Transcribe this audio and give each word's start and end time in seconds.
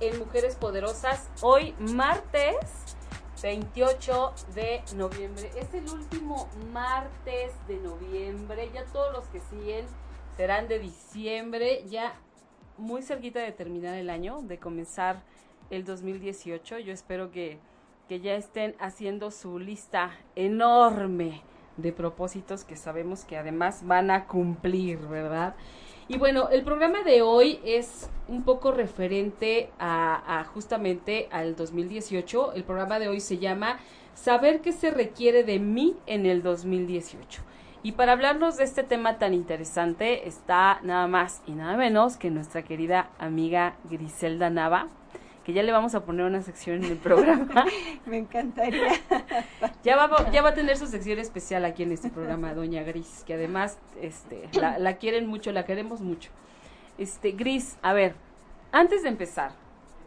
En 0.00 0.18
Mujeres 0.18 0.56
Poderosas. 0.56 1.30
Hoy, 1.40 1.72
martes 1.78 2.56
28 3.40 4.34
de 4.56 4.82
noviembre. 4.96 5.52
Es 5.56 5.72
el 5.72 5.88
último 5.88 6.48
martes 6.72 7.52
de 7.68 7.76
noviembre. 7.76 8.70
Ya 8.74 8.84
todos 8.86 9.12
los 9.12 9.24
que 9.26 9.38
siguen 9.38 9.86
serán 10.36 10.66
de 10.66 10.80
diciembre. 10.80 11.84
Ya 11.88 12.14
muy 12.76 13.02
cerquita 13.02 13.38
de 13.38 13.52
terminar 13.52 13.94
el 13.94 14.10
año, 14.10 14.40
de 14.42 14.58
comenzar 14.58 15.22
el 15.70 15.84
2018. 15.84 16.80
Yo 16.80 16.92
espero 16.92 17.30
que, 17.30 17.60
que 18.08 18.18
ya 18.18 18.34
estén 18.34 18.74
haciendo 18.80 19.30
su 19.30 19.60
lista 19.60 20.10
enorme 20.34 21.42
de 21.76 21.92
propósitos 21.92 22.64
que 22.64 22.74
sabemos 22.74 23.24
que 23.24 23.36
además 23.36 23.86
van 23.86 24.10
a 24.10 24.26
cumplir, 24.26 24.98
¿verdad? 24.98 25.54
Y 26.12 26.18
bueno, 26.18 26.50
el 26.50 26.62
programa 26.62 27.02
de 27.04 27.22
hoy 27.22 27.58
es 27.64 28.10
un 28.28 28.42
poco 28.42 28.70
referente 28.70 29.70
a, 29.78 30.44
justamente 30.52 31.26
al 31.30 31.56
2018. 31.56 32.52
El 32.52 32.64
programa 32.64 32.98
de 32.98 33.08
hoy 33.08 33.18
se 33.18 33.38
llama 33.38 33.78
Saber 34.12 34.60
qué 34.60 34.72
se 34.72 34.90
requiere 34.90 35.42
de 35.42 35.58
mí 35.58 35.96
en 36.04 36.26
el 36.26 36.42
2018. 36.42 37.40
Y 37.82 37.92
para 37.92 38.12
hablarnos 38.12 38.58
de 38.58 38.64
este 38.64 38.82
tema 38.82 39.16
tan 39.16 39.32
interesante 39.32 40.28
está 40.28 40.80
nada 40.82 41.06
más 41.06 41.40
y 41.46 41.52
nada 41.52 41.78
menos 41.78 42.18
que 42.18 42.30
nuestra 42.30 42.60
querida 42.60 43.08
amiga 43.18 43.76
Griselda 43.88 44.50
Nava, 44.50 44.88
que 45.44 45.52
ya 45.52 45.62
le 45.62 45.72
vamos 45.72 45.94
a 45.94 46.04
poner 46.04 46.26
una 46.26 46.42
sección 46.42 46.84
en 46.84 46.92
el 46.92 46.98
programa. 46.98 47.64
Me 48.06 48.18
encantaría. 48.18 48.92
ya, 49.84 49.96
va, 49.96 50.30
ya 50.30 50.42
va 50.42 50.50
a 50.50 50.54
tener 50.54 50.76
su 50.76 50.86
sección 50.86 51.18
especial 51.18 51.64
aquí 51.64 51.82
en 51.82 51.92
este 51.92 52.10
programa, 52.10 52.54
Doña 52.54 52.82
Gris, 52.82 53.24
que 53.26 53.34
además 53.34 53.78
este, 54.00 54.48
la, 54.52 54.78
la 54.78 54.96
quieren 54.96 55.26
mucho, 55.26 55.52
la 55.52 55.64
queremos 55.64 56.00
mucho. 56.00 56.30
Este, 56.98 57.32
Gris, 57.32 57.76
a 57.82 57.92
ver, 57.92 58.14
antes 58.70 59.02
de 59.02 59.08
empezar, 59.08 59.52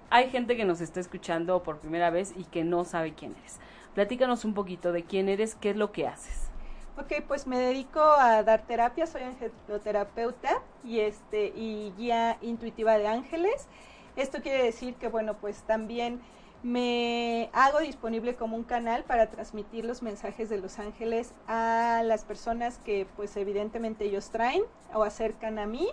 hay 0.09 0.30
gente 0.30 0.56
que 0.56 0.66
nos 0.66 0.81
está 0.81 1.00
escuchando 1.00 1.61
por 1.63 1.80
primera 1.80 2.09
vez 2.09 2.33
y 2.38 2.45
que 2.45 2.63
no 2.63 2.86
sabe 2.86 3.13
quién 3.13 3.36
eres. 3.39 3.59
Platícanos 3.94 4.45
un 4.45 4.53
poquito 4.53 4.91
de 4.91 5.03
quién 5.03 5.30
eres, 5.30 5.56
qué 5.56 5.72
es 5.72 5.78
lo 5.78 5.91
que 5.91 6.08
haces. 6.08 6.50
Ok, 6.97 7.23
pues 7.28 7.45
me 7.45 7.59
dedico 7.59 8.00
a 8.00 8.44
dar 8.44 8.66
terapia, 8.66 9.06
soy 9.06 9.23
angeloterapeuta 9.23 10.61
y 10.83 11.02
este 11.02 11.47
y 11.47 11.94
guía 11.97 12.38
intuitiva 12.41 12.97
de 12.97 13.08
ángeles. 13.08 13.67
Esto 14.16 14.41
quiere 14.41 14.63
decir 14.63 14.95
que, 14.95 15.08
bueno, 15.08 15.35
pues 15.35 15.63
también 15.63 16.21
me 16.63 17.49
hago 17.53 17.80
disponible 17.80 18.35
como 18.35 18.55
un 18.55 18.63
canal 18.63 19.03
para 19.03 19.30
transmitir 19.30 19.85
los 19.85 20.02
mensajes 20.02 20.49
de 20.49 20.57
los 20.57 20.80
ángeles 20.80 21.34
a 21.47 22.01
las 22.03 22.23
personas 22.23 22.79
que, 22.84 23.06
pues 23.16 23.38
evidentemente 23.38 24.06
ellos 24.06 24.29
traen 24.29 24.63
o 24.94 25.03
acercan 25.03 25.59
a 25.59 25.67
mí. 25.67 25.88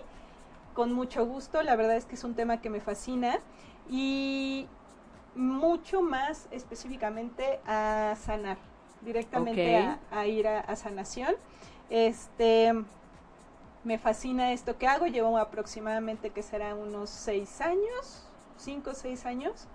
Con 0.73 0.91
mucho 0.93 1.25
gusto, 1.25 1.61
la 1.61 1.75
verdad 1.75 1.95
es 1.95 2.05
que 2.05 2.15
es 2.15 2.23
un 2.23 2.33
tema 2.33 2.59
que 2.59 2.69
me 2.71 2.79
fascina 2.79 3.39
y 3.89 4.65
mucho 5.35 6.01
más 6.01 6.47
específicamente 6.49 7.59
a 7.67 8.15
sanar, 8.19 8.57
directamente 9.01 9.95
a, 10.11 10.25
ir 10.25 10.47
a, 10.47 10.61
a 10.61 10.75
sanación. 10.75 11.35
Este, 11.89 12.73
me 13.83 13.97
fascina 13.97 14.51
esto 14.53 14.77
que 14.77 14.87
hago, 14.87 15.07
llevo 15.07 15.37
aproximadamente 15.37 16.29
que 16.29 16.41
serán 16.41 16.77
unos 16.77 17.09
seis 17.09 17.61
años, 17.61 18.27
cinco 18.57 18.91
o 18.91 18.93
seis 18.93 19.25
años. 19.25 19.67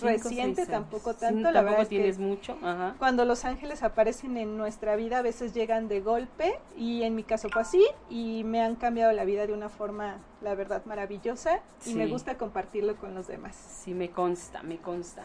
Reciente, 0.00 0.64
tampoco 0.64 1.12
tanto, 1.12 1.50
la 1.50 1.60
verdad 1.60 1.86
tienes 1.86 2.18
mucho. 2.18 2.56
Cuando 2.98 3.26
los 3.26 3.44
ángeles 3.44 3.82
aparecen 3.82 4.38
en 4.38 4.56
nuestra 4.56 4.96
vida, 4.96 5.18
a 5.18 5.22
veces 5.22 5.52
llegan 5.52 5.86
de 5.86 6.00
golpe, 6.00 6.58
y 6.78 7.02
en 7.02 7.14
mi 7.14 7.24
caso 7.24 7.50
fue 7.50 7.60
así, 7.60 7.84
y 8.08 8.42
me 8.44 8.62
han 8.62 8.76
cambiado 8.76 9.12
la 9.12 9.24
vida 9.24 9.46
de 9.46 9.52
una 9.52 9.68
forma, 9.68 10.16
la 10.40 10.54
verdad, 10.54 10.82
maravillosa, 10.86 11.60
y 11.84 11.94
me 11.94 12.06
gusta 12.06 12.38
compartirlo 12.38 12.96
con 12.96 13.14
los 13.14 13.26
demás. 13.26 13.54
Sí, 13.54 13.92
me 13.92 14.10
consta, 14.10 14.62
me 14.62 14.78
consta. 14.78 15.24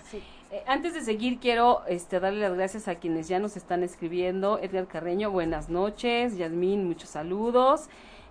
Eh, 0.52 0.64
antes 0.68 0.94
de 0.94 1.02
seguir, 1.02 1.40
quiero 1.40 1.86
este, 1.88 2.20
darle 2.20 2.42
las 2.42 2.54
gracias 2.54 2.90
a 2.90 2.96
quienes 2.96 3.30
ya 3.30 3.40
nos 3.40 3.56
están 3.56 3.84
escribiendo. 3.84 4.60
Edgar 4.60 4.88
Carreño, 4.88 5.32
buenas 5.32 5.70
noches. 5.70 6.36
Yasmín, 6.36 6.86
muchos 6.86 7.10
saludos. 7.10 7.88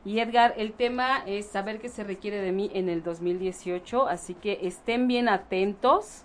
Y 0.06 0.21
Edgar, 0.21 0.55
el 0.56 0.72
tema 0.72 1.25
es 1.27 1.47
saber 1.47 1.81
qué 1.81 1.89
se 1.89 2.05
requiere 2.05 2.41
de 2.41 2.53
mí 2.53 2.71
en 2.72 2.89
el 2.89 3.03
2018, 3.03 4.06
así 4.06 4.34
que 4.34 4.61
estén 4.62 5.09
bien 5.09 5.28
atentos 5.28 6.22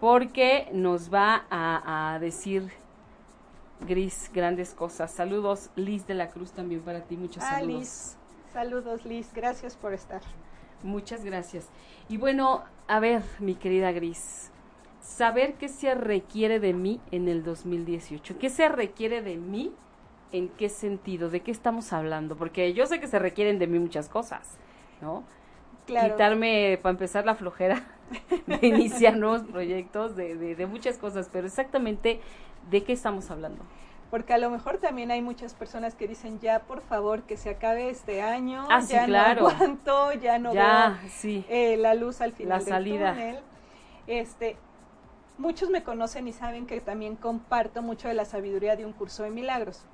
porque 0.00 0.68
nos 0.72 1.14
va 1.14 1.46
a, 1.48 2.18
decir 2.18 2.72
Gris 3.86 4.28
grandes 4.34 4.74
cosas. 4.74 5.12
Saludos, 5.12 5.70
Liz 5.76 6.04
de 6.08 6.14
la 6.14 6.30
Cruz, 6.30 6.50
también 6.50 6.80
para 6.80 7.02
ti, 7.02 7.16
muchos 7.16 7.44
ah, 7.44 7.60
saludos. 7.60 7.78
Liz. 7.78 8.16
Saludos, 8.52 9.04
Liz, 9.04 9.32
gracias 9.32 9.76
por 9.76 9.94
estar. 9.94 10.22
Muchas 10.82 11.24
gracias. 11.24 11.68
Y 12.08 12.16
bueno, 12.16 12.64
a 12.88 12.98
ver, 12.98 13.22
mi 13.38 13.54
querida 13.54 13.92
Gris, 13.92 14.50
saber 15.00 15.54
qué 15.54 15.68
se 15.68 15.94
requiere 15.94 16.58
de 16.58 16.72
mí 16.72 17.00
en 17.12 17.28
el 17.28 17.44
2018. 17.44 18.36
¿Qué 18.40 18.50
se 18.50 18.68
requiere 18.68 19.22
de 19.22 19.36
mí 19.36 19.72
¿En 20.32 20.48
qué 20.48 20.68
sentido? 20.68 21.28
¿De 21.30 21.40
qué 21.40 21.50
estamos 21.50 21.92
hablando? 21.92 22.36
Porque 22.36 22.72
yo 22.72 22.86
sé 22.86 23.00
que 23.00 23.06
se 23.06 23.18
requieren 23.18 23.58
de 23.58 23.66
mí 23.66 23.78
muchas 23.78 24.08
cosas, 24.08 24.56
¿no? 25.00 25.24
Claro. 25.86 26.14
Quitarme, 26.14 26.78
para 26.82 26.92
empezar, 26.92 27.26
la 27.26 27.34
flojera 27.34 27.84
de 28.46 28.66
iniciar 28.66 29.16
nuevos 29.16 29.42
proyectos, 29.42 30.16
de, 30.16 30.36
de, 30.36 30.66
muchas 30.66 30.96
cosas, 30.96 31.28
pero 31.30 31.46
exactamente, 31.46 32.20
¿de 32.70 32.82
qué 32.82 32.92
estamos 32.92 33.30
hablando? 33.30 33.62
porque 34.12 34.34
a 34.34 34.38
lo 34.38 34.50
mejor 34.50 34.76
también 34.76 35.10
hay 35.10 35.22
muchas 35.22 35.54
personas 35.54 35.94
que 35.94 36.06
dicen 36.06 36.38
ya 36.38 36.60
por 36.64 36.82
favor 36.82 37.22
que 37.22 37.38
se 37.38 37.48
acabe 37.48 37.88
este 37.88 38.20
año 38.20 38.66
ah, 38.68 38.82
ya 38.86 39.06
claro. 39.06 39.40
no 39.40 39.48
aguanto 39.48 40.12
ya 40.12 40.38
no 40.38 40.52
ya, 40.52 40.98
veo 41.00 41.10
sí. 41.10 41.46
Eh, 41.48 41.78
la 41.78 41.94
luz 41.94 42.20
al 42.20 42.32
final 42.32 42.58
la 42.58 42.60
salida. 42.60 43.12
túnel 43.14 43.38
este 44.06 44.58
muchos 45.42 45.70
me 45.70 45.82
conocen 45.82 46.28
y 46.28 46.32
saben 46.32 46.66
que 46.66 46.80
también 46.80 47.16
comparto 47.16 47.82
mucho 47.82 48.06
de 48.06 48.14
la 48.14 48.24
sabiduría 48.24 48.76
de 48.76 48.86
un 48.86 48.92
curso 48.92 49.24
de 49.24 49.30
milagros. 49.30 49.84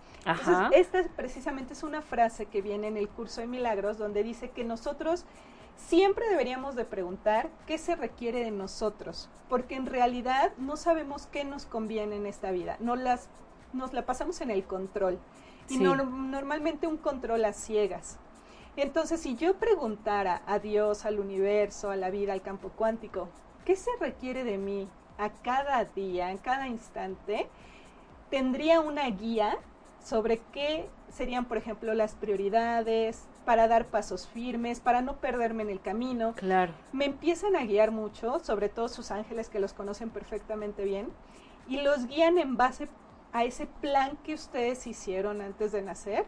Esta 0.72 1.02
precisamente 1.16 1.72
es 1.72 1.82
una 1.82 2.02
frase 2.02 2.46
que 2.46 2.60
viene 2.60 2.86
en 2.86 2.98
el 2.98 3.08
curso 3.08 3.40
de 3.40 3.46
milagros 3.46 3.96
donde 3.96 4.22
dice 4.22 4.50
que 4.50 4.62
nosotros 4.62 5.24
siempre 5.76 6.28
deberíamos 6.28 6.76
de 6.76 6.84
preguntar 6.84 7.48
qué 7.66 7.78
se 7.78 7.96
requiere 7.96 8.44
de 8.44 8.50
nosotros, 8.50 9.30
porque 9.48 9.74
en 9.74 9.86
realidad 9.86 10.52
no 10.58 10.76
sabemos 10.76 11.26
qué 11.26 11.44
nos 11.44 11.64
conviene 11.64 12.16
en 12.16 12.26
esta 12.26 12.50
vida, 12.50 12.76
no 12.78 12.94
las, 12.94 13.30
nos 13.72 13.94
la 13.94 14.04
pasamos 14.04 14.42
en 14.42 14.50
el 14.50 14.64
control 14.64 15.18
y 15.70 15.78
normalmente 15.78 16.86
un 16.86 16.98
control 16.98 17.44
a 17.46 17.54
ciegas. 17.54 18.18
Entonces, 18.76 19.20
si 19.20 19.34
yo 19.34 19.56
preguntara 19.56 20.42
a 20.46 20.58
Dios, 20.58 21.04
al 21.04 21.18
universo, 21.18 21.90
a 21.90 21.96
la 21.96 22.10
vida, 22.10 22.32
al 22.32 22.42
campo 22.42 22.68
cuántico, 22.68 23.28
¿qué 23.64 23.76
se 23.76 23.90
requiere 23.98 24.44
de 24.44 24.58
mí 24.58 24.88
a 25.18 25.30
cada 25.30 25.84
día, 25.84 26.30
en 26.30 26.38
cada 26.38 26.68
instante? 26.68 27.48
Tendría 28.30 28.80
una 28.80 29.08
guía 29.10 29.58
sobre 30.02 30.40
qué 30.52 30.88
serían, 31.10 31.46
por 31.46 31.58
ejemplo, 31.58 31.94
las 31.94 32.14
prioridades 32.14 33.26
para 33.44 33.66
dar 33.66 33.86
pasos 33.86 34.28
firmes, 34.28 34.80
para 34.80 35.00
no 35.00 35.16
perderme 35.16 35.62
en 35.62 35.70
el 35.70 35.80
camino. 35.80 36.34
Claro. 36.34 36.72
Me 36.92 37.06
empiezan 37.06 37.56
a 37.56 37.64
guiar 37.64 37.90
mucho, 37.90 38.38
sobre 38.40 38.68
todo 38.68 38.88
sus 38.88 39.10
ángeles 39.10 39.48
que 39.48 39.58
los 39.58 39.72
conocen 39.72 40.10
perfectamente 40.10 40.84
bien, 40.84 41.08
y 41.66 41.80
los 41.80 42.06
guían 42.06 42.38
en 42.38 42.56
base 42.56 42.88
a 43.32 43.44
ese 43.44 43.66
plan 43.66 44.18
que 44.22 44.34
ustedes 44.34 44.86
hicieron 44.86 45.40
antes 45.40 45.72
de 45.72 45.82
nacer, 45.82 46.26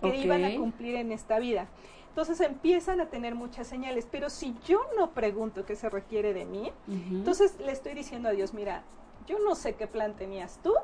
que 0.00 0.16
iban 0.16 0.44
a 0.44 0.54
cumplir 0.56 0.96
en 0.96 1.12
esta 1.12 1.38
vida. 1.38 1.68
Entonces 2.12 2.42
empiezan 2.42 3.00
a 3.00 3.06
tener 3.06 3.34
muchas 3.34 3.66
señales, 3.66 4.06
pero 4.10 4.28
si 4.28 4.54
yo 4.66 4.82
no 4.98 5.12
pregunto 5.12 5.64
qué 5.64 5.76
se 5.76 5.88
requiere 5.88 6.34
de 6.34 6.44
mí, 6.44 6.70
entonces 6.86 7.58
le 7.58 7.72
estoy 7.72 7.94
diciendo 7.94 8.28
a 8.28 8.32
Dios, 8.32 8.52
mira, 8.52 8.82
yo 9.26 9.38
no 9.38 9.54
sé 9.54 9.76
qué 9.76 9.86
plan 9.86 10.14
tenías 10.14 10.60
tú, 10.62 10.74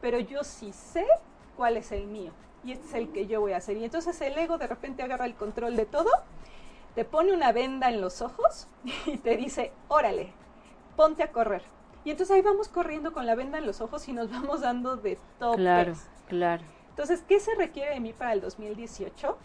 pero 0.00 0.18
yo 0.18 0.44
sí 0.44 0.72
sé 0.72 1.06
cuál 1.58 1.76
es 1.76 1.92
el 1.92 2.06
mío 2.06 2.32
y 2.64 2.72
este 2.72 2.86
es 2.86 2.94
el 2.94 3.12
que 3.12 3.26
yo 3.26 3.42
voy 3.42 3.52
a 3.52 3.58
hacer. 3.58 3.76
Y 3.76 3.84
entonces 3.84 4.18
el 4.22 4.36
ego 4.38 4.56
de 4.56 4.66
repente 4.66 5.02
agarra 5.02 5.26
el 5.26 5.34
control 5.34 5.76
de 5.76 5.84
todo, 5.84 6.10
te 6.94 7.04
pone 7.04 7.34
una 7.34 7.52
venda 7.52 7.90
en 7.90 8.00
los 8.00 8.22
ojos 8.22 8.66
y 9.06 9.18
te 9.18 9.36
dice, 9.36 9.72
órale, 9.88 10.32
ponte 10.96 11.22
a 11.22 11.32
correr. 11.32 11.62
Y 12.06 12.12
entonces 12.12 12.34
ahí 12.34 12.40
vamos 12.40 12.68
corriendo 12.68 13.12
con 13.12 13.26
la 13.26 13.34
venda 13.34 13.58
en 13.58 13.66
los 13.66 13.82
ojos 13.82 14.08
y 14.08 14.14
nos 14.14 14.30
vamos 14.32 14.62
dando 14.62 14.96
de 14.96 15.18
topes. 15.38 15.58
Claro, 15.58 15.94
claro. 16.28 16.64
Entonces, 16.90 17.22
¿qué 17.28 17.38
se 17.38 17.54
requiere 17.54 17.94
de 17.94 18.00
mí 18.00 18.12
para 18.12 18.32
el 18.32 18.40
2018? 18.40 19.36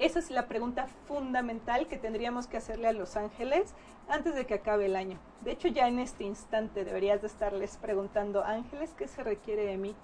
Esa 0.00 0.18
es 0.18 0.30
la 0.30 0.46
pregunta 0.46 0.86
fundamental 1.06 1.86
que 1.86 1.98
tendríamos 1.98 2.46
que 2.46 2.56
hacerle 2.56 2.88
a 2.88 2.92
Los 2.94 3.18
Ángeles 3.18 3.74
antes 4.08 4.34
de 4.34 4.46
que 4.46 4.54
acabe 4.54 4.86
el 4.86 4.96
año. 4.96 5.18
De 5.42 5.52
hecho, 5.52 5.68
ya 5.68 5.88
en 5.88 5.98
este 5.98 6.24
instante 6.24 6.86
deberías 6.86 7.20
de 7.20 7.26
estarles 7.26 7.76
preguntando, 7.76 8.42
Ángeles, 8.42 8.94
¿qué 8.96 9.06
se 9.06 9.22
requiere 9.22 9.66
de 9.66 9.76
mí? 9.76 9.94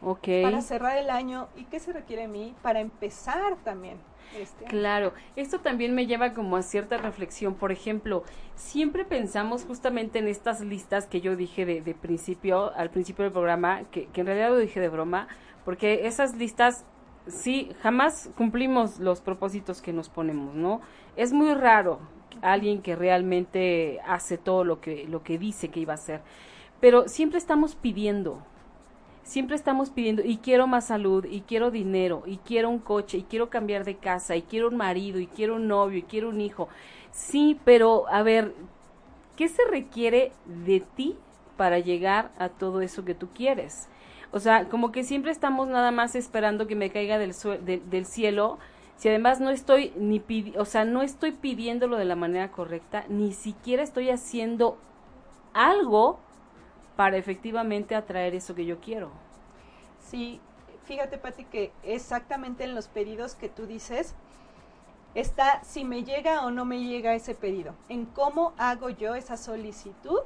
Okay. 0.00 0.42
Para 0.42 0.62
cerrar 0.62 0.96
el 0.96 1.10
año 1.10 1.48
y 1.56 1.64
qué 1.64 1.78
se 1.78 1.92
requiere 1.92 2.22
de 2.22 2.28
mí 2.28 2.54
para 2.62 2.80
empezar 2.80 3.56
también. 3.64 3.98
Este 4.38 4.64
claro, 4.64 5.12
esto 5.36 5.60
también 5.60 5.94
me 5.94 6.06
lleva 6.06 6.32
como 6.32 6.56
a 6.56 6.62
cierta 6.62 6.96
reflexión. 6.96 7.54
Por 7.54 7.70
ejemplo, 7.70 8.24
siempre 8.54 9.04
pensamos 9.04 9.64
justamente 9.66 10.20
en 10.20 10.28
estas 10.28 10.62
listas 10.62 11.06
que 11.06 11.20
yo 11.20 11.36
dije 11.36 11.66
de, 11.66 11.82
de 11.82 11.94
principio, 11.94 12.72
al 12.74 12.88
principio 12.88 13.24
del 13.24 13.32
programa, 13.32 13.84
que, 13.90 14.06
que 14.06 14.22
en 14.22 14.26
realidad 14.26 14.48
lo 14.48 14.58
dije 14.58 14.80
de 14.80 14.88
broma, 14.88 15.28
porque 15.66 16.06
esas 16.06 16.34
listas 16.34 16.86
sí, 17.26 17.70
jamás 17.82 18.30
cumplimos 18.36 18.98
los 18.98 19.20
propósitos 19.20 19.80
que 19.82 19.92
nos 19.92 20.08
ponemos, 20.08 20.54
¿no? 20.54 20.80
Es 21.16 21.32
muy 21.32 21.54
raro 21.54 22.00
alguien 22.42 22.82
que 22.82 22.96
realmente 22.96 24.00
hace 24.06 24.38
todo 24.38 24.64
lo 24.64 24.80
que, 24.80 25.06
lo 25.08 25.22
que 25.22 25.38
dice 25.38 25.68
que 25.68 25.80
iba 25.80 25.92
a 25.92 25.96
hacer, 25.96 26.20
pero 26.80 27.08
siempre 27.08 27.38
estamos 27.38 27.76
pidiendo, 27.76 28.42
siempre 29.22 29.56
estamos 29.56 29.90
pidiendo, 29.90 30.22
y 30.24 30.38
quiero 30.38 30.66
más 30.66 30.88
salud, 30.88 31.24
y 31.24 31.40
quiero 31.42 31.70
dinero, 31.70 32.22
y 32.26 32.38
quiero 32.38 32.68
un 32.68 32.78
coche, 32.78 33.18
y 33.18 33.22
quiero 33.22 33.50
cambiar 33.50 33.84
de 33.84 33.96
casa, 33.96 34.36
y 34.36 34.42
quiero 34.42 34.68
un 34.68 34.76
marido, 34.76 35.18
y 35.18 35.26
quiero 35.26 35.56
un 35.56 35.68
novio, 35.68 35.98
y 35.98 36.02
quiero 36.02 36.28
un 36.28 36.40
hijo. 36.40 36.68
Sí, 37.10 37.58
pero 37.64 38.06
a 38.08 38.22
ver, 38.22 38.54
¿qué 39.36 39.48
se 39.48 39.62
requiere 39.70 40.32
de 40.44 40.80
ti 40.80 41.16
para 41.56 41.78
llegar 41.78 42.32
a 42.38 42.48
todo 42.48 42.80
eso 42.80 43.04
que 43.04 43.14
tú 43.14 43.28
quieres? 43.34 43.88
O 44.34 44.40
sea, 44.40 44.68
como 44.68 44.90
que 44.90 45.04
siempre 45.04 45.30
estamos 45.30 45.68
nada 45.68 45.92
más 45.92 46.16
esperando 46.16 46.66
que 46.66 46.74
me 46.74 46.90
caiga 46.90 47.18
del, 47.18 47.36
del 47.64 48.04
cielo. 48.04 48.58
Si 48.96 49.08
además 49.08 49.38
no 49.38 49.50
estoy 49.50 49.92
ni 49.96 50.20
o 50.58 50.64
sea, 50.64 50.84
no 50.84 51.02
estoy 51.02 51.30
pidiéndolo 51.30 51.96
de 51.96 52.04
la 52.04 52.16
manera 52.16 52.50
correcta, 52.50 53.04
ni 53.08 53.32
siquiera 53.32 53.84
estoy 53.84 54.10
haciendo 54.10 54.76
algo 55.52 56.18
para 56.96 57.16
efectivamente 57.16 57.94
atraer 57.94 58.34
eso 58.34 58.56
que 58.56 58.66
yo 58.66 58.80
quiero. 58.80 59.12
Sí, 60.00 60.40
fíjate 60.84 61.16
Pati 61.16 61.44
que 61.44 61.70
exactamente 61.84 62.64
en 62.64 62.74
los 62.74 62.88
pedidos 62.88 63.36
que 63.36 63.48
tú 63.48 63.66
dices 63.66 64.16
está 65.14 65.62
si 65.62 65.84
me 65.84 66.02
llega 66.02 66.44
o 66.44 66.50
no 66.50 66.64
me 66.64 66.80
llega 66.82 67.14
ese 67.14 67.36
pedido, 67.36 67.76
en 67.88 68.04
cómo 68.04 68.52
hago 68.58 68.90
yo 68.90 69.14
esa 69.14 69.36
solicitud, 69.36 70.22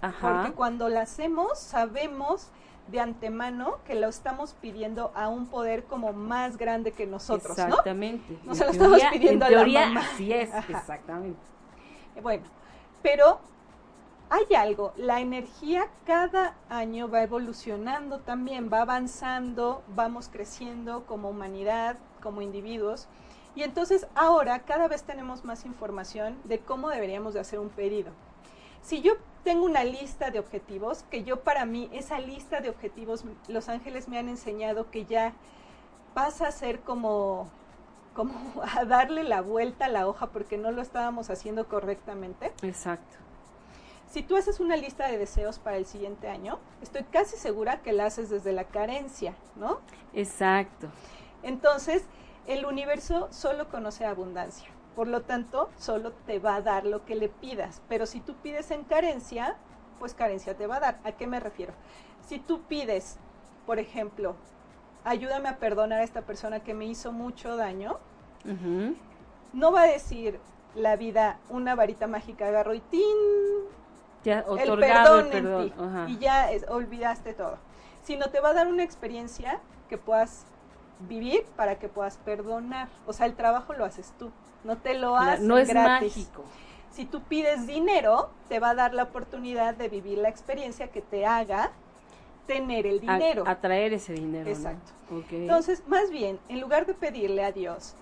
Ajá. 0.00 0.18
porque 0.42 0.52
cuando 0.52 0.88
la 0.88 1.02
hacemos 1.02 1.60
sabemos 1.60 2.50
de 2.88 3.00
antemano 3.00 3.78
que 3.86 3.94
lo 3.94 4.08
estamos 4.08 4.54
pidiendo 4.60 5.12
a 5.14 5.28
un 5.28 5.46
poder 5.46 5.84
como 5.84 6.12
más 6.12 6.56
grande 6.56 6.92
que 6.92 7.06
nosotros, 7.06 7.58
exactamente. 7.58 8.38
¿no? 8.44 8.54
se 8.54 8.64
lo 8.64 8.70
estamos 8.70 9.00
pidiendo 9.12 9.44
a 9.44 9.50
la 9.50 9.66
mamá. 9.66 10.00
Así 10.00 10.32
es, 10.32 10.50
exactamente. 10.68 11.40
Bueno, 12.22 12.44
pero 13.02 13.40
hay 14.28 14.54
algo, 14.56 14.92
la 14.96 15.20
energía 15.20 15.88
cada 16.04 16.54
año 16.68 17.08
va 17.08 17.22
evolucionando 17.22 18.18
también, 18.18 18.70
va 18.72 18.82
avanzando, 18.82 19.82
vamos 19.94 20.28
creciendo 20.28 21.04
como 21.06 21.30
humanidad, 21.30 21.96
como 22.22 22.42
individuos. 22.42 23.06
Y 23.54 23.62
entonces 23.62 24.06
ahora 24.14 24.60
cada 24.60 24.88
vez 24.88 25.04
tenemos 25.04 25.44
más 25.44 25.64
información 25.64 26.36
de 26.44 26.58
cómo 26.58 26.90
deberíamos 26.90 27.34
de 27.34 27.40
hacer 27.40 27.58
un 27.58 27.68
pedido. 27.68 28.10
Si 28.86 29.02
yo 29.02 29.14
tengo 29.42 29.64
una 29.64 29.82
lista 29.82 30.30
de 30.30 30.38
objetivos, 30.38 31.04
que 31.10 31.24
yo 31.24 31.40
para 31.40 31.64
mí, 31.64 31.90
esa 31.92 32.20
lista 32.20 32.60
de 32.60 32.70
objetivos, 32.70 33.24
los 33.48 33.68
ángeles 33.68 34.06
me 34.06 34.16
han 34.16 34.28
enseñado 34.28 34.92
que 34.92 35.04
ya 35.04 35.32
pasa 36.14 36.46
a 36.46 36.52
ser 36.52 36.78
como, 36.82 37.50
como 38.14 38.32
a 38.76 38.84
darle 38.84 39.24
la 39.24 39.40
vuelta 39.40 39.86
a 39.86 39.88
la 39.88 40.06
hoja 40.06 40.28
porque 40.28 40.56
no 40.56 40.70
lo 40.70 40.82
estábamos 40.82 41.30
haciendo 41.30 41.66
correctamente. 41.66 42.52
Exacto. 42.62 43.16
Si 44.08 44.22
tú 44.22 44.36
haces 44.36 44.60
una 44.60 44.76
lista 44.76 45.08
de 45.08 45.18
deseos 45.18 45.58
para 45.58 45.78
el 45.78 45.86
siguiente 45.86 46.28
año, 46.28 46.60
estoy 46.80 47.02
casi 47.02 47.36
segura 47.36 47.82
que 47.82 47.92
la 47.92 48.06
haces 48.06 48.30
desde 48.30 48.52
la 48.52 48.64
carencia, 48.68 49.34
¿no? 49.56 49.80
Exacto. 50.14 50.86
Entonces, 51.42 52.04
el 52.46 52.64
universo 52.64 53.26
solo 53.32 53.68
conoce 53.68 54.04
abundancia. 54.04 54.75
Por 54.96 55.06
lo 55.06 55.22
tanto, 55.22 55.68
solo 55.78 56.12
te 56.26 56.38
va 56.38 56.56
a 56.56 56.62
dar 56.62 56.86
lo 56.86 57.04
que 57.04 57.14
le 57.14 57.28
pidas. 57.28 57.82
Pero 57.88 58.06
si 58.06 58.20
tú 58.20 58.34
pides 58.42 58.70
en 58.70 58.82
carencia, 58.82 59.56
pues 59.98 60.14
carencia 60.14 60.56
te 60.56 60.66
va 60.66 60.76
a 60.76 60.80
dar. 60.80 60.98
¿A 61.04 61.12
qué 61.12 61.26
me 61.26 61.38
refiero? 61.38 61.74
Si 62.26 62.38
tú 62.38 62.62
pides, 62.62 63.18
por 63.66 63.78
ejemplo, 63.78 64.34
ayúdame 65.04 65.50
a 65.50 65.58
perdonar 65.58 66.00
a 66.00 66.02
esta 66.02 66.22
persona 66.22 66.60
que 66.60 66.72
me 66.74 66.86
hizo 66.86 67.12
mucho 67.12 67.56
daño, 67.56 67.98
no 69.52 69.70
va 69.70 69.82
a 69.82 69.86
decir 69.86 70.40
la 70.74 70.96
vida 70.96 71.38
una 71.50 71.74
varita 71.74 72.06
mágica, 72.06 72.48
agarro 72.48 72.74
y 72.74 72.80
tin, 72.80 73.16
el 74.24 74.78
perdón, 74.78 75.28
en 75.32 75.58
ti, 75.58 75.72
y 76.08 76.18
ya 76.18 76.50
olvidaste 76.68 77.34
todo. 77.34 77.58
Sino 78.02 78.30
te 78.30 78.40
va 78.40 78.48
a 78.50 78.54
dar 78.54 78.66
una 78.66 78.82
experiencia 78.82 79.60
que 79.88 79.98
puedas 79.98 80.44
vivir 81.00 81.44
para 81.54 81.78
que 81.78 81.88
puedas 81.88 82.16
perdonar. 82.18 82.88
O 83.06 83.12
sea, 83.12 83.26
el 83.26 83.34
trabajo 83.34 83.72
lo 83.74 83.84
haces 83.84 84.12
tú. 84.18 84.30
No 84.66 84.76
te 84.76 84.94
lo 84.94 85.16
haces 85.16 85.40
No 85.40 85.58
es 85.58 85.72
mágico. 85.72 86.44
Si 86.90 87.04
tú 87.04 87.22
pides 87.22 87.66
dinero, 87.66 88.30
te 88.48 88.58
va 88.58 88.70
a 88.70 88.74
dar 88.74 88.94
la 88.94 89.04
oportunidad 89.04 89.74
de 89.74 89.88
vivir 89.88 90.18
la 90.18 90.28
experiencia 90.28 90.88
que 90.88 91.02
te 91.02 91.24
haga 91.26 91.70
tener 92.46 92.86
el 92.86 93.00
dinero. 93.00 93.44
atraer 93.46 93.92
ese 93.92 94.12
dinero. 94.12 94.48
Exacto. 94.48 94.92
Entonces, 95.30 95.82
más 95.86 96.10
bien, 96.10 96.38
en 96.48 96.60
lugar 96.60 96.86
de 96.86 96.94
pedirle 96.94 97.44
a 97.44 97.52
Dios, 97.52 97.94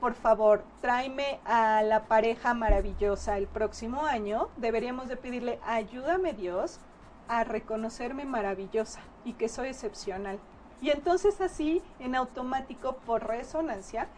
por 0.00 0.14
favor, 0.14 0.62
tráeme 0.80 1.40
a 1.44 1.82
la 1.82 2.04
pareja 2.04 2.54
maravillosa 2.54 3.36
el 3.36 3.46
próximo 3.46 4.04
año, 4.04 4.48
deberíamos 4.56 5.08
de 5.08 5.16
pedirle, 5.16 5.58
ayúdame 5.66 6.32
Dios 6.32 6.78
a 7.26 7.44
reconocerme 7.44 8.24
maravillosa 8.24 9.00
y 9.24 9.32
que 9.32 9.48
soy 9.48 9.68
excepcional. 9.68 10.38
Y 10.80 10.90
entonces 10.90 11.40
así, 11.40 11.82
en 11.98 12.14
automático, 12.14 12.96
por 13.04 13.26
resonancia, 13.26 14.08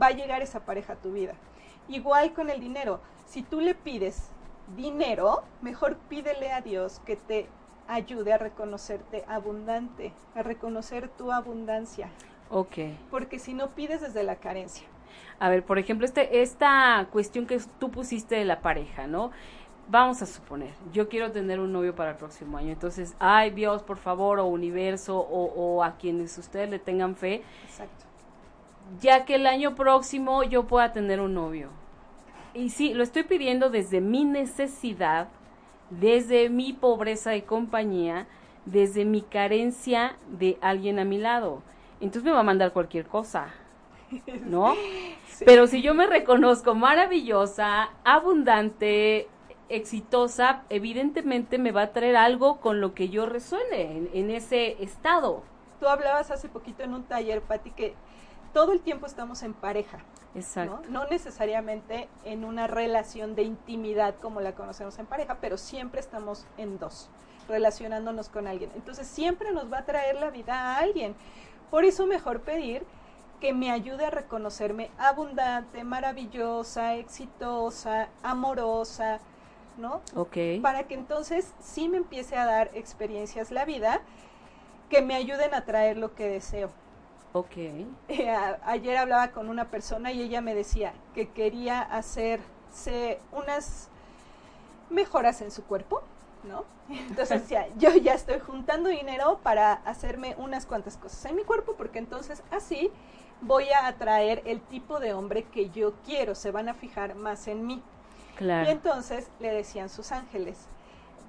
va 0.00 0.06
a 0.06 0.12
llegar 0.12 0.42
esa 0.42 0.60
pareja 0.60 0.94
a 0.94 0.96
tu 0.96 1.12
vida. 1.12 1.34
Igual 1.88 2.32
con 2.32 2.50
el 2.50 2.60
dinero. 2.60 3.00
Si 3.26 3.42
tú 3.42 3.60
le 3.60 3.74
pides 3.74 4.30
dinero, 4.76 5.42
mejor 5.62 5.96
pídele 6.08 6.52
a 6.52 6.60
Dios 6.60 7.00
que 7.04 7.16
te 7.16 7.46
ayude 7.86 8.32
a 8.32 8.38
reconocerte 8.38 9.24
abundante, 9.26 10.12
a 10.34 10.42
reconocer 10.42 11.08
tu 11.08 11.32
abundancia. 11.32 12.10
Ok. 12.50 12.76
Porque 13.10 13.38
si 13.38 13.54
no 13.54 13.70
pides 13.70 14.00
desde 14.00 14.22
la 14.22 14.36
carencia. 14.36 14.86
A 15.38 15.48
ver, 15.48 15.64
por 15.64 15.78
ejemplo, 15.78 16.04
este, 16.04 16.42
esta 16.42 17.06
cuestión 17.10 17.46
que 17.46 17.58
tú 17.78 17.90
pusiste 17.90 18.36
de 18.36 18.44
la 18.44 18.60
pareja, 18.60 19.06
¿no? 19.06 19.30
Vamos 19.90 20.20
a 20.20 20.26
suponer, 20.26 20.74
yo 20.92 21.08
quiero 21.08 21.32
tener 21.32 21.60
un 21.60 21.72
novio 21.72 21.94
para 21.94 22.10
el 22.10 22.16
próximo 22.18 22.58
año, 22.58 22.72
entonces, 22.72 23.14
ay 23.18 23.48
Dios, 23.48 23.82
por 23.82 23.96
favor, 23.96 24.38
o 24.38 24.44
universo, 24.44 25.18
o, 25.18 25.44
o 25.46 25.82
a 25.82 25.96
quienes 25.96 26.36
ustedes 26.36 26.68
le 26.68 26.78
tengan 26.78 27.16
fe, 27.16 27.42
Exacto 27.64 28.07
ya 29.00 29.24
que 29.24 29.36
el 29.36 29.46
año 29.46 29.74
próximo 29.74 30.42
yo 30.42 30.66
pueda 30.66 30.92
tener 30.92 31.20
un 31.20 31.34
novio. 31.34 31.68
Y 32.54 32.70
sí, 32.70 32.94
lo 32.94 33.02
estoy 33.02 33.24
pidiendo 33.24 33.70
desde 33.70 34.00
mi 34.00 34.24
necesidad, 34.24 35.28
desde 35.90 36.48
mi 36.48 36.72
pobreza 36.72 37.30
de 37.30 37.44
compañía, 37.44 38.26
desde 38.64 39.04
mi 39.04 39.22
carencia 39.22 40.16
de 40.28 40.58
alguien 40.60 40.98
a 40.98 41.04
mi 41.04 41.18
lado. 41.18 41.62
Entonces 42.00 42.24
me 42.24 42.32
va 42.32 42.40
a 42.40 42.44
mandar 42.44 42.72
cualquier 42.72 43.06
cosa, 43.06 43.54
¿no? 44.46 44.74
Pero 45.44 45.66
si 45.66 45.82
yo 45.82 45.94
me 45.94 46.06
reconozco 46.06 46.74
maravillosa, 46.74 47.90
abundante, 48.04 49.28
exitosa, 49.68 50.62
evidentemente 50.70 51.58
me 51.58 51.72
va 51.72 51.82
a 51.82 51.92
traer 51.92 52.16
algo 52.16 52.60
con 52.60 52.80
lo 52.80 52.94
que 52.94 53.08
yo 53.08 53.26
resuene 53.26 54.08
en, 54.12 54.30
ese 54.30 54.82
estado. 54.82 55.42
Tú 55.80 55.86
hablabas 55.86 56.30
hace 56.30 56.48
poquito 56.48 56.82
en 56.82 56.94
un 56.94 57.04
taller, 57.04 57.40
Pati, 57.42 57.70
que 57.70 57.94
todo 58.52 58.72
el 58.72 58.80
tiempo 58.80 59.06
estamos 59.06 59.42
en 59.42 59.54
pareja. 59.54 59.98
Exacto. 60.34 60.82
¿no? 60.90 61.06
necesariamente 61.06 62.08
en 62.24 62.44
una 62.44 62.66
relación 62.66 63.34
de 63.34 63.42
intimidad 63.42 64.14
como 64.20 64.40
la 64.40 64.54
conocemos 64.54 64.98
en 64.98 65.06
pareja, 65.06 65.38
pero 65.40 65.56
siempre 65.56 66.00
estamos 66.00 66.46
en 66.58 66.78
dos, 66.78 67.08
relacionándonos 67.48 68.28
con 68.28 68.46
alguien. 68.46 68.70
Entonces 68.74 69.06
siempre 69.06 69.52
nos 69.52 69.72
va 69.72 69.78
a 69.78 69.84
traer 69.84 70.16
la 70.16 70.30
vida 70.30 70.54
a 70.54 70.78
alguien. 70.78 71.14
Por 71.70 71.84
eso 71.84 72.06
mejor 72.06 72.40
pedir 72.40 72.84
que 73.40 73.52
me 73.52 73.70
ayude 73.70 74.04
a 74.04 74.10
reconocerme 74.10 74.90
abundante, 74.98 75.84
maravillosa, 75.84 76.96
exitosa, 76.96 78.08
amorosa, 78.22 79.20
¿no? 79.76 80.00
Ok. 80.14 80.36
Para 80.60 80.84
que 80.84 80.94
entonces 80.94 81.54
sí 81.60 81.88
me 81.88 81.98
empiece 81.98 82.36
a 82.36 82.44
dar 82.44 82.70
experiencias 82.74 83.50
la 83.50 83.64
vida 83.64 84.00
que 84.90 85.02
me 85.02 85.14
ayuden 85.14 85.54
a 85.54 85.64
traer 85.64 85.96
lo 85.96 86.14
que 86.14 86.28
deseo. 86.28 86.70
Ok. 87.32 87.56
Eh, 88.08 88.34
ayer 88.64 88.96
hablaba 88.96 89.32
con 89.32 89.48
una 89.48 89.70
persona 89.70 90.12
y 90.12 90.22
ella 90.22 90.40
me 90.40 90.54
decía 90.54 90.94
que 91.14 91.28
quería 91.28 91.82
hacerse 91.82 93.20
unas 93.32 93.88
mejoras 94.90 95.42
en 95.42 95.50
su 95.50 95.64
cuerpo, 95.64 96.02
¿no? 96.44 96.64
Entonces 96.88 97.42
decía, 97.42 97.68
yo 97.76 97.94
ya 97.96 98.14
estoy 98.14 98.38
juntando 98.40 98.88
dinero 98.88 99.40
para 99.42 99.72
hacerme 99.72 100.34
unas 100.38 100.66
cuantas 100.66 100.96
cosas 100.96 101.24
en 101.26 101.36
mi 101.36 101.44
cuerpo 101.44 101.74
porque 101.76 101.98
entonces 101.98 102.42
así 102.50 102.90
voy 103.40 103.68
a 103.68 103.86
atraer 103.86 104.42
el 104.46 104.60
tipo 104.60 104.98
de 104.98 105.14
hombre 105.14 105.44
que 105.44 105.70
yo 105.70 105.92
quiero, 106.04 106.34
se 106.34 106.50
van 106.50 106.68
a 106.68 106.74
fijar 106.74 107.14
más 107.14 107.46
en 107.46 107.66
mí. 107.66 107.82
Claro. 108.36 108.68
Y 108.68 108.72
entonces 108.72 109.28
le 109.40 109.52
decían 109.52 109.88
sus 109.88 110.12
ángeles, 110.12 110.66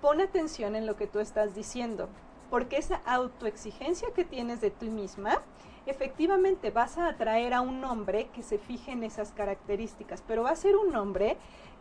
pon 0.02 0.22
atención 0.22 0.76
en 0.76 0.86
lo 0.86 0.96
que 0.96 1.08
tú 1.08 1.20
estás 1.20 1.56
diciendo, 1.56 2.08
porque 2.50 2.78
esa 2.78 3.02
autoexigencia 3.06 4.10
que 4.16 4.24
tienes 4.24 4.62
de 4.62 4.72
ti 4.72 4.90
misma, 4.90 5.42
efectivamente 5.90 6.72
vas 6.72 6.98
a 6.98 7.08
atraer 7.08 7.54
a 7.54 7.62
un 7.62 7.84
hombre 7.84 8.30
que 8.34 8.44
se 8.44 8.58
fije 8.58 8.92
en 8.92 9.04
esas 9.04 9.32
características, 9.32 10.24
pero 10.28 10.44
va 10.44 10.52
a 10.52 10.56
ser 10.56 10.76
un 10.76 10.96
hombre 10.96 11.38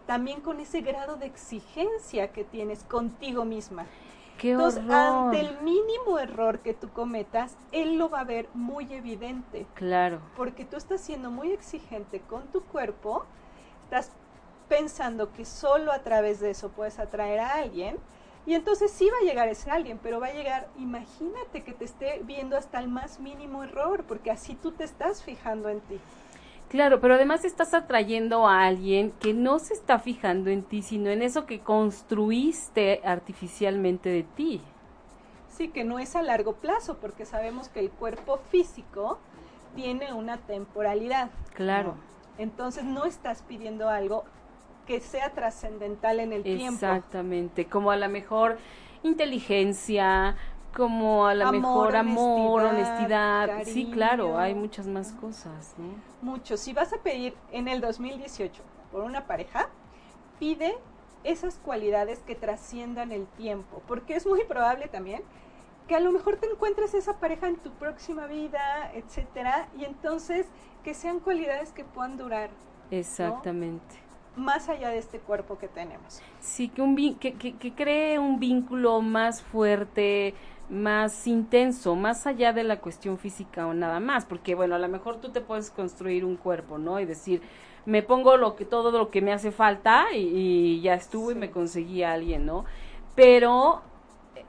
también 0.07 0.41
con 0.41 0.59
ese 0.61 0.81
grado 0.81 1.17
de 1.17 1.27
exigencia 1.27 2.33
que 2.33 2.45
tienes 2.45 2.85
contigo 2.85 3.45
misma. 3.45 3.87
¡Qué 4.39 4.53
Entonces, 4.53 4.85
horror! 4.85 4.95
ante 4.95 5.41
el 5.41 5.61
mínimo 5.63 6.19
error 6.19 6.61
que 6.61 6.73
tú 6.73 6.89
cometas, 6.91 7.57
él 7.73 7.99
lo 7.99 8.09
va 8.09 8.21
a 8.21 8.25
ver 8.25 8.49
muy 8.55 8.93
evidente, 8.93 9.67
Claro. 9.75 10.21
porque 10.37 10.65
tú 10.65 10.77
estás 10.77 11.01
siendo 11.01 11.31
muy 11.31 11.51
exigente 11.51 12.21
con 12.21 12.47
tu 12.49 12.63
cuerpo, 12.63 13.25
estás 13.85 14.13
pensando 14.69 15.33
que 15.33 15.45
solo 15.45 15.93
a 15.93 15.99
través 16.01 16.41
de 16.41 16.51
eso 16.51 16.69
puedes 16.69 16.99
atraer 16.99 17.41
a 17.41 17.55
alguien, 17.55 17.99
y 18.49 18.55
entonces 18.55 18.91
sí 18.91 19.07
va 19.11 19.19
a 19.19 19.27
llegar 19.27 19.47
ese 19.51 19.71
alguien, 19.71 20.01
pero 20.03 20.21
va 20.21 20.29
a 20.29 20.33
llegar, 20.33 20.69
imagínate 20.79 21.63
que 21.63 21.75
te 21.75 21.85
esté 21.85 22.23
viendo 22.25 22.57
hasta 22.57 22.81
el 22.81 22.89
más 22.89 23.21
mínimo 23.21 23.63
error, 23.63 24.05
porque 24.09 24.31
así 24.31 24.55
tú 24.55 24.73
te 24.73 24.85
estás 24.85 25.23
fijando 25.23 25.69
en 25.69 25.83
ti. 25.83 26.01
Claro, 26.71 26.99
pero 26.99 27.17
además 27.17 27.45
estás 27.45 27.75
atrayendo 27.75 28.49
a 28.49 28.65
alguien 28.65 29.13
que 29.21 29.35
no 29.35 29.59
se 29.59 29.75
está 29.75 29.99
fijando 29.99 30.49
en 30.49 30.63
ti, 30.63 30.81
sino 30.81 31.11
en 31.11 31.21
eso 31.21 31.45
que 31.45 31.61
construiste 31.61 33.03
artificialmente 33.05 34.09
de 34.09 34.23
ti. 34.23 34.63
Sí, 35.51 35.69
que 35.69 35.85
no 35.85 35.99
es 35.99 36.17
a 36.17 36.23
largo 36.23 36.55
plazo, 36.55 36.97
porque 37.03 37.27
sabemos 37.27 37.69
que 37.69 37.81
el 37.81 37.91
cuerpo 37.91 38.39
físico 38.51 39.19
tiene 39.77 40.15
una 40.15 40.39
temporalidad. 40.39 41.29
Claro. 41.53 41.97
Entonces 42.39 42.85
no 42.85 43.05
estás 43.05 43.43
pidiendo 43.43 43.91
algo 43.91 44.25
que 44.89 45.01
sea 45.01 45.35
trascendental 45.35 46.19
en 46.19 46.33
el 46.33 46.43
tiempo. 46.43 46.73
Exactamente, 46.73 47.67
como 47.67 47.91
a 47.91 47.97
la 47.97 48.09
mejor 48.09 48.57
inteligencia, 49.03 50.35
como 50.75 51.27
a 51.27 51.35
la 51.35 51.49
Amor, 51.49 51.61
mejor 51.61 51.97
amor, 51.97 52.63
honestidad, 52.65 53.51
honestidad. 53.51 53.75
Sí, 53.75 53.91
claro, 53.93 54.39
hay 54.39 54.55
muchas 54.55 54.87
más 54.87 55.13
cosas, 55.13 55.75
¿no? 55.77 55.91
Mucho. 56.23 56.57
Si 56.57 56.73
vas 56.73 56.95
a 56.95 56.97
pedir 57.03 57.35
en 57.53 57.69
el 57.69 57.83
2018 57.83 58.63
por 58.91 59.05
una 59.05 59.27
pareja, 59.27 59.69
pide 60.39 60.75
esas 61.23 61.57
cualidades 61.57 62.21
que 62.21 62.35
trasciendan 62.35 63.13
el 63.13 63.27
tiempo, 63.27 63.83
porque 63.87 64.17
es 64.17 64.27
muy 64.27 64.43
probable 64.45 64.89
también 64.89 65.23
que 65.87 65.97
a 65.97 66.01
lo 66.01 66.13
mejor 66.13 66.37
te 66.37 66.47
encuentres 66.47 66.95
esa 66.95 67.19
pareja 67.19 67.47
en 67.47 67.57
tu 67.57 67.73
próxima 67.73 68.27
vida, 68.27 68.91
etcétera, 68.95 69.69
y 69.77 69.85
entonces 69.85 70.47
que 70.83 70.95
sean 70.95 71.21
cualidades 71.21 71.73
que 71.73 71.85
puedan 71.85 72.17
durar 72.17 72.49
Exactamente. 72.91 74.08
Más 74.39 74.69
allá 74.69 74.91
de 74.91 74.99
este 74.99 75.19
cuerpo 75.19 75.59
que 75.59 75.69
tenemos. 75.69 76.21
Sí, 76.41 76.69
que, 76.69 76.83
un, 76.83 76.97
que, 77.19 77.35
que, 77.35 77.57
que 77.57 77.75
cree 77.75 78.19
un 78.19 78.39
vínculo 78.39 79.01
más 79.01 79.43
fuerte, 79.43 80.35
más 80.69 81.27
intenso, 81.27 81.95
más 81.97 82.27
allá 82.27 82.53
de 82.53 82.65
la 82.65 82.81
cuestión 82.81 83.19
física 83.19 83.67
o 83.67 83.75
nada 83.75 84.01
más, 84.01 84.25
porque 84.25 84.55
bueno, 84.55 84.75
a 84.75 84.79
lo 84.79 84.89
mejor 84.89 85.21
tú 85.21 85.31
te 85.31 85.41
puedes 85.41 85.71
construir 85.71 86.25
un 86.25 86.37
cuerpo, 86.37 86.79
¿no? 86.79 87.01
Y 87.01 87.05
decir, 87.05 87.43
me 87.87 88.03
pongo 88.03 88.37
lo 88.37 88.55
que 88.57 88.65
todo 88.65 88.91
lo 88.91 89.11
que 89.11 89.23
me 89.23 89.33
hace 89.33 89.51
falta 89.51 90.07
y, 90.15 90.19
y 90.19 90.81
ya 90.83 90.95
estuvo 90.95 91.31
y 91.31 91.35
me 91.35 91.51
conseguí 91.51 92.03
a 92.03 92.13
alguien, 92.13 92.45
¿no? 92.45 92.65
Pero 93.15 93.83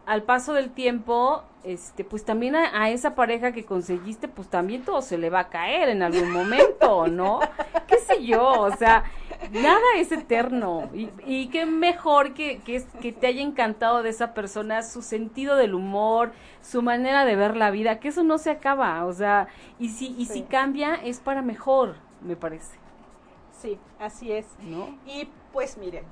al 0.09 0.23
paso 0.23 0.53
del 0.53 0.71
tiempo, 0.71 1.43
este, 1.63 2.03
pues 2.03 2.25
también 2.25 2.55
a, 2.55 2.81
a 2.81 2.89
esa 2.89 3.13
pareja 3.13 3.51
que 3.51 3.63
conseguiste, 3.63 4.27
pues 4.27 4.47
también 4.47 4.83
todo 4.83 5.03
se 5.03 5.19
le 5.19 5.29
va 5.29 5.41
a 5.41 5.49
caer 5.49 5.87
en 5.89 6.01
algún 6.01 6.31
momento, 6.33 7.05
¿no? 7.05 7.41
¿Qué 7.85 7.99
sé 7.99 8.25
yo? 8.25 8.43
O 8.61 8.75
sea, 8.75 9.03
nada 9.51 9.85
es 9.97 10.11
eterno. 10.11 10.89
Y, 10.95 11.11
y 11.27 11.49
qué 11.49 11.67
mejor 11.67 12.33
que, 12.33 12.59
que, 12.63 13.11
te 13.11 13.27
haya 13.27 13.43
encantado 13.43 14.01
de 14.01 14.09
esa 14.09 14.33
persona, 14.33 14.81
su 14.81 15.03
sentido 15.03 15.55
del 15.55 15.75
humor, 15.75 16.31
su 16.63 16.81
manera 16.81 17.23
de 17.23 17.35
ver 17.35 17.55
la 17.55 17.69
vida, 17.69 17.99
que 17.99 18.07
eso 18.07 18.23
no 18.23 18.39
se 18.39 18.49
acaba. 18.49 19.05
O 19.05 19.13
sea, 19.13 19.47
y 19.77 19.89
si, 19.89 20.15
y 20.17 20.25
si 20.25 20.41
cambia, 20.41 20.95
es 20.95 21.19
para 21.19 21.43
mejor, 21.43 21.97
me 22.23 22.35
parece, 22.35 22.79
Sí, 23.51 23.77
así 23.99 24.31
es. 24.31 24.47
¿no? 24.63 24.97
Y 25.05 25.29
pues 25.53 25.77
miren, 25.77 26.05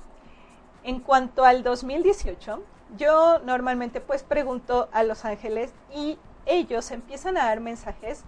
en 0.84 1.00
cuanto 1.00 1.44
al 1.44 1.64
2018, 1.64 2.62
yo 2.96 3.38
normalmente 3.40 4.00
pues 4.00 4.22
pregunto 4.22 4.88
a 4.92 5.02
los 5.02 5.24
ángeles 5.24 5.72
y 5.94 6.18
ellos 6.46 6.90
empiezan 6.90 7.36
a 7.36 7.44
dar 7.44 7.60
mensajes 7.60 8.24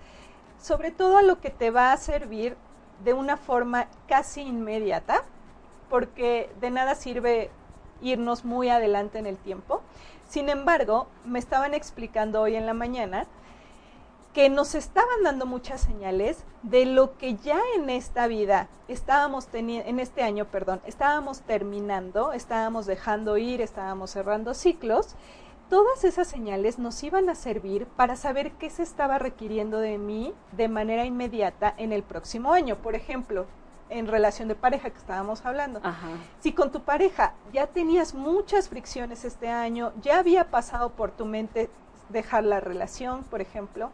sobre 0.60 0.90
todo 0.90 1.16
a 1.16 1.22
lo 1.22 1.40
que 1.40 1.50
te 1.50 1.70
va 1.70 1.92
a 1.92 1.96
servir 1.96 2.56
de 3.02 3.14
una 3.14 3.36
forma 3.36 3.88
casi 4.06 4.42
inmediata, 4.42 5.22
porque 5.88 6.50
de 6.60 6.70
nada 6.70 6.94
sirve 6.94 7.50
irnos 8.02 8.44
muy 8.44 8.68
adelante 8.68 9.18
en 9.18 9.26
el 9.26 9.36
tiempo. 9.36 9.82
Sin 10.28 10.48
embargo, 10.48 11.08
me 11.24 11.38
estaban 11.38 11.74
explicando 11.74 12.40
hoy 12.40 12.56
en 12.56 12.66
la 12.66 12.74
mañana 12.74 13.26
que 14.32 14.49
nos 14.49 14.75
estaban 14.75 15.22
dando 15.25 15.46
muchas 15.46 15.80
señales 15.80 16.44
de 16.62 16.87
lo 16.87 17.18
que 17.18 17.37
ya 17.37 17.58
en 17.76 17.90
esta 17.90 18.26
vida 18.26 18.68
estábamos 18.87 19.49
teniendo, 19.49 19.88
en 19.88 19.99
este 19.99 20.22
año, 20.22 20.44
perdón, 20.46 20.80
estábamos 20.87 21.40
terminando, 21.40 22.32
estábamos 22.32 22.87
dejando 22.87 23.37
ir, 23.38 23.60
estábamos 23.60 24.10
cerrando 24.10 24.54
ciclos. 24.54 25.16
Todas 25.68 26.04
esas 26.04 26.28
señales 26.28 26.78
nos 26.78 27.02
iban 27.02 27.28
a 27.28 27.34
servir 27.34 27.87
para 27.87 28.16
saber 28.16 28.52
qué 28.52 28.70
se 28.70 28.82
estaba 28.82 29.18
requiriendo 29.18 29.78
de 29.78 29.99
mí 29.99 30.34
de 30.52 30.68
manera 30.68 31.04
inmediata 31.04 31.75
en 31.76 31.92
el 31.92 32.02
próximo 32.02 32.52
año. 32.52 32.76
Por 32.76 32.94
ejemplo, 32.94 33.46
en 33.88 34.06
relación 34.06 34.49
de 34.49 34.54
pareja 34.54 34.90
que 34.90 34.99
estábamos 34.99 35.44
hablando. 35.44 35.80
Ajá. 35.82 36.08
Si 36.40 36.52
con 36.52 36.70
tu 36.70 36.82
pareja 36.82 37.34
ya 37.52 37.66
tenías 37.66 38.14
muchas 38.14 38.68
fricciones 38.68 39.25
este 39.25 39.49
año, 39.49 39.92
ya 40.00 40.18
había 40.18 40.50
pasado 40.50 40.90
por 40.90 41.10
tu 41.10 41.26
mente 41.26 41.68
dejar 42.08 42.44
la 42.44 42.60
relación, 42.60 43.25
por 43.25 43.40
ejemplo, 43.40 43.90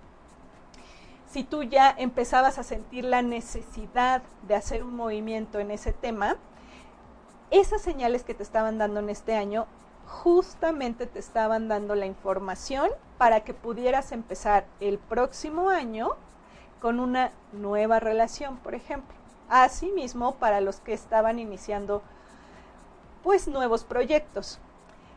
si 1.28 1.44
tú 1.44 1.62
ya 1.62 1.94
empezabas 1.96 2.58
a 2.58 2.62
sentir 2.62 3.04
la 3.04 3.22
necesidad 3.22 4.22
de 4.46 4.54
hacer 4.54 4.84
un 4.84 4.96
movimiento 4.96 5.58
en 5.58 5.70
ese 5.70 5.92
tema, 5.92 6.36
esas 7.50 7.82
señales 7.82 8.24
que 8.24 8.34
te 8.34 8.42
estaban 8.42 8.78
dando 8.78 9.00
en 9.00 9.10
este 9.10 9.36
año 9.36 9.66
justamente 10.06 11.06
te 11.06 11.18
estaban 11.18 11.68
dando 11.68 11.94
la 11.94 12.06
información 12.06 12.88
para 13.18 13.40
que 13.40 13.54
pudieras 13.54 14.12
empezar 14.12 14.64
el 14.80 14.98
próximo 14.98 15.68
año 15.68 16.10
con 16.80 17.00
una 17.00 17.32
nueva 17.52 17.98
relación, 18.00 18.56
por 18.58 18.74
ejemplo. 18.74 19.16
Asimismo, 19.48 20.36
para 20.36 20.60
los 20.60 20.80
que 20.80 20.92
estaban 20.92 21.38
iniciando 21.38 22.02
pues 23.22 23.48
nuevos 23.48 23.84
proyectos. 23.84 24.60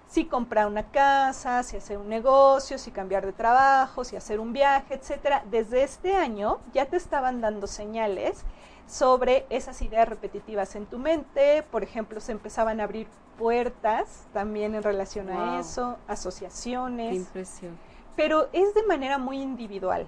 Si 0.10 0.26
comprar 0.26 0.66
una 0.66 0.86
casa, 0.90 1.62
si 1.62 1.78
hacer 1.78 2.00
un 2.00 2.10
negocio, 2.10 2.80
si 2.80 2.90
cambiar 2.90 3.28
de 3.28 3.32
trabajo, 3.32 4.04
si 4.04 4.16
hacer 4.16 4.40
un 4.40 4.54
viaje, 4.54 4.96
etcétera. 4.96 5.44
Desde 5.52 5.84
este 5.84 6.16
año 6.16 6.58
ya 6.74 6.88
te 6.88 6.98
estaban 6.98 7.42
dando 7.42 7.68
señales 7.68 8.44
sobre 8.88 9.46
esas 9.52 9.80
ideas 9.84 10.10
repetitivas 10.10 10.76
en 10.76 10.88
tu 10.88 10.98
mente, 10.98 11.62
por 11.70 11.84
ejemplo, 11.84 12.20
se 12.22 12.32
empezaban 12.32 12.80
a 12.80 12.86
abrir 12.86 13.08
puertas 13.38 14.26
también 14.34 14.74
en 14.74 14.82
relación 14.82 15.28
Wow. 15.28 15.38
a 15.38 15.60
eso, 15.60 15.98
Qué 16.08 16.14
asociaciones, 16.14 17.16
impresión. 17.16 17.78
pero 18.16 18.50
es 18.52 18.74
de 18.74 18.82
manera 18.88 19.20
muy 19.20 19.40
individual, 19.40 20.08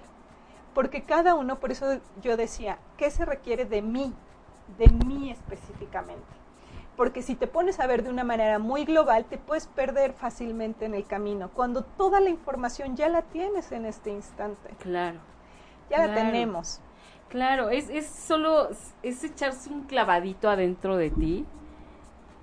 porque 0.73 1.03
cada 1.03 1.35
uno, 1.35 1.59
por 1.59 1.71
eso 1.71 1.99
yo 2.23 2.37
decía, 2.37 2.79
¿qué 2.97 3.11
se 3.11 3.23
requiere 3.23 3.65
de 3.65 3.83
mí? 3.83 4.15
De 4.79 4.87
mí 4.87 5.29
específicamente. 5.29 6.40
Porque 7.01 7.23
si 7.23 7.33
te 7.33 7.47
pones 7.47 7.79
a 7.79 7.87
ver 7.87 8.03
de 8.03 8.11
una 8.11 8.23
manera 8.23 8.59
muy 8.59 8.85
global, 8.85 9.25
te 9.25 9.39
puedes 9.39 9.65
perder 9.65 10.13
fácilmente 10.13 10.85
en 10.85 10.93
el 10.93 11.03
camino, 11.03 11.49
cuando 11.51 11.81
toda 11.81 12.19
la 12.19 12.29
información 12.29 12.95
ya 12.95 13.09
la 13.09 13.23
tienes 13.23 13.71
en 13.71 13.87
este 13.87 14.11
instante, 14.11 14.69
Claro. 14.77 15.17
ya 15.89 16.05
la 16.05 16.13
tenemos. 16.13 16.79
Claro, 17.27 17.71
es, 17.71 17.89
es 17.89 18.05
solo, 18.05 18.69
es 19.01 19.23
echarse 19.23 19.71
un 19.71 19.85
clavadito 19.85 20.47
adentro 20.47 20.95
de 20.95 21.09
ti 21.09 21.43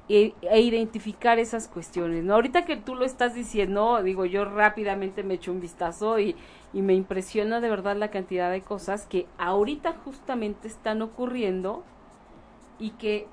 e, 0.09 0.35
e 0.43 0.61
identificar 0.61 1.39
esas 1.39 1.69
cuestiones, 1.69 2.25
¿no? 2.25 2.35
Ahorita 2.35 2.65
que 2.65 2.77
tú 2.77 2.97
lo 2.97 3.05
estás 3.05 3.35
diciendo, 3.35 4.03
digo, 4.03 4.25
yo 4.25 4.45
rápidamente 4.45 5.23
me 5.23 5.35
echo 5.35 5.53
un 5.53 5.61
vistazo 5.61 6.19
y, 6.19 6.35
y 6.73 6.83
me 6.83 6.95
impresiona 6.95 7.61
de 7.61 7.71
verdad 7.71 7.95
la 7.95 8.11
cantidad 8.11 8.51
de 8.51 8.63
cosas 8.63 9.07
que 9.07 9.29
ahorita 9.39 9.93
justamente 10.05 10.67
están 10.67 11.01
ocurriendo 11.01 11.85
y 12.81 12.91
que 12.91 13.29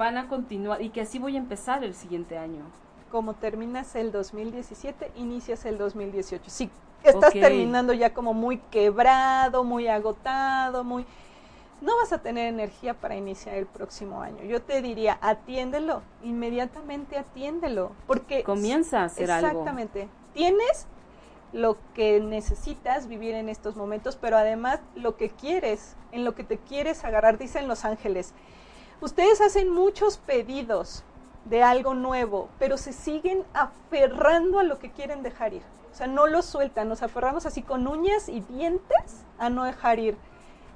van 0.00 0.16
a 0.16 0.28
continuar 0.28 0.80
y 0.80 0.88
que 0.88 1.02
así 1.02 1.18
voy 1.18 1.34
a 1.34 1.38
empezar 1.38 1.84
el 1.84 1.94
siguiente 1.94 2.38
año. 2.38 2.64
Como 3.12 3.34
terminas 3.34 3.94
el 3.96 4.12
2017, 4.12 5.12
inicias 5.16 5.66
el 5.66 5.76
2018. 5.76 6.42
Si 6.48 6.70
estás 7.04 7.34
terminando 7.34 7.92
ya 7.92 8.14
como 8.14 8.32
muy 8.32 8.56
quebrado, 8.70 9.62
muy 9.62 9.88
agotado, 9.88 10.84
muy 10.84 11.04
no 11.82 11.96
vas 11.96 12.14
a 12.14 12.18
tener 12.18 12.46
energía 12.46 12.94
para 12.94 13.14
iniciar 13.14 13.56
el 13.56 13.66
próximo 13.66 14.22
año. 14.22 14.42
Yo 14.44 14.62
te 14.62 14.80
diría, 14.80 15.18
atiéndelo, 15.20 16.00
inmediatamente 16.22 17.18
atiéndelo, 17.18 17.92
porque 18.06 18.42
comienza 18.42 19.00
a 19.00 19.04
hacer 19.04 19.30
algo. 19.30 19.48
Exactamente. 19.48 20.08
Tienes 20.32 20.86
lo 21.52 21.76
que 21.94 22.20
necesitas 22.20 23.06
vivir 23.06 23.34
en 23.34 23.50
estos 23.50 23.76
momentos, 23.76 24.16
pero 24.16 24.38
además 24.38 24.80
lo 24.94 25.16
que 25.16 25.28
quieres, 25.28 25.96
en 26.12 26.24
lo 26.24 26.34
que 26.34 26.44
te 26.44 26.56
quieres 26.56 27.04
agarrar, 27.04 27.36
dicen 27.36 27.68
los 27.68 27.84
ángeles. 27.84 28.34
Ustedes 29.00 29.40
hacen 29.40 29.70
muchos 29.70 30.18
pedidos 30.18 31.04
de 31.46 31.62
algo 31.62 31.94
nuevo, 31.94 32.50
pero 32.58 32.76
se 32.76 32.92
siguen 32.92 33.44
aferrando 33.54 34.58
a 34.58 34.62
lo 34.62 34.78
que 34.78 34.90
quieren 34.90 35.22
dejar 35.22 35.54
ir. 35.54 35.62
O 35.90 35.94
sea, 35.94 36.06
no 36.06 36.26
lo 36.26 36.42
sueltan, 36.42 36.88
nos 36.88 37.02
aferramos 37.02 37.46
así 37.46 37.62
con 37.62 37.88
uñas 37.88 38.28
y 38.28 38.40
dientes 38.40 39.24
a 39.38 39.48
no 39.48 39.64
dejar 39.64 39.98
ir. 39.98 40.18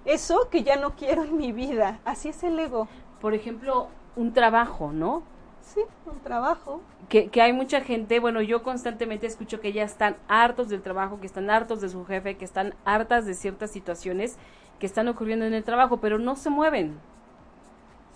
Eso 0.07 0.49
que 0.50 0.62
ya 0.62 0.76
no 0.76 0.97
quiero 0.97 1.25
en 1.25 1.37
mi 1.37 1.52
vida, 1.52 2.00
así 2.07 2.31
es 2.31 2.43
el 2.43 2.59
ego. 2.59 2.88
Por 3.21 3.35
ejemplo, 3.35 3.88
un 4.16 4.33
trabajo, 4.33 4.90
¿no? 4.90 5.23
Sí, 5.61 5.83
un 6.07 6.19
trabajo. 6.21 6.81
Que, 7.11 7.28
que 7.28 7.43
hay 7.43 7.52
mucha 7.52 7.83
gente, 7.83 8.21
bueno, 8.21 8.40
yo 8.40 8.62
constantemente 8.62 9.26
escucho 9.26 9.61
que 9.61 9.75
ya 9.75 9.83
están 9.83 10.16
hartos 10.28 10.71
del 10.71 10.81
trabajo, 10.81 11.21
que 11.21 11.26
están 11.26 11.50
hartos 11.50 11.83
de 11.83 11.90
su 11.90 12.07
jefe, 12.07 12.38
que 12.38 12.45
están 12.47 12.75
hartas 12.87 13.26
de 13.26 13.35
ciertas 13.35 13.71
situaciones 13.71 14.38
que 14.78 14.87
están 14.87 15.09
ocurriendo 15.09 15.45
en 15.45 15.52
el 15.52 15.62
trabajo, 15.62 15.99
pero 15.99 16.19
no 16.19 16.37
se 16.37 16.49
mueven. 16.49 16.99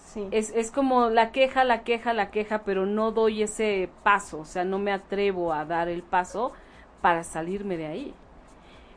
Sí. 0.09 0.27
Es, 0.31 0.51
es 0.55 0.71
como 0.71 1.11
la 1.11 1.33
queja, 1.33 1.65
la 1.65 1.83
queja, 1.83 2.15
la 2.15 2.31
queja, 2.31 2.63
pero 2.65 2.87
no 2.87 3.13
doy 3.13 3.43
ese 3.43 3.91
paso, 4.03 4.41
o 4.41 4.45
sea, 4.47 4.65
no 4.65 4.79
me 4.79 4.91
atrevo 4.91 5.53
a 5.53 5.67
dar 5.67 5.89
el 5.89 6.03
paso 6.03 6.53
para 7.03 7.25
salirme 7.25 7.77
de 7.77 7.87
ahí. 7.87 8.15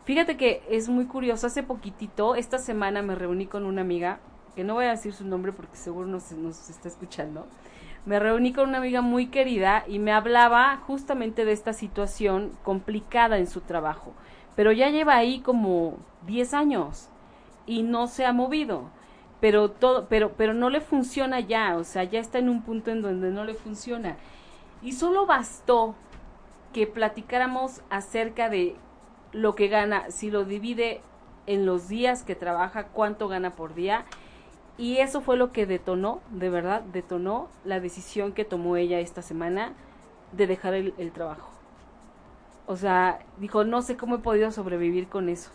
Fíjate 0.05 0.37
que 0.37 0.63
es 0.69 0.87
muy 0.87 1.05
curioso, 1.05 1.47
hace 1.47 1.63
poquitito, 1.63 2.35
esta 2.35 2.59
semana 2.59 3.01
me 3.01 3.15
reuní 3.15 3.45
con 3.45 3.65
una 3.65 3.81
amiga, 3.81 4.19
que 4.55 4.63
no 4.63 4.75
voy 4.75 4.85
a 4.85 4.91
decir 4.91 5.13
su 5.13 5.25
nombre 5.25 5.51
porque 5.51 5.75
seguro 5.75 6.07
nos, 6.07 6.31
nos 6.31 6.69
está 6.69 6.87
escuchando, 6.87 7.45
me 8.05 8.17
reuní 8.17 8.53
con 8.53 8.69
una 8.69 8.77
amiga 8.77 9.01
muy 9.01 9.27
querida 9.27 9.83
y 9.87 9.99
me 9.99 10.11
hablaba 10.11 10.77
justamente 10.87 11.45
de 11.45 11.51
esta 11.51 11.73
situación 11.73 12.51
complicada 12.63 13.37
en 13.37 13.47
su 13.47 13.61
trabajo, 13.61 14.13
pero 14.55 14.71
ya 14.71 14.89
lleva 14.89 15.15
ahí 15.15 15.41
como 15.41 15.97
10 16.25 16.53
años 16.53 17.09
y 17.67 17.83
no 17.83 18.07
se 18.07 18.25
ha 18.25 18.33
movido. 18.33 18.89
Pero 19.41 19.71
todo, 19.71 20.07
pero, 20.07 20.33
pero 20.37 20.53
no 20.53 20.69
le 20.69 20.79
funciona 20.79 21.39
ya, 21.39 21.75
o 21.77 21.83
sea, 21.83 22.03
ya 22.03 22.19
está 22.19 22.39
en 22.39 22.47
un 22.47 22.61
punto 22.61 22.91
en 22.91 23.01
donde 23.01 23.31
no 23.31 23.43
le 23.43 23.55
funciona. 23.55 24.15
Y 24.81 24.93
solo 24.93 25.25
bastó 25.25 25.95
que 26.73 26.87
platicáramos 26.87 27.81
acerca 27.89 28.49
de 28.49 28.75
lo 29.33 29.55
que 29.55 29.67
gana, 29.67 30.09
si 30.11 30.31
lo 30.31 30.45
divide 30.45 31.01
en 31.47 31.65
los 31.65 31.87
días 31.87 32.23
que 32.23 32.35
trabaja, 32.35 32.87
cuánto 32.87 33.27
gana 33.27 33.51
por 33.51 33.73
día. 33.73 34.05
Y 34.77 34.97
eso 34.97 35.21
fue 35.21 35.37
lo 35.37 35.51
que 35.51 35.65
detonó, 35.65 36.21
de 36.31 36.49
verdad, 36.49 36.81
detonó 36.81 37.49
la 37.65 37.79
decisión 37.79 38.33
que 38.33 38.45
tomó 38.45 38.77
ella 38.77 38.99
esta 38.99 39.21
semana 39.21 39.73
de 40.31 40.47
dejar 40.47 40.73
el, 40.73 41.11
trabajo. 41.11 41.49
O 42.67 42.77
sea, 42.77 43.19
dijo, 43.37 43.63
no 43.63 43.81
sé 43.81 43.97
cómo 43.97 44.15
he 44.15 44.19
podido 44.19 44.51
sobrevivir 44.51 45.07
con 45.07 45.29
eso. 45.29 45.51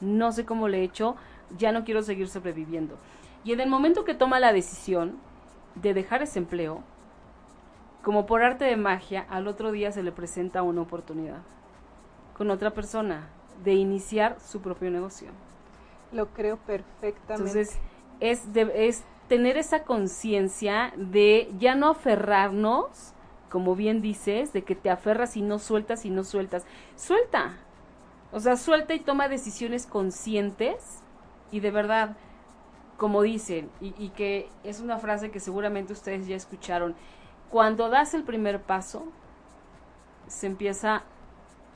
No 0.00 0.32
sé 0.32 0.44
cómo 0.44 0.68
le 0.68 0.80
he 0.80 0.84
hecho, 0.84 1.16
ya 1.56 1.72
no 1.72 1.84
quiero 1.84 2.02
seguir 2.02 2.28
sobreviviendo. 2.28 2.96
Y 3.44 3.52
en 3.52 3.60
el 3.60 3.68
momento 3.68 4.04
que 4.04 4.14
toma 4.14 4.40
la 4.40 4.52
decisión 4.52 5.18
de 5.74 5.94
dejar 5.94 6.22
ese 6.22 6.38
empleo, 6.38 6.82
como 8.02 8.26
por 8.26 8.42
arte 8.42 8.64
de 8.64 8.76
magia, 8.76 9.26
al 9.28 9.48
otro 9.48 9.72
día 9.72 9.92
se 9.92 10.02
le 10.02 10.12
presenta 10.12 10.62
una 10.62 10.82
oportunidad 10.82 11.42
con 12.36 12.50
otra 12.50 12.72
persona 12.72 13.28
de 13.64 13.74
iniciar 13.74 14.38
su 14.40 14.60
propio 14.60 14.90
negocio. 14.90 15.28
Lo 16.12 16.28
creo 16.28 16.56
perfectamente. 16.58 17.34
Entonces, 17.34 17.78
es, 18.20 18.48
es 18.54 19.04
tener 19.28 19.58
esa 19.58 19.84
conciencia 19.84 20.92
de 20.96 21.52
ya 21.58 21.74
no 21.74 21.88
aferrarnos, 21.90 23.12
como 23.50 23.74
bien 23.74 24.00
dices, 24.00 24.52
de 24.52 24.62
que 24.62 24.74
te 24.74 24.90
aferras 24.90 25.36
y 25.36 25.42
no 25.42 25.58
sueltas 25.58 26.04
y 26.04 26.10
no 26.10 26.24
sueltas. 26.24 26.64
Suelta. 26.96 27.56
O 28.32 28.40
sea, 28.40 28.56
suelta 28.56 28.94
y 28.94 29.00
toma 29.00 29.28
decisiones 29.28 29.86
conscientes 29.86 31.02
y 31.50 31.60
de 31.60 31.70
verdad, 31.70 32.16
como 32.98 33.22
dicen, 33.22 33.70
y, 33.80 33.94
y 33.96 34.10
que 34.10 34.50
es 34.64 34.80
una 34.80 34.98
frase 34.98 35.30
que 35.30 35.40
seguramente 35.40 35.94
ustedes 35.94 36.26
ya 36.26 36.36
escucharon, 36.36 36.94
cuando 37.50 37.88
das 37.88 38.12
el 38.12 38.24
primer 38.24 38.60
paso, 38.60 39.06
se 40.26 40.46
empieza 40.46 41.04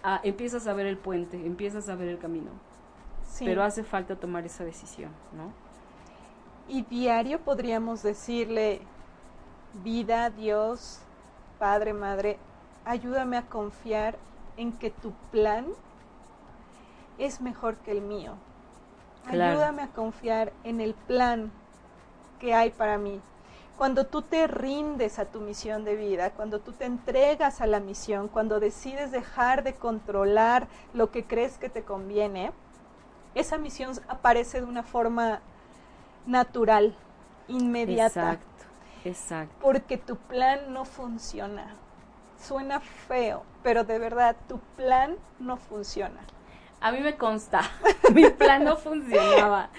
a, 0.02 0.20
empiezas 0.22 0.66
a 0.66 0.74
ver 0.74 0.86
el 0.86 0.98
puente, 0.98 1.46
empiezas 1.46 1.88
a 1.88 1.94
ver 1.94 2.08
el 2.08 2.18
camino. 2.18 2.50
Pero 3.38 3.62
hace 3.62 3.82
falta 3.82 4.16
tomar 4.16 4.44
esa 4.44 4.62
decisión, 4.64 5.10
¿no? 5.34 5.52
Y 6.68 6.82
diario 6.82 7.40
podríamos 7.40 8.02
decirle, 8.02 8.82
vida, 9.82 10.28
Dios, 10.28 11.00
Padre, 11.58 11.94
Madre, 11.94 12.38
ayúdame 12.84 13.38
a 13.38 13.46
confiar 13.46 14.18
en 14.56 14.72
que 14.72 14.90
tu 14.90 15.12
plan 15.30 15.66
es 17.18 17.40
mejor 17.40 17.76
que 17.76 17.92
el 17.92 18.02
mío. 18.02 18.34
Ayúdame 19.26 19.82
a 19.82 19.88
confiar 19.88 20.52
en 20.64 20.80
el 20.80 20.94
plan 20.94 21.50
que 22.40 22.54
hay 22.54 22.70
para 22.70 22.98
mí. 22.98 23.20
Cuando 23.76 24.06
tú 24.06 24.22
te 24.22 24.46
rindes 24.46 25.18
a 25.18 25.24
tu 25.24 25.40
misión 25.40 25.84
de 25.84 25.96
vida, 25.96 26.30
cuando 26.30 26.60
tú 26.60 26.72
te 26.72 26.84
entregas 26.84 27.60
a 27.60 27.66
la 27.66 27.80
misión, 27.80 28.28
cuando 28.28 28.60
decides 28.60 29.10
dejar 29.10 29.64
de 29.64 29.74
controlar 29.74 30.68
lo 30.92 31.10
que 31.10 31.24
crees 31.24 31.58
que 31.58 31.68
te 31.68 31.82
conviene, 31.82 32.52
esa 33.34 33.58
misión 33.58 33.92
aparece 34.08 34.60
de 34.60 34.66
una 34.66 34.82
forma 34.82 35.40
natural, 36.26 36.94
inmediata. 37.48 38.32
Exacto, 38.32 38.64
exacto. 39.04 39.54
Porque 39.60 39.96
tu 39.98 40.16
plan 40.16 40.72
no 40.72 40.84
funciona. 40.84 41.74
Suena 42.40 42.80
feo, 42.80 43.44
pero 43.62 43.84
de 43.84 43.98
verdad 43.98 44.36
tu 44.48 44.58
plan 44.76 45.16
no 45.38 45.56
funciona. 45.56 46.20
A 46.82 46.90
mí 46.90 46.98
me 46.98 47.14
consta, 47.16 47.62
mi 48.12 48.28
plan 48.28 48.64
no 48.64 48.76
funcionaba. 48.76 49.70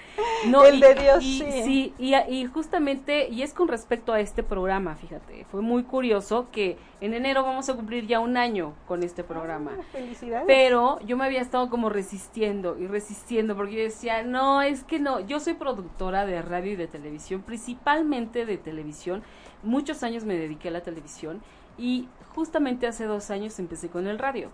No, 0.46 0.64
el 0.64 0.80
de 0.80 0.94
Dios 0.94 1.22
y, 1.22 1.38
sí. 1.62 1.94
y, 1.98 2.44
justamente, 2.46 3.28
y 3.28 3.42
es 3.42 3.52
con 3.52 3.68
respecto 3.68 4.14
a 4.14 4.20
este 4.20 4.42
programa, 4.42 4.94
fíjate, 4.94 5.44
fue 5.50 5.60
muy 5.60 5.82
curioso 5.82 6.46
que 6.50 6.78
en 7.02 7.12
enero 7.12 7.42
vamos 7.42 7.68
a 7.68 7.74
cumplir 7.74 8.06
ya 8.06 8.20
un 8.20 8.38
año 8.38 8.72
con 8.88 9.02
este 9.02 9.22
programa. 9.22 9.72
Ah, 9.78 9.82
felicidades. 9.92 10.46
Pero 10.46 10.98
yo 11.00 11.18
me 11.18 11.26
había 11.26 11.42
estado 11.42 11.68
como 11.68 11.90
resistiendo 11.90 12.78
y 12.78 12.86
resistiendo 12.86 13.54
porque 13.54 13.74
yo 13.74 13.82
decía, 13.82 14.22
no, 14.22 14.62
es 14.62 14.82
que 14.82 14.98
no, 14.98 15.20
yo 15.20 15.40
soy 15.40 15.54
productora 15.54 16.24
de 16.24 16.40
radio 16.40 16.72
y 16.72 16.76
de 16.76 16.86
televisión, 16.86 17.42
principalmente 17.42 18.46
de 18.46 18.56
televisión. 18.56 19.22
Muchos 19.62 20.02
años 20.02 20.24
me 20.24 20.38
dediqué 20.38 20.68
a 20.68 20.72
la 20.72 20.82
televisión 20.82 21.42
y 21.76 22.08
justamente 22.34 22.86
hace 22.86 23.04
dos 23.04 23.30
años 23.30 23.58
empecé 23.58 23.90
con 23.90 24.06
el 24.06 24.18
radio. 24.18 24.48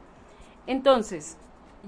Entonces, 0.67 1.37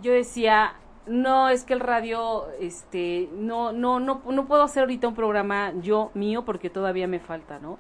yo 0.01 0.13
decía, 0.13 0.75
no, 1.07 1.49
es 1.49 1.65
que 1.65 1.75
el 1.75 1.81
radio, 1.81 2.49
este, 2.61 3.29
no, 3.33 3.73
no, 3.73 4.01
no, 4.01 4.23
no 4.25 4.47
puedo 4.47 4.63
hacer 4.63 4.83
ahorita 4.83 5.09
un 5.09 5.15
programa 5.15 5.73
yo 5.81 6.11
mío 6.15 6.45
porque 6.45 6.71
todavía 6.71 7.07
me 7.07 7.19
falta, 7.19 7.59
¿no? 7.59 7.79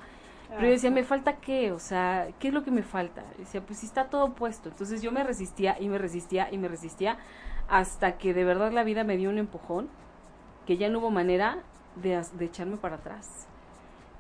Pero 0.48 0.64
yo 0.64 0.70
decía, 0.72 0.90
¿me 0.90 1.03
falta 1.03 1.37
qué? 1.37 1.72
O 1.72 1.79
sea, 1.79 2.29
¿qué 2.38 2.48
es 2.48 2.55
lo 2.55 2.62
que 2.62 2.70
me 2.70 2.83
falta? 2.83 3.25
decía, 3.38 3.62
pues 3.62 3.79
si 3.79 3.87
está 3.87 4.11
todo 4.11 4.35
puesto. 4.35 4.68
Entonces 4.68 5.01
yo 5.01 5.11
me 5.11 5.25
resistía 5.25 5.79
y 5.81 5.88
me 5.88 5.96
resistía 5.96 6.53
y 6.53 6.59
me 6.59 6.68
resistía 6.68 7.16
hasta 7.68 8.18
que 8.18 8.35
de 8.35 8.44
verdad 8.44 8.70
la 8.70 8.85
vida 8.85 9.03
me 9.03 9.16
dio 9.16 9.31
un 9.31 9.38
empujón 9.38 9.88
que 10.66 10.77
ya 10.77 10.90
no 10.90 10.98
hubo 10.98 11.11
manera 11.11 11.62
de, 11.96 12.22
de 12.35 12.44
echarme 12.44 12.77
para 12.77 12.96
atrás. 12.96 13.46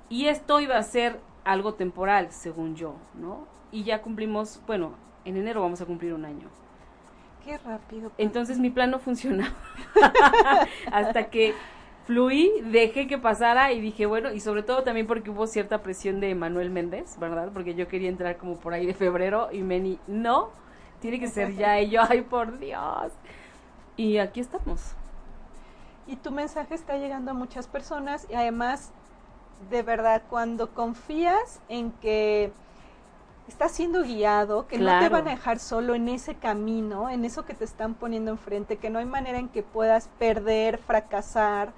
Y 0.08 0.28
esto 0.28 0.58
iba 0.60 0.78
a 0.78 0.82
ser 0.82 1.20
algo 1.44 1.74
temporal, 1.74 2.32
según 2.32 2.76
yo, 2.76 2.94
¿no? 3.14 3.46
Y 3.70 3.84
ya 3.84 4.00
cumplimos, 4.00 4.60
bueno, 4.66 4.94
en 5.26 5.36
enero 5.36 5.60
vamos 5.60 5.82
a 5.82 5.86
cumplir 5.86 6.14
un 6.14 6.24
año. 6.24 6.48
Qué 7.44 7.58
rápido. 7.58 8.12
Entonces 8.18 8.58
mi 8.58 8.70
plan 8.70 8.90
no 8.90 8.98
funcionaba. 8.98 9.54
Hasta 10.92 11.30
que 11.30 11.54
fluí, 12.04 12.52
dejé 12.64 13.06
que 13.06 13.18
pasara 13.18 13.72
y 13.72 13.80
dije, 13.80 14.06
bueno, 14.06 14.32
y 14.32 14.40
sobre 14.40 14.62
todo 14.62 14.82
también 14.82 15.06
porque 15.06 15.30
hubo 15.30 15.46
cierta 15.46 15.82
presión 15.82 16.20
de 16.20 16.34
Manuel 16.34 16.70
Méndez, 16.70 17.18
¿verdad? 17.18 17.50
Porque 17.52 17.74
yo 17.74 17.88
quería 17.88 18.08
entrar 18.08 18.36
como 18.36 18.56
por 18.56 18.74
ahí 18.74 18.86
de 18.86 18.94
febrero 18.94 19.48
y 19.52 19.62
Meni, 19.62 19.98
no, 20.06 20.50
tiene 21.00 21.18
que 21.18 21.28
ser 21.28 21.54
ya. 21.54 21.80
Y 21.80 21.90
yo, 21.90 22.02
ay, 22.08 22.22
por 22.22 22.58
Dios. 22.58 23.12
Y 23.96 24.18
aquí 24.18 24.40
estamos. 24.40 24.94
Y 26.06 26.16
tu 26.16 26.30
mensaje 26.30 26.74
está 26.74 26.96
llegando 26.96 27.30
a 27.30 27.34
muchas 27.34 27.66
personas 27.68 28.26
y 28.30 28.34
además, 28.34 28.92
de 29.70 29.82
verdad, 29.82 30.22
cuando 30.28 30.74
confías 30.74 31.60
en 31.68 31.92
que 31.92 32.52
estás 33.52 33.72
siendo 33.72 34.02
guiado, 34.02 34.66
que 34.66 34.78
no 34.78 34.98
te 34.98 35.08
van 35.08 35.28
a 35.28 35.32
dejar 35.32 35.58
solo 35.58 35.94
en 35.94 36.08
ese 36.08 36.34
camino, 36.34 37.10
en 37.10 37.24
eso 37.24 37.44
que 37.44 37.54
te 37.54 37.64
están 37.64 37.94
poniendo 37.94 38.30
enfrente, 38.30 38.78
que 38.78 38.90
no 38.90 38.98
hay 38.98 39.04
manera 39.04 39.38
en 39.38 39.48
que 39.48 39.62
puedas 39.62 40.08
perder, 40.18 40.78
fracasar, 40.78 41.72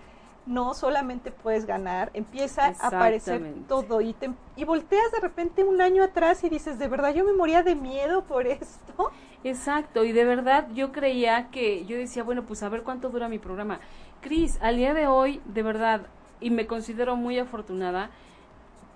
no 0.47 0.75
solamente 0.75 1.31
puedes 1.31 1.67
ganar, 1.67 2.11
empieza 2.15 2.67
a 2.67 2.89
aparecer 2.89 3.55
todo 3.67 4.01
y, 4.01 4.13
te, 4.13 4.31
y 4.57 4.65
volteas 4.65 5.11
de 5.11 5.21
repente 5.21 5.65
un 5.65 5.81
año 5.81 6.05
atrás 6.05 6.45
y 6.45 6.49
dices, 6.49 6.79
de 6.79 6.87
verdad 6.87 7.15
yo 7.15 7.25
me 7.25 7.33
moría 7.33 7.63
de 7.63 7.75
miedo 7.75 8.23
por 8.25 8.47
esto. 8.47 9.11
Exacto, 9.43 10.05
y 10.05 10.13
de 10.13 10.25
verdad 10.25 10.69
yo 10.75 10.93
creía 10.93 11.49
que, 11.51 11.85
yo 11.87 11.97
decía, 11.97 12.23
bueno, 12.23 12.45
pues 12.45 12.63
a 12.63 12.69
ver 12.69 12.83
cuánto 12.83 13.09
dura 13.09 13.29
mi 13.29 13.39
programa. 13.39 13.81
Cris, 14.21 14.59
al 14.63 14.77
día 14.77 14.95
de 14.95 15.07
hoy, 15.07 15.41
de 15.45 15.63
verdad, 15.63 16.03
y 16.41 16.51
me 16.51 16.67
considero 16.67 17.17
muy 17.17 17.39
afortunada, 17.39 18.11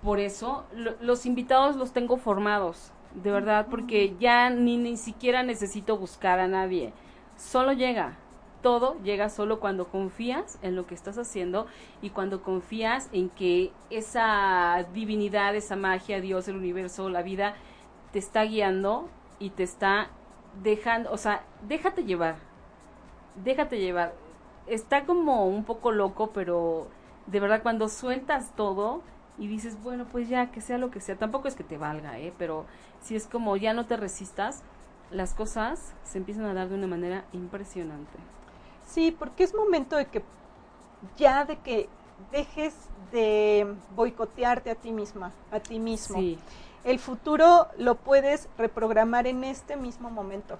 por 0.02 0.20
eso 0.20 0.64
los 1.00 1.26
invitados 1.26 1.76
los 1.76 1.92
tengo 1.92 2.16
formados, 2.16 2.92
de 3.14 3.30
verdad, 3.30 3.66
porque 3.70 4.14
ya 4.20 4.50
ni, 4.50 4.76
ni 4.76 4.96
siquiera 4.96 5.42
necesito 5.42 5.96
buscar 5.96 6.38
a 6.38 6.46
nadie, 6.46 6.92
solo 7.36 7.72
llega, 7.72 8.16
todo 8.62 8.96
llega 9.02 9.28
solo 9.28 9.60
cuando 9.60 9.88
confías 9.88 10.58
en 10.62 10.76
lo 10.76 10.86
que 10.86 10.94
estás 10.94 11.18
haciendo 11.18 11.66
y 12.02 12.10
cuando 12.10 12.42
confías 12.42 13.08
en 13.12 13.30
que 13.30 13.72
esa 13.90 14.84
divinidad, 14.92 15.54
esa 15.54 15.76
magia, 15.76 16.20
Dios, 16.20 16.48
el 16.48 16.56
universo, 16.56 17.08
la 17.08 17.22
vida, 17.22 17.54
te 18.12 18.18
está 18.18 18.42
guiando 18.44 19.08
y 19.38 19.50
te 19.50 19.62
está 19.62 20.10
dejando, 20.62 21.12
o 21.12 21.16
sea, 21.16 21.44
déjate 21.66 22.04
llevar, 22.04 22.36
déjate 23.44 23.78
llevar. 23.78 24.14
Está 24.66 25.04
como 25.06 25.46
un 25.46 25.64
poco 25.64 25.92
loco, 25.92 26.30
pero 26.32 26.88
de 27.26 27.40
verdad 27.40 27.62
cuando 27.62 27.88
sueltas 27.88 28.52
todo 28.54 29.02
y 29.38 29.46
dices, 29.46 29.80
bueno, 29.82 30.06
pues 30.10 30.28
ya, 30.28 30.50
que 30.50 30.60
sea 30.60 30.78
lo 30.78 30.90
que 30.90 31.00
sea, 31.00 31.16
tampoco 31.16 31.48
es 31.48 31.54
que 31.54 31.64
te 31.64 31.78
valga, 31.78 32.18
¿eh? 32.18 32.32
Pero 32.38 32.66
si 33.00 33.16
es 33.16 33.26
como 33.26 33.56
ya 33.56 33.72
no 33.72 33.86
te 33.86 33.96
resistas, 33.96 34.62
las 35.10 35.34
cosas 35.34 35.94
se 36.04 36.18
empiezan 36.18 36.44
a 36.44 36.54
dar 36.54 36.68
de 36.68 36.74
una 36.74 36.86
manera 36.86 37.24
impresionante. 37.32 38.18
Sí, 38.86 39.14
porque 39.16 39.44
es 39.44 39.54
momento 39.54 39.96
de 39.96 40.06
que 40.06 40.22
ya 41.16 41.44
de 41.44 41.58
que 41.58 41.88
dejes 42.32 42.74
de 43.12 43.74
boicotearte 43.94 44.70
a 44.70 44.74
ti 44.74 44.92
misma, 44.92 45.32
a 45.50 45.60
ti 45.60 45.78
mismo. 45.78 46.18
El 46.84 46.98
futuro 46.98 47.68
lo 47.76 47.96
puedes 47.96 48.48
reprogramar 48.58 49.26
en 49.26 49.44
este 49.44 49.76
mismo 49.76 50.10
momento. 50.10 50.58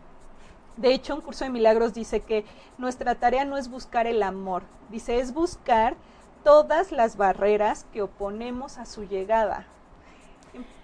De 0.76 0.92
hecho, 0.92 1.14
un 1.14 1.20
curso 1.20 1.44
de 1.44 1.50
milagros 1.50 1.94
dice 1.94 2.20
que 2.20 2.44
nuestra 2.76 3.16
tarea 3.16 3.44
no 3.44 3.56
es 3.56 3.68
buscar 3.68 4.06
el 4.06 4.22
amor, 4.22 4.62
dice 4.90 5.18
es 5.18 5.34
buscar 5.34 5.96
todas 6.44 6.92
las 6.92 7.16
barreras 7.16 7.86
que 7.92 8.02
oponemos 8.02 8.78
a 8.78 8.86
su 8.86 9.04
llegada. 9.04 9.66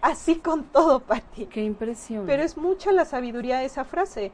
Así 0.01 0.37
con 0.37 0.65
todo, 0.65 1.01
Pati. 1.01 1.47
Qué 1.47 1.63
impresión. 1.63 2.27
Pero 2.27 2.43
es 2.43 2.57
mucha 2.57 2.93
la 2.93 3.05
sabiduría 3.05 3.59
de 3.59 3.65
esa 3.65 3.85
frase. 3.85 4.33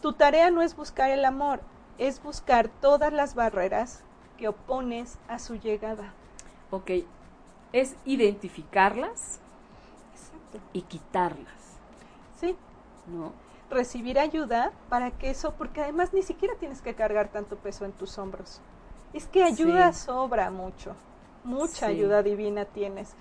Tu 0.00 0.12
tarea 0.12 0.50
no 0.50 0.62
es 0.62 0.76
buscar 0.76 1.10
el 1.10 1.24
amor, 1.24 1.60
es 1.98 2.22
buscar 2.22 2.68
todas 2.68 3.12
las 3.12 3.34
barreras 3.34 4.02
que 4.36 4.48
opones 4.48 5.18
a 5.28 5.38
su 5.38 5.56
llegada. 5.56 6.12
Ok, 6.70 6.90
es 7.72 7.96
identificarlas 8.04 9.40
y 10.72 10.82
quitarlas. 10.82 11.78
Sí. 12.40 12.56
¿No? 13.06 13.32
Recibir 13.70 14.18
ayuda 14.18 14.72
para 14.88 15.10
que 15.10 15.30
eso, 15.30 15.54
porque 15.54 15.82
además 15.82 16.12
ni 16.12 16.22
siquiera 16.22 16.54
tienes 16.56 16.80
que 16.80 16.94
cargar 16.94 17.28
tanto 17.28 17.56
peso 17.56 17.84
en 17.84 17.92
tus 17.92 18.18
hombros. 18.18 18.60
Es 19.14 19.26
que 19.26 19.42
ayuda 19.42 19.92
sobra 19.92 20.50
mucho, 20.50 20.94
mucha 21.44 21.86
ayuda 21.86 22.22
divina 22.22 22.64
tienes. 22.64 23.14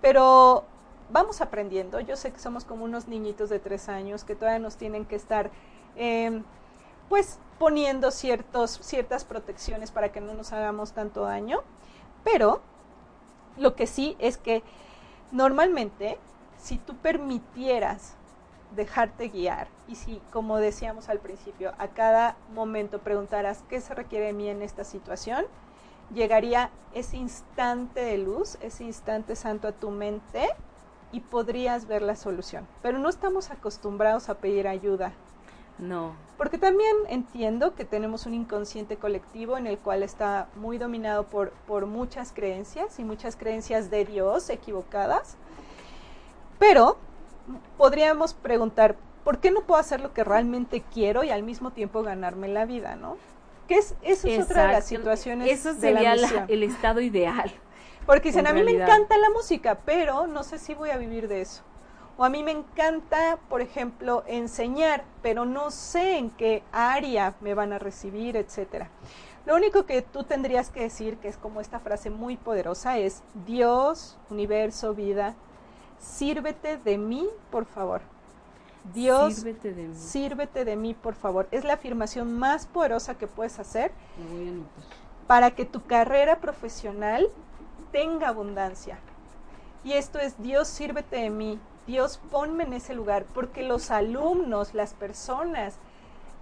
Pero 0.00 0.64
vamos 1.10 1.40
aprendiendo. 1.40 2.00
Yo 2.00 2.16
sé 2.16 2.32
que 2.32 2.38
somos 2.38 2.64
como 2.64 2.84
unos 2.84 3.08
niñitos 3.08 3.50
de 3.50 3.58
tres 3.58 3.88
años 3.88 4.24
que 4.24 4.34
todavía 4.34 4.58
nos 4.58 4.76
tienen 4.76 5.04
que 5.04 5.16
estar 5.16 5.50
eh, 5.96 6.42
pues 7.08 7.38
poniendo 7.58 8.10
ciertos, 8.10 8.80
ciertas 8.82 9.24
protecciones 9.24 9.90
para 9.90 10.10
que 10.10 10.20
no 10.20 10.34
nos 10.34 10.52
hagamos 10.52 10.92
tanto 10.92 11.22
daño, 11.22 11.62
pero 12.24 12.60
lo 13.56 13.76
que 13.76 13.86
sí 13.86 14.16
es 14.18 14.38
que 14.38 14.62
normalmente 15.30 16.18
si 16.58 16.78
tú 16.78 16.96
permitieras 16.96 18.14
dejarte 18.74 19.28
guiar 19.28 19.68
y 19.88 19.96
si, 19.96 20.20
como 20.32 20.58
decíamos 20.58 21.08
al 21.08 21.18
principio, 21.18 21.72
a 21.78 21.88
cada 21.88 22.36
momento 22.54 22.98
preguntaras 23.00 23.64
qué 23.68 23.80
se 23.80 23.94
requiere 23.94 24.26
de 24.26 24.32
mí 24.32 24.48
en 24.48 24.62
esta 24.62 24.84
situación, 24.84 25.44
llegaría 26.12 26.70
ese 26.92 27.16
instante 27.16 28.00
de 28.00 28.18
luz, 28.18 28.58
ese 28.60 28.84
instante 28.84 29.36
santo 29.36 29.68
a 29.68 29.72
tu 29.72 29.90
mente 29.90 30.48
y 31.12 31.20
podrías 31.20 31.86
ver 31.86 32.02
la 32.02 32.16
solución. 32.16 32.66
Pero 32.82 32.98
no 32.98 33.08
estamos 33.08 33.50
acostumbrados 33.50 34.28
a 34.28 34.34
pedir 34.34 34.68
ayuda 34.68 35.12
no. 35.78 36.14
Porque 36.38 36.58
también 36.58 36.96
entiendo 37.08 37.74
que 37.74 37.84
tenemos 37.84 38.26
un 38.26 38.34
inconsciente 38.34 38.96
colectivo 38.96 39.56
en 39.56 39.66
el 39.66 39.78
cual 39.78 40.02
está 40.02 40.48
muy 40.56 40.78
dominado 40.78 41.24
por, 41.24 41.50
por 41.66 41.86
muchas 41.86 42.32
creencias 42.32 42.98
y 42.98 43.04
muchas 43.04 43.36
creencias 43.36 43.90
de 43.90 44.04
Dios 44.04 44.50
equivocadas. 44.50 45.36
Pero 46.58 46.96
podríamos 47.76 48.34
preguntar, 48.34 48.96
¿por 49.24 49.38
qué 49.38 49.50
no 49.50 49.62
puedo 49.62 49.80
hacer 49.80 50.00
lo 50.00 50.12
que 50.12 50.24
realmente 50.24 50.82
quiero 50.92 51.24
y 51.24 51.30
al 51.30 51.42
mismo 51.42 51.70
tiempo 51.70 52.02
ganarme 52.02 52.48
la 52.48 52.64
vida, 52.66 52.96
no? 52.96 53.16
Que 53.68 53.78
es, 53.78 53.94
eso 54.02 54.28
es 54.28 54.44
otra 54.44 54.66
de 54.66 54.72
las 54.72 54.86
situaciones. 54.86 55.50
Eso 55.50 55.74
sería 55.74 56.14
el 56.48 56.62
estado 56.62 57.00
ideal. 57.00 57.50
Porque 58.06 58.28
dicen, 58.28 58.46
a 58.46 58.52
mí 58.52 58.62
me 58.62 58.72
encanta 58.72 59.16
la 59.16 59.30
música, 59.30 59.78
pero 59.86 60.26
no 60.26 60.42
sé 60.42 60.58
si 60.58 60.74
voy 60.74 60.90
a 60.90 60.98
vivir 60.98 61.28
de 61.28 61.40
eso. 61.40 61.62
O 62.16 62.24
a 62.24 62.28
mí 62.28 62.42
me 62.42 62.52
encanta, 62.52 63.38
por 63.48 63.60
ejemplo, 63.60 64.22
enseñar, 64.26 65.04
pero 65.22 65.46
no 65.46 65.70
sé 65.70 66.18
en 66.18 66.30
qué 66.30 66.62
área 66.70 67.34
me 67.40 67.54
van 67.54 67.72
a 67.72 67.78
recibir, 67.78 68.36
etcétera. 68.36 68.90
Lo 69.46 69.56
único 69.56 69.84
que 69.84 70.00
tú 70.02 70.22
tendrías 70.22 70.70
que 70.70 70.80
decir, 70.80 71.16
que 71.16 71.28
es 71.28 71.36
como 71.36 71.60
esta 71.60 71.80
frase 71.80 72.10
muy 72.10 72.36
poderosa, 72.36 72.98
es 72.98 73.22
Dios, 73.46 74.16
universo, 74.30 74.94
vida, 74.94 75.34
sírvete 75.98 76.76
de 76.76 76.98
mí, 76.98 77.28
por 77.50 77.64
favor. 77.64 78.00
Dios, 78.92 79.34
sírvete 79.34 79.72
de 79.72 79.88
mí, 79.88 79.94
sírvete 79.94 80.64
de 80.64 80.76
mí 80.76 80.94
por 80.94 81.14
favor. 81.14 81.48
Es 81.50 81.64
la 81.64 81.74
afirmación 81.74 82.38
más 82.38 82.66
poderosa 82.66 83.16
que 83.16 83.26
puedes 83.26 83.58
hacer 83.58 83.92
para 85.26 85.52
que 85.52 85.64
tu 85.64 85.84
carrera 85.86 86.40
profesional 86.40 87.30
tenga 87.92 88.28
abundancia. 88.28 88.98
Y 89.84 89.92
esto 89.92 90.18
es 90.18 90.40
Dios, 90.42 90.68
sírvete 90.68 91.16
de 91.16 91.30
mí, 91.30 91.58
Dios, 91.86 92.18
ponme 92.30 92.64
en 92.64 92.72
ese 92.72 92.94
lugar, 92.94 93.24
porque 93.34 93.62
los 93.62 93.90
alumnos, 93.90 94.74
las 94.74 94.94
personas 94.94 95.76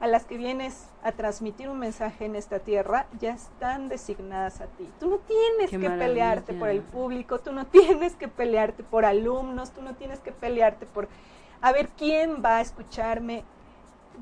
a 0.02 0.08
las 0.08 0.24
que 0.24 0.36
vienes 0.36 0.88
a 1.04 1.12
transmitir 1.12 1.68
un 1.68 1.78
mensaje 1.78 2.24
en 2.24 2.34
esta 2.34 2.58
tierra 2.58 3.06
ya 3.20 3.34
están 3.34 3.88
designadas 3.88 4.60
a 4.60 4.66
ti. 4.66 4.88
Tú 4.98 5.08
no 5.08 5.18
tienes 5.18 5.70
que 5.70 5.78
pelearte 5.78 6.54
por 6.54 6.70
el 6.70 6.80
público, 6.80 7.38
tú 7.38 7.52
no 7.52 7.66
tienes 7.66 8.16
que 8.16 8.26
pelearte 8.26 8.82
por 8.82 9.04
alumnos, 9.04 9.70
tú 9.70 9.80
no 9.80 9.94
tienes 9.94 10.18
que 10.18 10.32
pelearte 10.32 10.86
por 10.86 11.08
a 11.60 11.70
ver 11.70 11.88
quién 11.96 12.42
va 12.44 12.56
a 12.56 12.60
escucharme. 12.62 13.44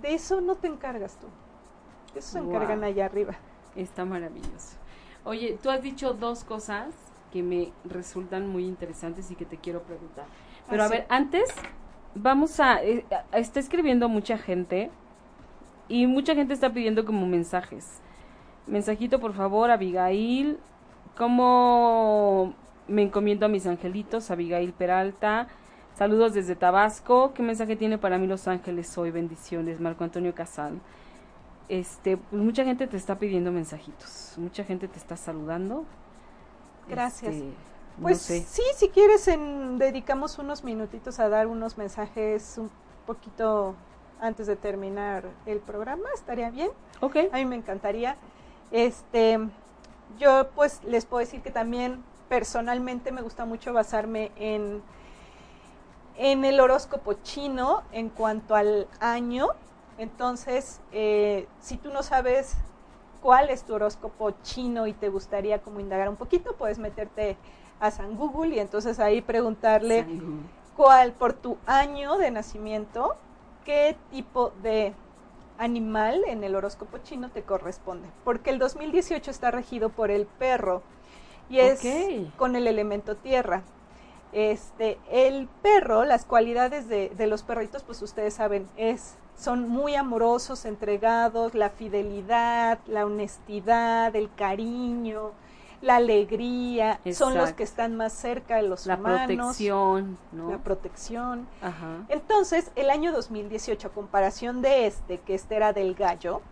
De 0.02 0.12
eso 0.12 0.42
no 0.42 0.56
te 0.56 0.66
encargas 0.66 1.16
tú. 1.16 1.28
De 2.12 2.20
eso 2.20 2.32
se 2.32 2.38
encargan 2.40 2.84
allá 2.84 3.06
arriba. 3.06 3.36
Está 3.74 4.04
maravilloso. 4.04 4.76
Oye, 5.24 5.58
tú 5.62 5.70
has 5.70 5.80
dicho 5.80 6.12
dos 6.12 6.44
cosas 6.44 6.88
que 7.32 7.42
me 7.42 7.72
resultan 7.86 8.46
muy 8.48 8.66
interesantes 8.66 9.30
y 9.30 9.34
que 9.34 9.46
te 9.46 9.56
quiero 9.56 9.80
preguntar. 9.84 10.26
Pero 10.68 10.82
a 10.82 10.88
ver, 10.88 11.06
antes 11.08 11.48
vamos 12.14 12.60
a... 12.60 12.82
Eh, 12.82 13.06
está 13.32 13.60
escribiendo 13.60 14.10
mucha 14.10 14.36
gente 14.36 14.90
y 15.90 16.07
mucha 16.07 16.37
gente 16.37 16.55
está 16.55 16.72
pidiendo 16.72 17.05
como 17.05 17.26
mensajes. 17.26 18.00
Mensajito, 18.68 19.18
por 19.18 19.35
favor, 19.35 19.72
Abigail. 19.72 20.59
¿Cómo 21.18 22.55
me 22.87 23.03
encomiendo 23.03 23.44
a 23.44 23.48
mis 23.48 23.66
angelitos? 23.66 24.31
Abigail 24.31 24.72
Peralta. 24.72 25.48
Saludos 25.96 26.33
desde 26.33 26.55
Tabasco. 26.55 27.35
¿Qué 27.35 27.42
mensaje 27.42 27.74
tiene 27.74 27.98
para 27.98 28.18
mí 28.18 28.29
Los 28.29 28.46
Ángeles 28.46 28.96
hoy? 28.96 29.11
Bendiciones. 29.11 29.81
Marco 29.81 30.05
Antonio 30.05 30.33
Casal. 30.33 30.81
Este, 31.68 32.16
pues 32.16 32.40
mucha 32.40 32.64
gente 32.64 32.87
te 32.87 32.96
está 32.96 33.18
pidiendo 33.18 33.50
mensajitos. 33.50 34.35
Mucha 34.37 34.62
gente 34.62 34.87
te 34.87 34.96
está 34.96 35.16
saludando. 35.16 35.85
Gracias. 36.88 37.35
Este, 37.35 37.50
pues 38.00 38.18
sí, 38.20 38.62
si 38.76 38.88
quieres, 38.90 39.26
en, 39.26 39.79
dedicamos 39.79 40.38
unos 40.38 40.62
minutitos 40.62 41.18
a 41.18 41.29
dar 41.29 41.48
unos 41.48 41.76
mensajes 41.76 42.59
un 42.59 42.70
poquito 43.07 43.74
antes 44.20 44.46
de 44.46 44.56
terminar 44.56 45.24
el 45.46 45.59
programa, 45.59 46.09
estaría 46.14 46.50
bien. 46.50 46.70
Ok. 47.00 47.16
A 47.33 47.37
mí 47.37 47.44
me 47.44 47.56
encantaría. 47.56 48.16
Este, 48.70 49.38
yo 50.18 50.48
pues 50.54 50.83
les 50.85 51.06
puedo 51.06 51.20
decir 51.20 51.42
que 51.42 51.50
también 51.50 52.02
personalmente 52.28 53.12
me 53.12 53.22
gusta 53.22 53.44
mucho 53.44 53.72
basarme 53.72 54.30
en, 54.37 54.83
en 56.16 56.44
el 56.44 56.61
horóscopo 56.61 57.14
chino 57.14 57.83
en 57.92 58.09
cuanto 58.09 58.54
al 58.54 58.87
año. 59.00 59.48
Entonces, 59.98 60.80
eh, 60.92 61.46
si 61.61 61.76
tú 61.76 61.90
no 61.90 62.02
sabes 62.02 62.56
cuál 63.20 63.50
es 63.50 63.64
tu 63.64 63.74
horóscopo 63.74 64.30
chino 64.42 64.87
y 64.87 64.92
te 64.92 65.09
gustaría 65.09 65.61
como 65.61 65.80
indagar 65.80 66.09
un 66.09 66.16
poquito, 66.16 66.54
puedes 66.54 66.78
meterte 66.78 67.37
a 67.80 67.90
San 67.90 68.16
Google 68.16 68.54
y 68.54 68.61
entonces 68.61 69.00
ahí 69.00 69.20
preguntarle 69.22 70.06
cuál 70.76 71.12
por 71.12 71.33
tu 71.33 71.56
año 71.66 72.16
de 72.16 72.30
nacimiento, 72.30 73.16
qué 73.64 73.96
tipo 74.10 74.52
de 74.62 74.94
animal 75.58 76.22
en 76.26 76.42
el 76.42 76.54
horóscopo 76.54 76.98
chino 76.98 77.30
te 77.30 77.42
corresponde, 77.42 78.08
porque 78.24 78.50
el 78.50 78.58
2018 78.58 79.30
está 79.30 79.50
regido 79.50 79.90
por 79.90 80.10
el 80.10 80.26
perro 80.26 80.82
y 81.50 81.58
es 81.58 81.82
con 82.36 82.56
el 82.56 82.66
elemento 82.66 83.16
tierra. 83.16 83.62
Este, 84.32 84.96
el 85.10 85.48
perro, 85.60 86.04
las 86.04 86.24
cualidades 86.24 86.88
de, 86.88 87.10
de, 87.10 87.26
los 87.26 87.42
perritos, 87.42 87.82
pues 87.82 88.00
ustedes 88.00 88.34
saben, 88.34 88.68
es, 88.76 89.16
son 89.36 89.68
muy 89.68 89.96
amorosos, 89.96 90.64
entregados, 90.64 91.54
la 91.54 91.68
fidelidad, 91.68 92.78
la 92.86 93.04
honestidad, 93.04 94.14
el 94.14 94.32
cariño, 94.32 95.32
la 95.82 95.96
alegría, 95.96 97.00
son 97.12 97.36
los 97.36 97.52
que 97.52 97.62
están 97.62 97.96
más 97.96 98.12
cerca 98.12 98.56
de 98.56 98.62
los 98.62 98.86
la 98.86 98.96
humanos. 98.96 99.26
Protección, 99.26 100.18
¿no? 100.32 100.50
La 100.50 100.58
protección. 100.58 101.46
Entonces, 102.08 102.70
el 102.76 102.90
año 102.90 103.12
2018, 103.12 103.88
a 103.88 103.90
comparación 103.90 104.62
de 104.62 104.86
este, 104.86 105.18
que 105.18 105.34
este 105.34 105.56
era 105.56 105.72
del 105.72 105.94
gallo, 105.94 106.42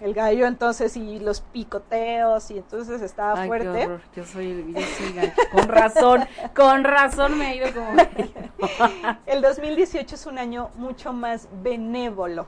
el 0.00 0.12
gallo 0.12 0.46
entonces 0.46 0.94
y 0.96 1.18
los 1.20 1.40
picoteos 1.40 2.50
y 2.50 2.58
entonces 2.58 3.00
estaba 3.00 3.40
Ay, 3.40 3.48
fuerte. 3.48 3.72
Qué 3.72 3.84
horror. 3.86 4.00
Yo 4.14 4.24
soy 4.26 4.50
el 4.50 4.74
yo 4.74 4.80
soy 4.80 5.12
gallo. 5.14 5.32
Con 5.52 5.68
razón, 5.68 6.28
con 6.54 6.84
razón 6.84 7.38
me 7.38 7.46
ha 7.46 7.54
ido 7.54 7.68
como 7.72 7.92
El 9.26 9.40
2018 9.40 10.14
es 10.14 10.26
un 10.26 10.38
año 10.38 10.70
mucho 10.76 11.12
más 11.14 11.48
benévolo, 11.62 12.46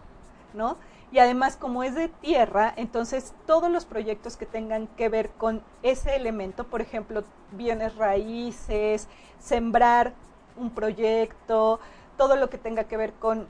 ¿no? 0.53 0.77
Y 1.11 1.21
además 1.21 1.57
como 1.57 1.85
es 1.85 1.94
de 1.94 2.09
tierra, 2.09 2.73
entonces 2.77 3.33
todos 3.47 3.71
los 3.71 3.87
proyectos 3.87 4.37
que 4.37 4.47
tengan 4.47 4.88
que 4.88 5.09
ver 5.09 5.31
con 5.31 5.62
ese 5.83 6.16
elemento, 6.16 6.64
por 6.64 6.83
ejemplo, 6.83 7.25
bienes 7.53 7.97
raíces, 7.97 9.09
sembrar 9.38 10.12
un 10.57 10.71
proyecto, 10.71 11.81
todo 12.16 12.37
lo 12.37 12.51
que 12.51 12.59
tenga 12.59 12.85
que 12.85 12.97
ver 12.97 13.14
con 13.14 13.47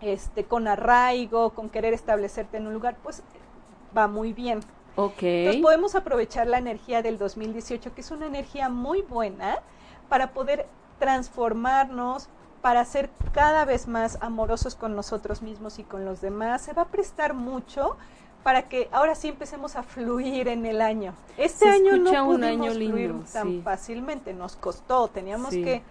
este, 0.00 0.44
con 0.44 0.66
arraigo, 0.68 1.50
con 1.50 1.70
querer 1.70 1.94
establecerte 1.94 2.56
en 2.56 2.66
un 2.66 2.74
lugar, 2.74 2.96
pues 3.02 3.22
va 3.96 4.08
muy 4.08 4.32
bien. 4.32 4.60
Ok. 4.96 5.22
Entonces 5.22 5.62
podemos 5.62 5.94
aprovechar 5.94 6.46
la 6.46 6.58
energía 6.58 7.02
del 7.02 7.18
2018, 7.18 7.94
que 7.94 8.00
es 8.00 8.10
una 8.10 8.26
energía 8.26 8.68
muy 8.68 9.02
buena, 9.02 9.58
para 10.08 10.32
poder 10.32 10.66
transformarnos, 10.98 12.28
para 12.62 12.84
ser 12.84 13.10
cada 13.32 13.64
vez 13.64 13.88
más 13.88 14.18
amorosos 14.20 14.74
con 14.74 14.94
nosotros 14.94 15.42
mismos 15.42 15.78
y 15.78 15.84
con 15.84 16.04
los 16.04 16.20
demás. 16.20 16.62
Se 16.62 16.72
va 16.72 16.82
a 16.82 16.88
prestar 16.88 17.34
mucho 17.34 17.96
para 18.42 18.68
que 18.68 18.88
ahora 18.92 19.14
sí 19.14 19.28
empecemos 19.28 19.76
a 19.76 19.82
fluir 19.82 20.48
en 20.48 20.66
el 20.66 20.80
año. 20.80 21.14
Este 21.36 21.68
año 21.68 21.96
no 21.96 22.10
pudimos 22.10 22.34
un 22.34 22.44
año 22.44 22.72
fluir 22.72 23.14
tan 23.32 23.62
fácilmente, 23.62 24.32
nos 24.32 24.56
costó, 24.56 25.08
teníamos 25.08 25.50
que 25.50 25.82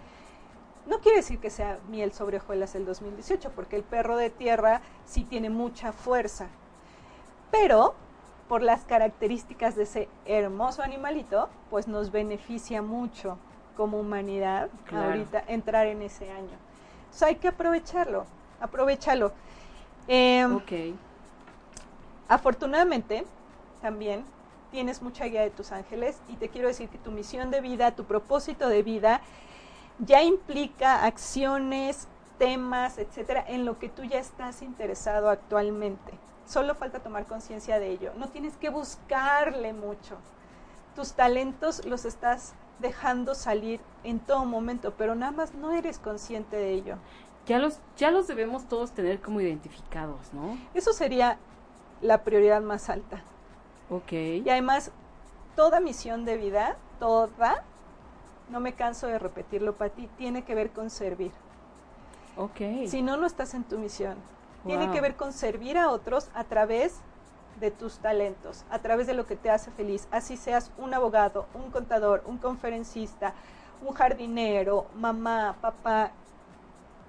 no 0.87 0.99
quiere 0.99 1.17
decir 1.17 1.37
que 1.37 1.51
sea 1.51 1.77
miel 1.87 2.11
sobre 2.13 2.37
hojuelas 2.37 2.73
el 2.73 2.85
2018, 2.85 3.51
porque 3.55 3.75
el 3.75 3.83
perro 3.83 4.17
de 4.17 4.31
tierra 4.31 4.81
sí 5.05 5.23
tiene 5.23 5.51
mucha 5.51 5.91
fuerza. 5.91 6.47
Pero 7.51 7.93
por 8.47 8.63
las 8.63 8.85
características 8.85 9.75
de 9.75 9.83
ese 9.83 10.09
hermoso 10.25 10.81
animalito, 10.81 11.49
pues 11.69 11.87
nos 11.87 12.11
beneficia 12.11 12.81
mucho 12.81 13.37
como 13.79 13.97
humanidad 13.97 14.67
ahorita 14.91 15.41
entrar 15.47 15.87
en 15.87 16.01
ese 16.01 16.29
año. 16.29 16.57
Hay 17.21 17.35
que 17.35 17.47
aprovecharlo, 17.47 18.25
aprovechalo. 18.59 19.31
Eh, 20.09 20.43
ok. 20.43 20.97
Afortunadamente, 22.27 23.23
también 23.81 24.25
tienes 24.69 25.01
mucha 25.01 25.23
guía 25.27 25.43
de 25.43 25.49
tus 25.49 25.71
ángeles 25.71 26.17
y 26.27 26.33
te 26.33 26.49
quiero 26.49 26.67
decir 26.67 26.89
que 26.89 26.97
tu 26.97 27.09
misión 27.11 27.51
de 27.51 27.61
vida, 27.61 27.91
tu 27.91 28.03
propósito 28.03 28.67
de 28.67 28.83
vida, 28.83 29.21
ya 29.99 30.23
implica 30.23 31.05
acciones, 31.05 32.09
temas, 32.37 32.97
etcétera, 32.97 33.45
en 33.47 33.63
lo 33.63 33.79
que 33.79 33.87
tú 33.87 34.03
ya 34.03 34.19
estás 34.19 34.61
interesado 34.61 35.29
actualmente. 35.29 36.11
Solo 36.45 36.75
falta 36.75 36.99
tomar 36.99 37.25
conciencia 37.27 37.79
de 37.79 37.91
ello. 37.91 38.11
No 38.17 38.27
tienes 38.27 38.57
que 38.57 38.67
buscarle 38.67 39.71
mucho. 39.71 40.17
Tus 40.97 41.13
talentos 41.13 41.85
los 41.85 42.03
estás 42.03 42.55
dejando 42.79 43.35
salir 43.35 43.79
en 44.03 44.19
todo 44.19 44.45
momento, 44.45 44.93
pero 44.97 45.15
nada 45.15 45.31
más 45.31 45.53
no 45.53 45.71
eres 45.71 45.99
consciente 45.99 46.55
de 46.55 46.73
ello. 46.73 46.97
Ya 47.45 47.59
los, 47.59 47.79
ya 47.97 48.11
los 48.11 48.27
debemos 48.27 48.67
todos 48.67 48.91
tener 48.91 49.21
como 49.21 49.41
identificados, 49.41 50.33
¿no? 50.33 50.57
Eso 50.73 50.93
sería 50.93 51.37
la 52.01 52.23
prioridad 52.23 52.61
más 52.61 52.89
alta. 52.89 53.23
Ok. 53.89 54.11
Y 54.11 54.49
además, 54.49 54.91
toda 55.55 55.79
misión 55.79 56.25
de 56.25 56.37
vida, 56.37 56.77
toda, 56.99 57.63
no 58.49 58.59
me 58.59 58.73
canso 58.73 59.07
de 59.07 59.19
repetirlo 59.19 59.75
para 59.75 59.91
ti, 59.91 60.07
tiene 60.17 60.43
que 60.43 60.55
ver 60.55 60.69
con 60.71 60.89
servir. 60.89 61.31
Ok. 62.37 62.87
Si 62.87 63.01
no, 63.01 63.17
no 63.17 63.25
estás 63.25 63.53
en 63.53 63.63
tu 63.63 63.77
misión. 63.77 64.15
Tiene 64.65 64.91
que 64.91 65.01
ver 65.01 65.15
con 65.15 65.31
servir 65.31 65.77
a 65.77 65.89
otros 65.89 66.29
a 66.33 66.43
través 66.43 66.99
de 67.59 67.71
tus 67.71 67.99
talentos, 67.99 68.65
a 68.69 68.79
través 68.79 69.07
de 69.07 69.13
lo 69.13 69.25
que 69.25 69.35
te 69.35 69.49
hace 69.49 69.71
feliz. 69.71 70.07
Así 70.11 70.37
seas 70.37 70.71
un 70.77 70.93
abogado, 70.93 71.45
un 71.53 71.71
contador, 71.71 72.23
un 72.25 72.37
conferencista, 72.37 73.33
un 73.85 73.93
jardinero, 73.93 74.85
mamá, 74.95 75.55
papá. 75.61 76.11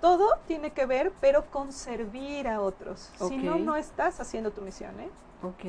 Todo 0.00 0.38
tiene 0.46 0.70
que 0.70 0.86
ver, 0.86 1.12
pero 1.20 1.44
con 1.50 1.72
servir 1.72 2.48
a 2.48 2.60
otros. 2.60 3.10
Si 3.28 3.36
no, 3.36 3.58
no 3.58 3.76
estás 3.76 4.20
haciendo 4.20 4.50
tu 4.50 4.62
misión, 4.62 4.98
¿eh? 5.00 5.10
Ok. 5.42 5.64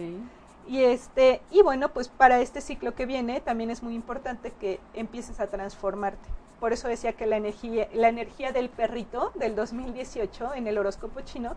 Y 0.67 0.84
este, 0.84 1.41
y 1.52 1.62
bueno, 1.63 1.89
pues 1.89 2.08
para 2.08 2.39
este 2.39 2.62
ciclo 2.62 2.94
que 2.94 3.06
viene 3.06 3.41
también 3.41 3.72
es 3.72 3.84
muy 3.84 3.96
importante 3.96 4.52
que 4.52 4.80
empieces 4.94 5.39
a 5.39 5.48
transformarte. 5.48 6.30
Por 6.60 6.74
eso 6.74 6.88
decía 6.88 7.13
que 7.13 7.26
la 7.26 7.38
energía, 7.38 7.89
la 7.94 8.08
energía 8.08 8.52
del 8.52 8.70
perrito 8.70 9.32
del 9.36 9.56
2018 9.56 10.54
en 10.54 10.67
el 10.67 10.78
horóscopo 10.78 11.22
chino 11.22 11.56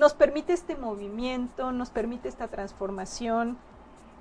nos 0.00 0.14
permite 0.14 0.54
este 0.54 0.76
movimiento, 0.76 1.72
nos 1.72 1.90
permite 1.90 2.30
esta 2.30 2.48
transformación, 2.48 3.58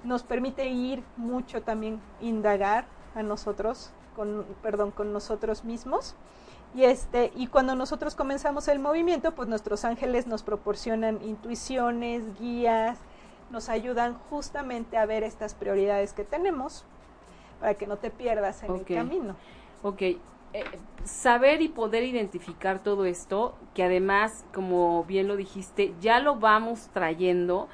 nos 0.04 0.24
permite 0.24 0.68
ir 0.68 1.02
mucho 1.16 1.62
también 1.62 2.02
indagar 2.20 2.86
a 3.16 3.24
nosotros, 3.24 3.90
con, 4.14 4.46
perdón, 4.62 4.92
con 4.92 5.14
nosotros 5.14 5.64
mismos. 5.64 6.16
Y 6.76 6.84
este, 6.84 7.32
y 7.34 7.48
cuando 7.48 7.76
nosotros 7.76 8.14
comenzamos 8.14 8.68
el 8.68 8.80
movimiento, 8.80 9.34
pues 9.34 9.48
nuestros 9.48 9.86
ángeles 9.86 10.28
nos 10.28 10.44
proporcionan 10.44 11.22
intuiciones, 11.24 12.26
guías, 12.38 12.98
nos 13.50 13.70
ayudan 13.70 14.18
justamente 14.30 14.98
a 14.98 15.06
ver 15.06 15.24
estas 15.24 15.54
prioridades 15.54 16.12
que 16.12 16.26
tenemos 16.26 16.84
para 17.62 17.76
que 17.76 17.88
no 17.88 17.96
te 17.96 18.12
pierdas 18.12 18.64
en 18.64 18.76
el 18.76 18.84
camino. 18.84 19.38
Ok, 19.82 20.02
eh, 20.54 20.64
saber 21.04 21.62
y 21.62 21.68
poder 21.70 22.04
identificar 22.04 22.82
todo 22.82 23.06
esto, 23.06 23.56
que 23.74 23.84
además, 23.84 24.46
como 24.54 25.04
bien 25.06 25.28
lo 25.28 25.36
dijiste, 25.36 25.94
ya 26.02 26.20
lo 26.20 26.36
vamos 26.36 26.90
trayendo. 26.94 27.68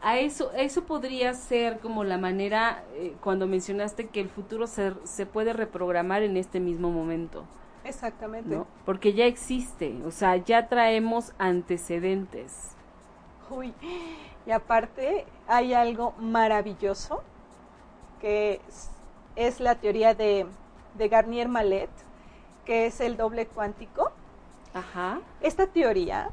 A 0.00 0.18
eso, 0.18 0.52
eso 0.52 0.84
podría 0.84 1.32
ser 1.34 1.80
como 1.80 2.04
la 2.04 2.18
manera, 2.18 2.84
eh, 2.94 3.14
cuando 3.22 3.46
mencionaste 3.46 4.08
que 4.08 4.20
el 4.20 4.28
futuro 4.28 4.66
se, 4.66 4.92
se 5.04 5.26
puede 5.26 5.52
reprogramar 5.52 6.22
en 6.22 6.36
este 6.36 6.60
mismo 6.60 6.90
momento. 6.90 7.44
Exactamente. 7.84 8.62
Porque 8.84 9.12
ya 9.12 9.26
existe, 9.26 9.94
o 10.06 10.10
sea, 10.10 10.36
ya 10.36 10.68
traemos 10.68 11.32
antecedentes. 11.38 12.74
Uy, 13.50 13.74
y 14.46 14.50
aparte 14.50 15.26
hay 15.46 15.74
algo 15.74 16.14
maravilloso 16.18 17.22
que 18.20 18.60
es, 19.36 19.60
la 19.60 19.74
teoría 19.74 20.14
de, 20.14 20.46
de 20.96 21.08
Garnier 21.08 21.48
Mallet, 21.48 21.90
que 22.64 22.86
es 22.86 23.00
el 23.00 23.16
doble 23.16 23.46
cuántico. 23.46 24.12
Ajá. 24.72 25.20
Esta 25.40 25.66
teoría 25.66 26.30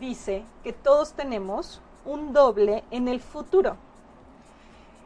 dice 0.00 0.44
que 0.62 0.72
todos 0.72 1.12
tenemos 1.12 1.80
un 2.04 2.32
doble 2.32 2.84
en 2.90 3.08
el 3.08 3.20
futuro. 3.20 3.76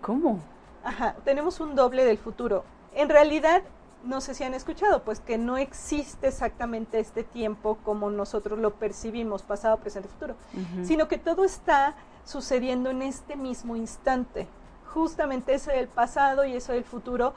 ¿Cómo? 0.01 0.41
Ajá, 0.85 1.17
tenemos 1.25 1.61
un 1.61 1.75
doble 1.75 2.05
del 2.05 2.19
futuro. 2.19 2.65
En 2.95 3.09
realidad, 3.09 3.63
no 4.05 4.21
sé 4.21 4.35
si 4.35 4.45
han 4.45 4.55
escuchado, 4.55 5.03
pues 5.03 5.21
que 5.21 5.39
no 5.39 5.57
existe 5.57 6.29
exactamente 6.29 6.99
este 6.99 7.23
tiempo 7.23 7.79
como 7.85 8.11
nosotros 8.11 8.59
lo 8.59 8.75
percibimos, 8.75 9.43
pasado, 9.43 9.79
presente, 9.79 10.09
futuro, 10.09 10.35
sino 10.83 11.09
que 11.09 11.19
todo 11.19 11.45
está 11.45 11.95
sucediendo 12.25 12.91
en 12.91 13.03
este 13.03 13.37
mismo 13.37 13.77
instante. 13.77 14.49
Justamente 14.93 15.55
eso 15.55 15.71
del 15.71 15.89
pasado 15.89 16.45
y 16.45 16.55
eso 16.55 16.73
del 16.73 16.85
futuro 16.85 17.33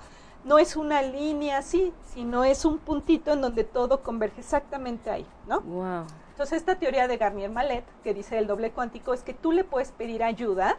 no 0.46 0.60
es 0.60 0.76
una 0.76 1.02
línea 1.02 1.58
así, 1.58 1.92
sino 2.14 2.46
es 2.46 2.64
un 2.64 2.78
puntito 2.78 3.34
en 3.34 3.42
donde 3.42 3.64
todo 3.64 4.04
converge 4.04 4.40
exactamente 4.40 5.10
ahí, 5.10 5.26
¿no? 5.48 5.60
Wow. 5.62 6.06
Entonces 6.30 6.60
esta 6.60 6.76
teoría 6.76 7.08
de 7.08 7.18
Garnier 7.18 7.50
Mallet, 7.50 7.84
que 8.04 8.14
dice 8.14 8.38
el 8.38 8.46
doble 8.46 8.72
cuántico, 8.72 9.14
es 9.14 9.24
que 9.24 9.34
tú 9.34 9.52
le 9.52 9.64
puedes 9.64 9.92
pedir 9.92 10.24
ayuda 10.24 10.78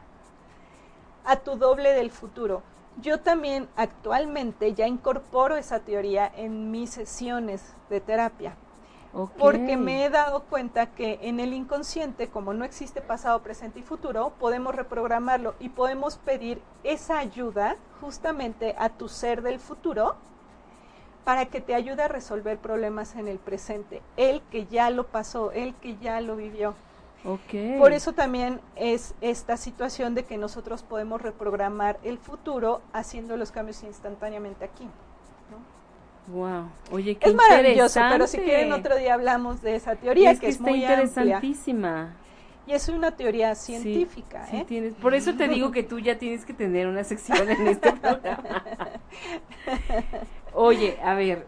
a 1.24 1.36
tu 1.36 1.56
doble 1.56 1.92
del 1.92 2.12
futuro. 2.12 2.62
Yo 3.02 3.20
también 3.20 3.68
actualmente 3.76 4.72
ya 4.72 4.86
incorporo 4.86 5.56
esa 5.56 5.80
teoría 5.80 6.30
en 6.34 6.70
mis 6.70 6.90
sesiones 6.90 7.74
de 7.90 8.00
terapia. 8.00 8.56
Porque 9.38 9.76
me 9.76 10.04
he 10.04 10.10
dado 10.10 10.44
cuenta 10.44 10.86
que 10.86 11.18
en 11.22 11.40
el 11.40 11.54
inconsciente, 11.54 12.28
como 12.28 12.52
no 12.52 12.64
existe 12.64 13.00
pasado, 13.00 13.42
presente 13.42 13.78
y 13.78 13.82
futuro, 13.82 14.32
podemos 14.38 14.74
reprogramarlo 14.74 15.54
y 15.58 15.70
podemos 15.70 16.18
pedir 16.18 16.60
esa 16.84 17.18
ayuda 17.18 17.76
justamente 18.00 18.74
a 18.78 18.90
tu 18.90 19.08
ser 19.08 19.42
del 19.42 19.58
futuro 19.58 20.16
para 21.24 21.46
que 21.46 21.60
te 21.60 21.74
ayude 21.74 22.02
a 22.02 22.08
resolver 22.08 22.58
problemas 22.58 23.16
en 23.16 23.26
el 23.26 23.38
presente. 23.38 24.02
Él 24.16 24.42
que 24.50 24.66
ya 24.66 24.90
lo 24.90 25.06
pasó, 25.06 25.50
él 25.50 25.74
que 25.80 25.96
ya 25.96 26.20
lo 26.20 26.36
vivió. 26.36 26.74
Okay. 27.24 27.78
Por 27.78 27.92
eso 27.92 28.12
también 28.12 28.60
es 28.76 29.14
esta 29.20 29.56
situación 29.56 30.14
de 30.14 30.24
que 30.24 30.38
nosotros 30.38 30.84
podemos 30.84 31.20
reprogramar 31.20 31.98
el 32.04 32.18
futuro 32.18 32.80
haciendo 32.92 33.36
los 33.36 33.50
cambios 33.50 33.82
instantáneamente 33.82 34.64
aquí. 34.64 34.88
Wow, 36.28 36.68
oye, 36.90 37.16
qué 37.16 37.28
es 37.28 37.34
maravilloso, 37.34 38.00
pero 38.10 38.26
si 38.26 38.38
quieren 38.38 38.72
otro 38.72 38.96
día 38.96 39.14
hablamos 39.14 39.62
de 39.62 39.76
esa 39.76 39.94
teoría 39.94 40.34
que, 40.38 40.48
es 40.48 40.60
muy 40.60 40.82
interesantísima. 40.82 42.16
Y 42.66 42.72
es 42.72 42.88
una 42.88 43.12
teoría 43.12 43.54
científica. 43.54 44.44
Sí, 44.50 44.56
¿eh? 44.56 44.64
tienes, 44.66 44.94
por 44.94 45.14
eso 45.14 45.34
te 45.34 45.46
digo 45.46 45.70
que 45.70 45.84
tú 45.84 46.00
ya 46.00 46.18
tienes 46.18 46.44
que 46.44 46.52
tener 46.52 46.88
una 46.88 47.04
sección 47.04 47.48
en 47.48 47.68
este 47.68 47.92
programa. 47.92 48.62
Oye, 50.52 50.98
a 51.00 51.14
ver, 51.14 51.46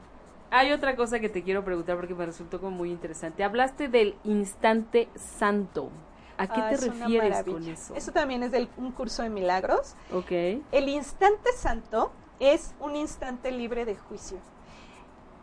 hay 0.51 0.71
otra 0.71 0.95
cosa 0.95 1.19
que 1.19 1.29
te 1.29 1.43
quiero 1.43 1.64
preguntar 1.64 1.97
porque 1.97 2.14
me 2.14 2.25
resultó 2.25 2.61
como 2.61 2.77
muy 2.77 2.91
interesante. 2.91 3.43
Hablaste 3.43 3.88
del 3.88 4.14
instante 4.23 5.09
santo. 5.17 5.91
¿A 6.37 6.47
qué 6.47 6.61
ah, 6.61 6.71
te 6.71 6.77
refieres 6.77 7.43
con 7.43 7.67
eso? 7.67 7.97
Eso 7.97 8.12
también 8.12 8.45
es 8.45 8.53
de 8.53 8.69
un 8.77 8.93
curso 8.93 9.25
de 9.25 9.29
milagros. 9.29 9.97
Ok. 10.12 10.31
El 10.71 10.88
instante 10.88 11.51
santo 11.57 12.12
es 12.38 12.77
un 12.79 12.95
instante 12.95 13.51
libre 13.51 13.85
de 13.85 13.97
juicio. 13.97 14.38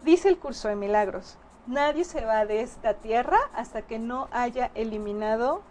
Dice 0.05 0.29
el 0.29 0.37
curso 0.37 0.67
de 0.67 0.75
milagros, 0.75 1.35
nadie 1.65 2.03
se 2.03 2.23
va 2.23 2.45
de 2.45 2.61
esta 2.61 2.93
tierra 2.93 3.39
hasta 3.55 3.81
que 3.81 3.97
no 3.97 4.27
haya 4.31 4.69
eliminado 4.75 5.63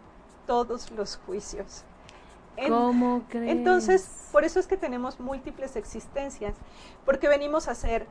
todos 0.45 0.91
los 0.91 1.21
juicios. 1.25 1.85
¿Cómo 2.69 3.23
crees? 3.29 3.53
Entonces, 3.53 4.29
por 4.33 4.43
eso 4.43 4.59
es 4.59 4.67
que 4.67 4.77
tenemos 4.77 5.21
múltiples 5.21 5.77
existencias, 5.77 6.57
porque 7.05 7.29
venimos 7.29 7.69
a 7.69 7.77
ser 7.77 8.09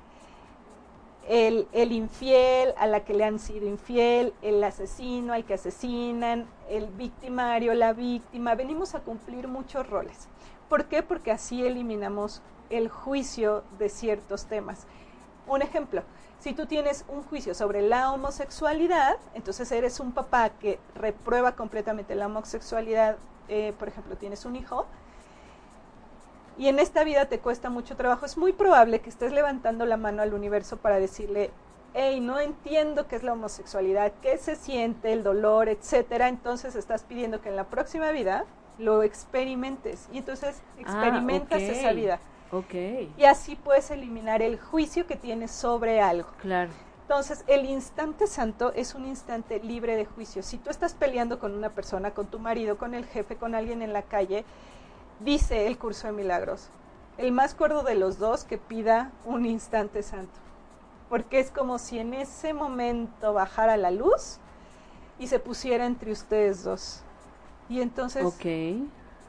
el, 1.28 1.68
el, 1.74 1.92
infiel, 1.92 2.74
a 2.78 2.88
la 2.88 3.04
que 3.04 3.14
le 3.14 3.26
han 3.26 3.38
sido 3.38 3.68
infiel, 3.68 4.34
el 4.42 4.64
asesino, 4.64 5.34
al 5.34 5.44
que 5.44 5.56
asesinan, 5.56 6.48
el 6.70 6.88
victimario, 6.88 7.74
la 7.74 7.92
víctima. 7.92 8.56
Venimos 8.56 8.96
a 8.96 9.02
cumplir 9.02 9.50
muchos 9.50 9.90
roles. 9.90 10.30
¿Por 10.70 10.86
qué? 10.86 11.04
Porque 11.04 11.32
así 11.32 11.66
eliminamos 11.66 12.42
el 12.70 12.88
juicio 12.88 13.66
de 13.78 13.90
ciertos 13.90 14.46
temas. 14.46 14.88
Un 15.48 15.62
ejemplo, 15.62 16.04
si 16.40 16.54
tú 16.54 16.66
tienes 16.66 17.06
un 17.08 17.24
juicio 17.24 17.54
sobre 17.54 17.82
la 17.82 18.12
homosexualidad, 18.12 19.18
entonces 19.34 19.72
eres 19.72 20.00
un 20.00 20.12
papá 20.12 20.50
que 20.50 20.80
reprueba 20.96 21.54
completamente 21.54 22.16
la 22.16 22.26
homosexualidad, 22.26 23.18
eh, 23.48 23.74
por 23.80 23.88
ejemplo, 23.88 24.16
tienes 24.18 24.46
un 24.46 24.56
hijo, 24.56 24.86
y 26.58 26.68
en 26.68 26.80
esta 26.80 27.04
vida 27.04 27.26
te 27.26 27.40
cuesta 27.40 27.70
mucho 27.70 27.96
trabajo, 27.96 28.26
es 28.26 28.38
muy 28.38 28.54
probable 28.54 29.00
que 29.00 29.10
estés 29.10 29.32
levantando 29.32 29.86
la 29.86 29.98
mano 29.98 30.22
al 30.22 30.34
universo 30.34 30.78
para 30.78 31.00
decirle, 31.00 31.50
hey, 31.94 32.20
no 32.20 32.40
entiendo 32.40 33.08
qué 33.08 33.16
es 33.16 33.24
la 33.24 33.34
homosexualidad, 33.34 34.12
qué 34.22 34.38
se 34.38 34.56
siente, 34.56 35.14
el 35.14 35.24
dolor, 35.24 35.70
etcétera, 35.70 36.28
entonces 36.28 36.76
estás 36.76 37.04
pidiendo 37.04 37.42
que 37.42 37.50
en 37.50 37.56
la 37.56 37.66
próxima 37.66 38.12
vida 38.12 38.46
lo 38.78 39.04
experimentes 39.04 40.08
y 40.12 40.18
entonces 40.18 40.62
ah, 40.62 40.82
experimentas 40.82 41.62
esa 41.62 41.92
vida. 41.94 42.20
Okay. 42.54 43.12
Y 43.18 43.26
así 43.26 43.56
puedes 43.56 43.90
eliminar 43.90 44.44
el 44.44 44.60
juicio 44.60 45.08
que 45.08 45.16
tienes 45.16 45.50
sobre 45.50 46.02
algo. 46.02 46.30
Claro. 46.40 46.72
Entonces, 47.02 47.44
el 47.48 47.66
instante 47.66 48.28
santo 48.28 48.72
es 48.74 48.94
un 48.94 49.06
instante 49.06 49.60
libre 49.60 49.96
de 49.96 50.06
juicio. 50.06 50.44
Si 50.44 50.58
tú 50.58 50.70
estás 50.70 50.94
peleando 50.94 51.40
con 51.40 51.54
una 51.56 51.70
persona, 51.70 52.12
con 52.12 52.28
tu 52.28 52.38
marido, 52.38 52.78
con 52.78 52.94
el 52.94 53.06
jefe, 53.06 53.38
con 53.38 53.56
alguien 53.56 53.82
en 53.82 53.92
la 53.92 54.04
calle, 54.04 54.46
dice 55.20 55.66
el 55.66 55.80
curso 55.80 56.08
de 56.08 56.14
milagros, 56.14 56.70
el 57.18 57.32
más 57.32 57.56
cuerdo 57.56 57.82
de 57.82 57.96
los 57.96 58.20
dos 58.20 58.44
que 58.44 58.60
pida 58.60 59.12
un 59.26 59.46
instante 59.46 60.04
santo. 60.04 60.40
Porque 61.10 61.40
es 61.40 61.50
como 61.50 61.80
si 61.80 61.98
en 61.98 62.14
ese 62.14 62.54
momento 62.54 63.34
bajara 63.34 63.78
la 63.78 63.92
luz 63.92 64.38
y 65.18 65.28
se 65.28 65.40
pusiera 65.40 65.86
entre 65.86 66.12
ustedes 66.12 66.64
dos. 66.64 67.02
Y 67.68 67.82
entonces 67.82 68.26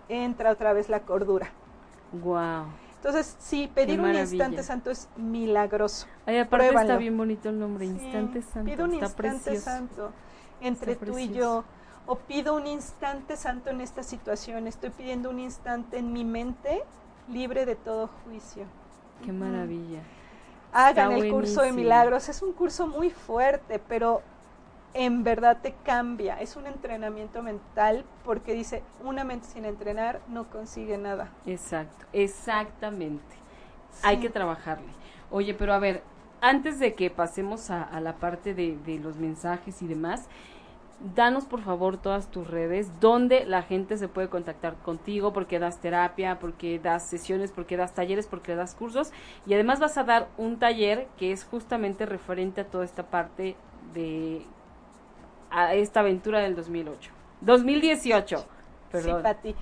entra 0.08 0.50
otra 0.50 0.74
vez 0.74 0.88
la 0.88 1.00
cordura. 1.00 1.50
Wow. 2.12 2.66
Entonces, 3.04 3.36
sí, 3.38 3.70
pedir 3.74 4.00
un 4.00 4.14
instante 4.14 4.62
santo 4.62 4.90
es 4.90 5.10
milagroso. 5.18 6.06
Ay, 6.24 6.38
aparte 6.38 6.68
está 6.68 6.96
bien 6.96 7.14
bonito 7.18 7.50
el 7.50 7.58
nombre, 7.58 7.84
instante 7.84 8.40
santo. 8.40 8.64
Pido 8.64 8.84
un 8.86 8.94
instante 8.94 9.60
santo 9.60 10.10
entre 10.62 10.96
tú 10.96 11.18
y 11.18 11.28
yo. 11.28 11.64
O 12.06 12.16
pido 12.16 12.54
un 12.54 12.66
instante 12.66 13.36
santo 13.36 13.68
en 13.68 13.82
esta 13.82 14.02
situación. 14.02 14.66
Estoy 14.66 14.88
pidiendo 14.88 15.28
un 15.28 15.38
instante 15.38 15.98
en 15.98 16.14
mi 16.14 16.24
mente 16.24 16.82
libre 17.28 17.66
de 17.66 17.76
todo 17.76 18.08
juicio. 18.24 18.64
Qué 19.22 19.32
maravilla. 19.32 20.00
Hagan 20.72 21.12
el 21.12 21.30
curso 21.30 21.60
de 21.60 21.72
milagros. 21.72 22.30
Es 22.30 22.40
un 22.40 22.54
curso 22.54 22.86
muy 22.86 23.10
fuerte, 23.10 23.82
pero 23.86 24.22
en 24.94 25.24
verdad 25.24 25.58
te 25.60 25.74
cambia. 25.84 26.40
Es 26.40 26.56
un 26.56 26.66
entrenamiento 26.66 27.42
mental 27.42 28.04
porque 28.24 28.54
dice, 28.54 28.82
una 29.02 29.24
mente 29.24 29.46
sin 29.48 29.64
entrenar 29.64 30.20
no 30.28 30.48
consigue 30.48 30.96
nada. 30.96 31.30
Exacto, 31.44 32.06
exactamente. 32.12 33.36
Hay 34.02 34.18
que 34.18 34.30
trabajarle. 34.30 34.88
Oye, 35.30 35.54
pero 35.54 35.72
a 35.72 35.78
ver, 35.78 36.02
antes 36.40 36.78
de 36.78 36.94
que 36.94 37.10
pasemos 37.10 37.70
a, 37.70 38.00
la 38.00 38.14
parte 38.16 38.54
de, 38.54 38.76
de, 38.84 38.98
los 38.98 39.16
mensajes 39.16 39.82
y 39.82 39.86
demás, 39.86 40.28
danos 41.14 41.44
por 41.44 41.62
favor 41.62 41.96
todas 41.96 42.30
tus 42.30 42.48
redes, 42.48 43.00
donde 43.00 43.44
la 43.44 43.62
gente 43.62 43.96
se 43.96 44.08
puede 44.08 44.28
contactar 44.28 44.74
contigo, 44.76 45.32
porque 45.32 45.58
das 45.58 45.80
terapia, 45.80 46.38
porque 46.38 46.78
das 46.78 47.06
sesiones, 47.06 47.50
porque 47.52 47.76
das 47.76 47.94
talleres, 47.94 48.26
porque 48.26 48.54
das 48.54 48.74
cursos, 48.74 49.12
y 49.46 49.54
además 49.54 49.80
vas 49.80 49.96
a 49.96 50.04
dar 50.04 50.28
un 50.36 50.58
taller 50.58 51.08
que 51.16 51.32
es 51.32 51.44
justamente 51.44 52.06
referente 52.06 52.60
a 52.60 52.66
toda 52.66 52.84
esta 52.84 53.04
parte 53.04 53.56
de 53.92 54.44
a 55.54 55.74
esta 55.74 56.00
aventura 56.00 56.40
del 56.40 56.56
2008. 56.56 57.10
2018. 57.40 58.44
Perdón. 58.90 59.16
Sí, 59.18 59.22
Pati. 59.22 59.54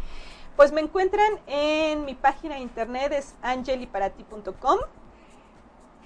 Pues 0.57 0.73
me 0.73 0.81
encuentran 0.81 1.39
en 1.47 2.05
mi 2.05 2.15
página 2.15 2.57
de 2.57 2.61
internet, 2.61 3.13
es 3.13 3.35
angeliparati.com, 3.43 4.79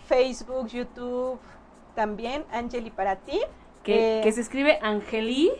Facebook, 0.06 0.68
YouTube, 0.68 1.38
también 1.94 2.44
angeliparati. 2.52 3.40
Que, 3.82 4.18
eh, 4.18 4.22
que 4.22 4.32
se 4.32 4.40
escribe 4.40 4.78
Angeli, 4.82 5.50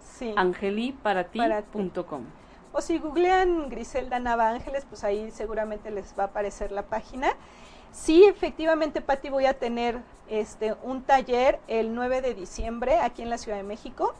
sí, 0.00 0.34
angeliparati.com. 0.36 2.24
O 2.72 2.80
si 2.82 2.98
googlean 2.98 3.70
Griselda 3.70 4.18
Nava 4.18 4.50
Ángeles, 4.50 4.84
pues 4.86 5.02
ahí 5.02 5.30
seguramente 5.30 5.90
les 5.90 6.14
va 6.18 6.24
a 6.24 6.26
aparecer 6.26 6.72
la 6.72 6.82
página. 6.82 7.28
Sí, 7.96 8.24
efectivamente, 8.24 9.00
Pati, 9.00 9.30
voy 9.30 9.46
a 9.46 9.58
tener 9.58 10.00
este 10.28 10.74
un 10.82 11.02
taller 11.02 11.58
el 11.66 11.94
9 11.94 12.20
de 12.20 12.34
diciembre 12.34 12.98
aquí 12.98 13.22
en 13.22 13.30
la 13.30 13.38
Ciudad 13.38 13.56
de 13.56 13.64
México. 13.64 14.14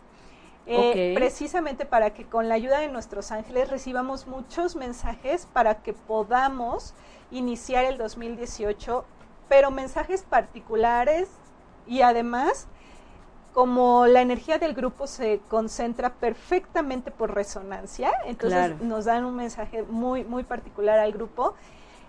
Eh, 0.68 1.12
precisamente 1.14 1.86
para 1.86 2.10
que 2.10 2.24
con 2.24 2.48
la 2.48 2.56
ayuda 2.56 2.80
de 2.80 2.88
nuestros 2.88 3.30
ángeles 3.30 3.70
recibamos 3.70 4.26
muchos 4.26 4.74
mensajes 4.74 5.46
para 5.52 5.76
que 5.82 5.92
podamos 5.92 6.92
iniciar 7.30 7.84
el 7.84 7.98
2018, 7.98 9.04
pero 9.48 9.70
mensajes 9.70 10.24
particulares 10.24 11.28
y 11.86 12.00
además 12.00 12.66
como 13.52 14.06
la 14.06 14.22
energía 14.22 14.58
del 14.58 14.74
grupo 14.74 15.06
se 15.06 15.40
concentra 15.48 16.14
perfectamente 16.14 17.12
por 17.12 17.32
resonancia, 17.32 18.12
entonces 18.24 18.80
nos 18.80 19.04
dan 19.04 19.24
un 19.24 19.36
mensaje 19.36 19.84
muy 19.84 20.24
muy 20.24 20.42
particular 20.42 20.98
al 20.98 21.12
grupo 21.12 21.54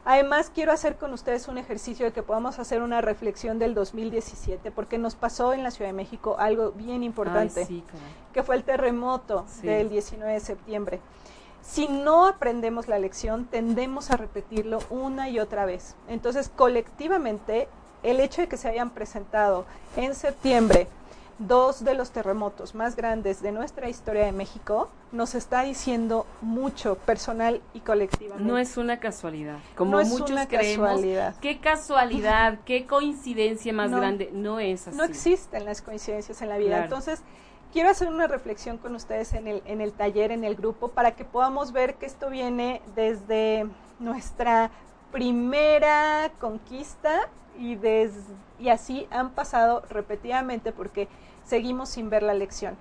Además, 0.10 0.50
quiero 0.56 0.72
hacer 0.72 0.96
con 0.96 1.12
ustedes 1.12 1.50
un 1.50 1.58
ejercicio 1.58 2.06
de 2.06 2.14
que 2.14 2.24
podamos 2.24 2.60
hacer 2.60 2.82
una 2.82 3.02
reflexión 3.02 3.60
del 3.60 3.74
2017, 3.74 4.72
porque 4.72 4.98
nos 4.98 5.16
pasó 5.16 5.52
en 5.52 5.64
la 5.64 5.70
Ciudad 5.70 5.90
de 5.90 5.98
México 5.98 6.38
algo 6.40 6.72
bien 6.72 7.04
importante, 7.04 7.68
que 8.32 8.42
fue 8.42 8.56
el 8.56 8.64
terremoto 8.64 9.46
del 9.64 9.90
19 9.90 10.32
de 10.32 10.40
septiembre. 10.40 11.02
Si 11.62 11.90
no 11.90 12.26
aprendemos 12.26 12.88
la 12.88 13.00
lección, 13.00 13.48
tendemos 13.48 14.10
a 14.10 14.16
repetirlo 14.16 14.80
una 14.90 15.28
y 15.28 15.40
otra 15.40 15.66
vez. 15.66 15.98
Entonces, 16.08 16.50
colectivamente, 16.56 17.68
el 18.02 18.22
hecho 18.22 18.40
de 18.40 18.48
que 18.48 18.56
se 18.56 18.70
hayan 18.70 18.92
presentado 18.92 19.66
en 19.98 20.16
septiembre 20.16 20.88
dos 21.40 21.84
de 21.84 21.94
los 21.94 22.12
terremotos 22.12 22.74
más 22.74 22.96
grandes 22.96 23.42
de 23.42 23.52
nuestra 23.52 23.90
historia 23.90 24.26
de 24.26 24.32
México, 24.32 24.90
nos 25.12 25.36
está 25.36 25.64
diciendo 25.64 26.26
mucho 26.42 26.96
personal 26.96 27.62
y 27.74 27.82
colectivamente. 27.82 28.44
No 28.44 28.58
es 28.58 28.78
una 28.78 29.00
casualidad, 29.00 29.60
como 29.76 30.02
muchos 30.02 30.48
creemos. 30.48 30.88
Casualidad. 30.88 31.36
Qué 31.40 31.60
casualidad, 31.60 32.60
qué 32.66 32.88
coincidencia 32.88 33.72
más 33.74 33.92
grande. 33.92 34.32
No 34.34 34.60
es 34.60 34.88
así. 34.88 34.98
No 34.98 35.04
existen 35.04 35.66
las 35.66 35.82
coincidencias 35.82 36.42
en 36.42 36.50
la 36.50 36.58
vida. 36.58 36.84
Entonces, 36.84 37.22
quiero 37.72 37.90
hacer 37.90 38.10
una 38.10 38.28
reflexión 38.28 38.78
con 38.78 38.96
ustedes 38.96 39.34
en 39.34 39.48
el, 39.48 39.62
en 39.66 39.82
el 39.82 39.94
taller, 39.94 40.32
en 40.32 40.44
el 40.44 40.56
grupo, 40.56 40.90
para 40.90 41.12
que 41.12 41.24
podamos 41.26 41.72
ver 41.72 41.96
que 41.96 42.06
esto 42.06 42.30
viene 42.30 42.82
desde 42.96 43.68
nuestra 44.00 44.72
primera 45.12 46.32
conquista 46.40 47.30
y, 47.58 47.76
des, 47.76 48.12
y 48.60 48.70
así 48.70 49.08
han 49.10 49.32
pasado 49.32 49.84
repetidamente 49.90 50.72
porque 50.72 51.08
seguimos 51.48 51.90
sin 51.90 52.10
ver 52.10 52.24
la 52.24 52.34
lección. 52.34 52.76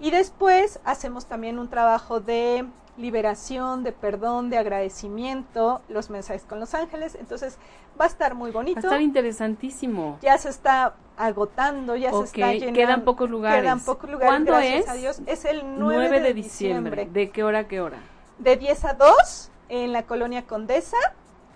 Y 0.00 0.10
después 0.10 0.80
hacemos 0.84 1.26
también 1.26 1.58
un 1.58 1.68
trabajo 1.68 2.20
de 2.20 2.66
liberación, 2.98 3.84
de 3.84 3.92
perdón, 3.92 4.50
de 4.50 4.58
agradecimiento, 4.58 5.80
los 5.88 6.10
mensajes 6.10 6.44
con 6.44 6.60
los 6.60 6.74
ángeles. 6.74 7.14
Entonces 7.14 7.58
va 7.98 8.04
a 8.04 8.08
estar 8.08 8.34
muy 8.34 8.50
bonito. 8.50 8.80
Va 8.80 8.88
a 8.88 8.92
estar 8.92 9.02
interesantísimo. 9.02 10.18
Ya 10.20 10.36
se 10.38 10.50
está 10.50 10.94
agotando, 11.16 11.96
ya 11.96 12.12
se 12.12 12.24
está 12.24 12.52
llenando. 12.52 12.74
Quedan 12.74 13.04
pocos 13.04 13.30
lugares. 13.30 13.62
Quedan 13.62 13.80
pocos 13.80 14.10
lugares. 14.10 14.28
¿Cuándo 14.28 14.58
es? 14.58 14.88
A 14.88 14.94
Dios. 14.94 15.20
Es 15.26 15.44
el 15.44 15.78
9, 15.78 16.20
de, 16.20 16.34
diciembre. 16.34 17.08
¿De 17.10 17.30
qué 17.30 17.44
hora 17.44 17.60
a 17.60 17.68
qué 17.68 17.80
hora? 17.80 17.98
De 18.38 18.56
10 18.56 18.84
a 18.84 18.94
2 18.94 19.50
en 19.70 19.92
la 19.92 20.02
colonia 20.04 20.46
Condesa. 20.46 20.98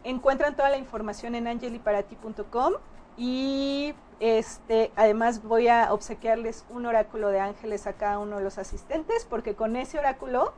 Encuentran 0.05 0.57
toda 0.57 0.71
la 0.71 0.79
información 0.79 1.35
en 1.35 1.47
angeliparati.com 1.47 2.75
y 3.21 3.95
este 4.19 4.91
además 4.97 5.43
voy 5.43 5.69
a 5.69 5.93
obsequiarles 5.93 6.65
un 6.71 6.87
oráculo 6.87 7.29
de 7.29 7.39
ángeles 7.39 7.87
a 7.87 7.93
cada 7.93 8.19
uno 8.19 8.39
de 8.39 8.43
los 8.43 8.57
asistentes 8.57 9.27
porque 9.29 9.55
con 9.55 9.77
ese 9.77 9.99
oráculo 9.99 10.55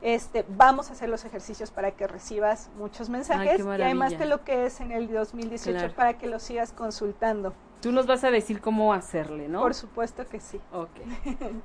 este, 0.00 0.44
vamos 0.48 0.88
a 0.88 0.94
hacer 0.94 1.10
los 1.10 1.24
ejercicios 1.26 1.70
para 1.70 1.90
que 1.90 2.06
recibas 2.06 2.70
muchos 2.78 3.10
mensajes 3.10 3.60
y 3.60 3.62
además 3.62 4.16
te 4.16 4.24
lo 4.24 4.42
que 4.42 4.64
es 4.64 4.80
en 4.80 4.90
el 4.90 5.08
2018 5.12 5.94
para 5.94 6.16
que 6.16 6.26
lo 6.26 6.38
sigas 6.38 6.72
consultando. 6.72 7.54
Tú 7.80 7.92
nos 7.92 8.06
vas 8.06 8.24
a 8.24 8.30
decir 8.30 8.60
cómo 8.60 8.92
hacerle, 8.92 9.48
¿no? 9.48 9.60
Por 9.60 9.74
supuesto 9.74 10.26
que 10.26 10.40
sí. 10.40 10.60
Ok, 10.72 10.90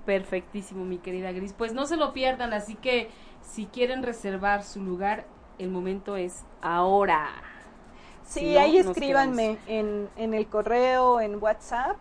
perfectísimo, 0.05 0.85
mi 0.85 0.97
querida 0.97 1.31
Gris. 1.31 1.53
Pues 1.53 1.73
no 1.73 1.85
se 1.85 1.97
lo 1.97 2.13
pierdan, 2.13 2.53
así 2.53 2.75
que 2.75 3.09
si 3.41 3.65
quieren 3.65 4.01
reservar 4.01 4.63
su 4.63 4.81
lugar, 4.81 5.25
el 5.57 5.69
momento 5.69 6.15
es 6.17 6.43
ahora. 6.61 7.29
Sí, 8.31 8.55
ahí 8.55 8.77
escríbanme 8.77 9.57
en, 9.67 10.09
en 10.15 10.33
el 10.33 10.47
correo, 10.47 11.19
en 11.19 11.43
WhatsApp 11.43 11.97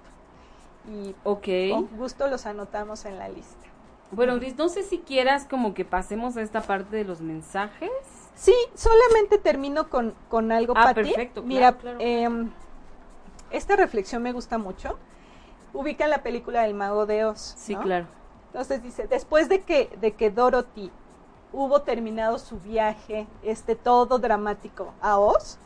y 0.89 1.13
okay. 1.25 1.73
con 1.73 1.89
gusto 1.97 2.29
los 2.29 2.47
anotamos 2.47 3.05
en 3.05 3.19
la 3.19 3.29
lista. 3.29 3.67
Bueno, 4.13 4.37
Gris, 4.37 4.57
no 4.57 4.69
sé 4.69 4.85
si 4.85 4.99
quieras 4.99 5.45
como 5.51 5.75
que 5.75 5.85
pasemos 5.85 6.37
a 6.37 6.43
esta 6.43 6.63
parte 6.63 6.95
de 6.95 7.05
los 7.05 7.21
mensajes. 7.21 7.91
Sí, 8.37 8.55
solamente 8.75 9.39
termino 9.39 9.91
con, 9.91 10.15
con 10.29 10.53
algo, 10.53 10.73
ah, 10.77 10.95
perfecto. 10.95 11.43
Mira, 11.43 11.77
em, 11.99 12.53
esta 13.51 13.75
reflexión 13.75 14.23
me 14.23 14.33
gusta 14.33 14.57
mucho. 14.57 14.99
Ubica 15.73 16.07
la 16.07 16.23
película 16.23 16.63
del 16.63 16.75
Mago 16.75 17.07
de 17.07 17.25
Oz. 17.25 17.55
Sí, 17.57 17.75
claro. 17.75 18.07
Entonces 18.47 18.85
dice, 18.85 19.09
después 19.09 19.49
de 19.49 19.63
que, 19.63 19.91
de 20.01 20.13
que 20.13 20.31
Dorothy 20.31 20.93
hubo 21.53 21.83
terminado 21.83 22.39
su 22.39 22.61
viaje, 22.61 23.27
este 23.43 23.75
todo 23.75 24.21
dramático 24.21 24.93
a 25.01 25.19
Oz, 25.19 25.59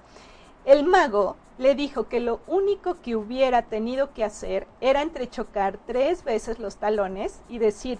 el 0.64 0.84
mago 0.84 1.36
le 1.58 1.74
dijo 1.74 2.08
que 2.08 2.20
lo 2.20 2.40
único 2.46 3.00
que 3.00 3.16
hubiera 3.16 3.62
tenido 3.62 4.12
que 4.12 4.24
hacer 4.24 4.66
era 4.80 5.02
entrechocar 5.02 5.78
tres 5.86 6.24
veces 6.24 6.58
los 6.58 6.76
talones 6.76 7.40
y 7.48 7.58
decir, 7.58 7.98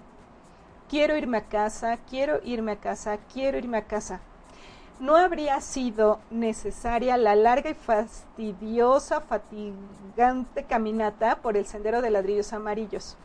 quiero 0.89 1.17
irme 1.17 1.39
a 1.39 1.49
casa, 1.49 1.99
quiero 2.09 2.41
irme 2.43 2.73
a 2.73 2.81
casa, 2.81 3.19
quiero 3.33 3.59
irme 3.59 3.79
a 3.79 3.85
casa. 3.85 4.21
No 5.01 5.17
habría 5.17 5.61
sido 5.61 6.21
necesaria 6.31 7.17
la 7.17 7.35
larga 7.35 7.71
y 7.71 7.75
fastidiosa, 7.75 9.21
fatigante 9.21 10.65
caminata 10.65 11.37
por 11.43 11.57
el 11.57 11.67
sendero 11.67 12.01
de 12.01 12.11
ladrillos 12.11 12.53
amarillos. 12.53 13.17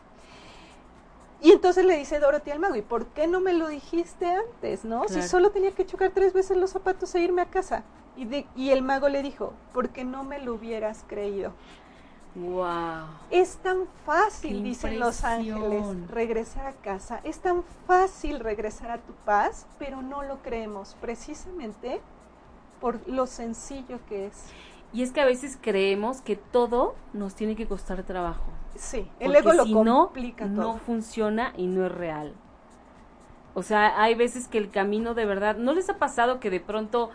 Y 1.42 1.52
entonces 1.52 1.84
le 1.86 1.96
dice 1.96 2.18
Dorothy 2.18 2.50
al 2.50 2.58
mago, 2.58 2.76
¿y 2.76 2.82
por 2.82 3.06
qué 3.06 3.26
no 3.26 3.40
me 3.40 3.54
lo 3.54 3.68
dijiste 3.68 4.26
antes, 4.26 4.84
no? 4.84 5.08
Si 5.08 5.22
solo 5.22 5.50
tenía 5.50 5.70
que 5.70 5.86
chocar 5.86 6.10
tres 6.10 6.34
veces 6.34 6.56
los 6.56 6.70
zapatos 6.70 7.14
e 7.14 7.20
irme 7.20 7.40
a 7.40 7.46
casa. 7.46 7.82
Y, 8.16 8.46
y 8.56 8.70
el 8.70 8.82
mago 8.82 9.08
le 9.08 9.22
dijo, 9.22 9.54
porque 9.72 10.04
no 10.04 10.24
me 10.24 10.38
lo 10.38 10.54
hubieras 10.54 11.04
creído. 11.06 11.52
Wow. 12.34 13.06
Es 13.30 13.56
tan 13.56 13.86
fácil, 14.06 14.62
dicen 14.62 15.00
los 15.00 15.24
ángeles, 15.24 15.84
regresar 16.08 16.66
a 16.66 16.72
casa. 16.72 17.20
Es 17.24 17.40
tan 17.40 17.64
fácil 17.86 18.38
regresar 18.38 18.90
a 18.90 18.98
tu 18.98 19.12
paz, 19.24 19.66
pero 19.78 20.00
no 20.00 20.22
lo 20.22 20.38
creemos, 20.38 20.96
precisamente 21.00 22.00
por 22.80 23.06
lo 23.08 23.26
sencillo 23.26 23.98
que 24.08 24.26
es. 24.26 24.44
Y 24.92 25.02
es 25.02 25.12
que 25.12 25.20
a 25.20 25.24
veces 25.24 25.58
creemos 25.60 26.20
que 26.20 26.36
todo 26.36 26.94
nos 27.12 27.34
tiene 27.34 27.56
que 27.56 27.66
costar 27.66 28.02
trabajo. 28.04 28.44
Sí, 28.76 29.08
el 29.18 29.34
ego 29.34 29.52
lo 29.52 29.66
complica 29.66 30.46
no, 30.46 30.62
No 30.62 30.78
funciona 30.78 31.52
y 31.56 31.66
no 31.66 31.86
es 31.86 31.92
real. 31.92 32.34
O 33.54 33.62
sea, 33.62 34.00
hay 34.00 34.14
veces 34.14 34.46
que 34.46 34.58
el 34.58 34.70
camino 34.70 35.14
de 35.14 35.26
verdad, 35.26 35.56
¿no 35.56 35.72
les 35.72 35.90
ha 35.90 35.98
pasado 35.98 36.38
que 36.38 36.50
de 36.50 36.60
pronto 36.60 37.10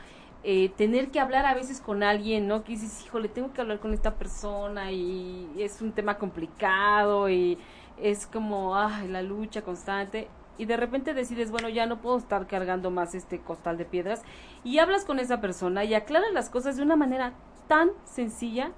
eh, 0.48 0.70
tener 0.78 1.10
que 1.10 1.20
hablar 1.20 1.48
a 1.48 1.56
veces 1.56 1.82
con 1.82 2.04
alguien, 2.04 2.48
¿no? 2.48 2.64
Que 2.64 2.74
dices, 2.74 3.04
híjole, 3.04 3.30
tengo 3.30 3.52
que 3.52 3.62
hablar 3.62 3.80
con 3.80 3.96
esta 3.96 4.14
persona 4.14 4.92
y 4.92 5.50
es 5.58 5.82
un 5.82 5.92
tema 5.92 6.20
complicado 6.20 7.30
y 7.30 7.58
es 7.98 8.28
como, 8.28 8.76
ay, 8.78 9.08
la 9.08 9.24
lucha 9.24 9.64
constante. 9.64 10.28
Y 10.60 10.66
de 10.66 10.78
repente 10.78 11.16
decides, 11.16 11.50
bueno, 11.50 11.68
ya 11.68 11.88
no 11.88 12.00
puedo 12.00 12.20
estar 12.20 12.46
cargando 12.46 12.92
más 12.92 13.16
este 13.16 13.40
costal 13.40 13.78
de 13.78 13.86
piedras. 13.86 14.22
Y 14.64 14.78
hablas 14.78 15.04
con 15.04 15.18
esa 15.18 15.42
persona 15.42 15.84
y 15.84 15.96
aclaras 15.96 16.32
las 16.32 16.52
cosas 16.52 16.78
de 16.78 16.84
una 16.84 16.96
manera 16.96 17.34
tan 17.68 17.90
sencilla. 18.04 18.72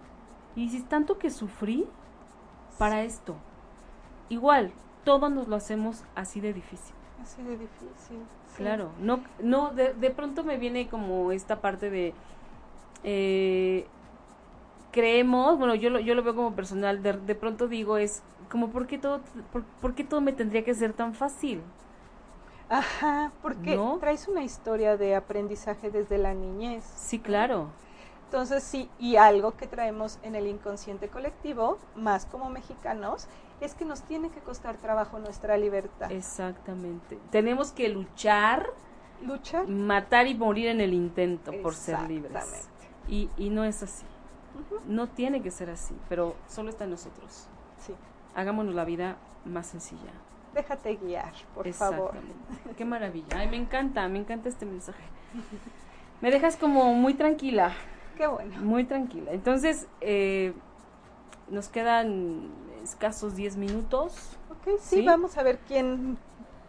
Y 0.56 0.70
dices, 0.70 0.88
tanto 0.88 1.18
que 1.20 1.30
sufrí 1.30 1.86
para 2.80 3.04
esto. 3.04 3.36
Igual, 4.30 4.72
todos 5.04 5.30
nos 5.30 5.50
lo 5.50 5.58
hacemos 5.58 6.06
así 6.16 6.40
de 6.40 6.54
difícil. 6.54 6.96
Así 7.22 7.44
de 7.44 7.58
difícil. 7.58 8.20
Claro, 8.58 8.90
no, 9.00 9.24
no, 9.40 9.72
de, 9.72 9.94
de, 9.94 10.10
pronto 10.10 10.44
me 10.44 10.58
viene 10.58 10.88
como 10.88 11.32
esta 11.32 11.62
parte 11.62 11.92
de 11.92 12.14
eh, 13.04 13.86
creemos, 14.92 15.60
bueno, 15.60 15.76
yo 15.76 15.92
lo, 15.92 16.00
yo 16.00 16.16
lo 16.16 16.24
veo 16.24 16.36
como 16.36 16.56
personal, 16.56 17.04
de, 17.04 17.14
de 17.14 17.36
pronto 17.36 17.68
digo 17.68 17.98
es 17.98 18.24
como 18.50 18.70
¿por 18.70 18.88
qué 18.88 18.98
todo, 18.98 19.22
por, 19.82 19.94
qué 19.94 20.04
todo 20.04 20.22
me 20.22 20.34
tendría 20.34 20.64
que 20.64 20.74
ser 20.74 20.94
tan 20.94 21.14
fácil? 21.14 21.62
Ajá, 22.70 23.32
porque 23.42 23.80
traes 24.00 24.28
una 24.28 24.44
historia 24.44 24.98
de 24.98 25.16
aprendizaje 25.16 25.90
desde 25.90 26.18
la 26.18 26.34
niñez. 26.34 26.84
Sí, 26.84 27.20
claro. 27.20 27.68
Entonces 28.26 28.64
sí, 28.64 28.90
y 29.00 29.16
algo 29.16 29.56
que 29.56 29.68
traemos 29.68 30.20
en 30.24 30.36
el 30.36 30.48
inconsciente 30.48 31.08
colectivo, 31.08 31.78
más 31.96 32.26
como 32.26 32.50
mexicanos, 32.50 33.28
es 33.62 33.74
que 33.74 33.86
nos 33.86 34.04
tiene 34.04 34.30
que 34.30 34.40
costar 34.40 34.78
trabajo 34.78 35.20
nuestra 35.20 35.58
libertad. 35.58 36.12
Exactamente. 36.12 37.18
Tenemos 37.32 37.72
que 37.72 37.90
luchar, 37.90 38.70
luchar, 39.26 39.68
matar 39.68 40.28
y 40.28 40.36
morir 40.36 40.68
en 40.68 40.82
el 40.82 40.94
intento 40.94 41.52
por 41.64 41.74
ser 41.74 42.02
libres. 42.02 42.70
Y, 43.08 43.30
y 43.38 43.50
no 43.50 43.64
es 43.64 43.84
así. 43.84 44.06
No 44.88 45.08
tiene 45.08 45.42
que 45.42 45.52
ser 45.52 45.70
así, 45.70 45.96
pero 46.10 46.36
solo 46.48 46.70
está 46.70 46.84
en 46.84 46.92
nosotros. 46.92 47.48
Sí. 47.80 47.94
Hagámonos 48.36 48.76
la 48.76 48.86
vida 48.86 49.18
más 49.46 49.68
sencilla. 49.68 50.12
Déjate 50.54 50.96
guiar, 50.96 51.34
por 51.54 51.72
favor. 51.74 52.14
Qué 52.76 52.86
maravilla. 52.86 53.38
Ay, 53.38 53.48
me 53.48 53.58
encanta, 53.58 54.08
me 54.08 54.20
encanta 54.20 54.50
este 54.50 54.66
mensaje. 54.66 55.04
Me 56.20 56.32
dejas 56.32 56.58
como 56.58 56.96
muy 56.96 57.14
tranquila. 57.14 57.74
Qué 58.16 58.26
bueno. 58.26 58.60
Muy 58.62 58.86
tranquila. 58.86 59.34
Entonces, 59.34 59.88
eh, 60.02 60.54
nos 61.50 61.70
quedan 61.70 62.50
escasos 62.90 63.36
10 63.36 63.58
minutos. 63.58 64.38
Ok, 64.50 64.80
sí, 64.80 65.02
vamos 65.04 65.38
a 65.38 65.44
ver 65.44 65.60
quién. 65.68 66.18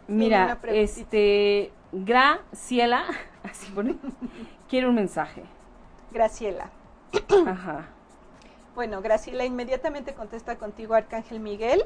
Mira, 0.07 0.59
este. 0.65 1.73
Graciela, 1.91 3.05
así 3.43 3.71
pone, 3.73 3.97
quiere 4.69 4.89
un 4.89 4.95
mensaje. 4.95 5.45
Graciela. 6.11 6.71
Ajá. 7.47 7.89
Bueno, 8.75 9.01
Graciela 9.01 9.45
inmediatamente 9.45 10.15
contesta 10.15 10.57
contigo 10.57 10.95
Arcángel 10.95 11.41
Miguel 11.41 11.85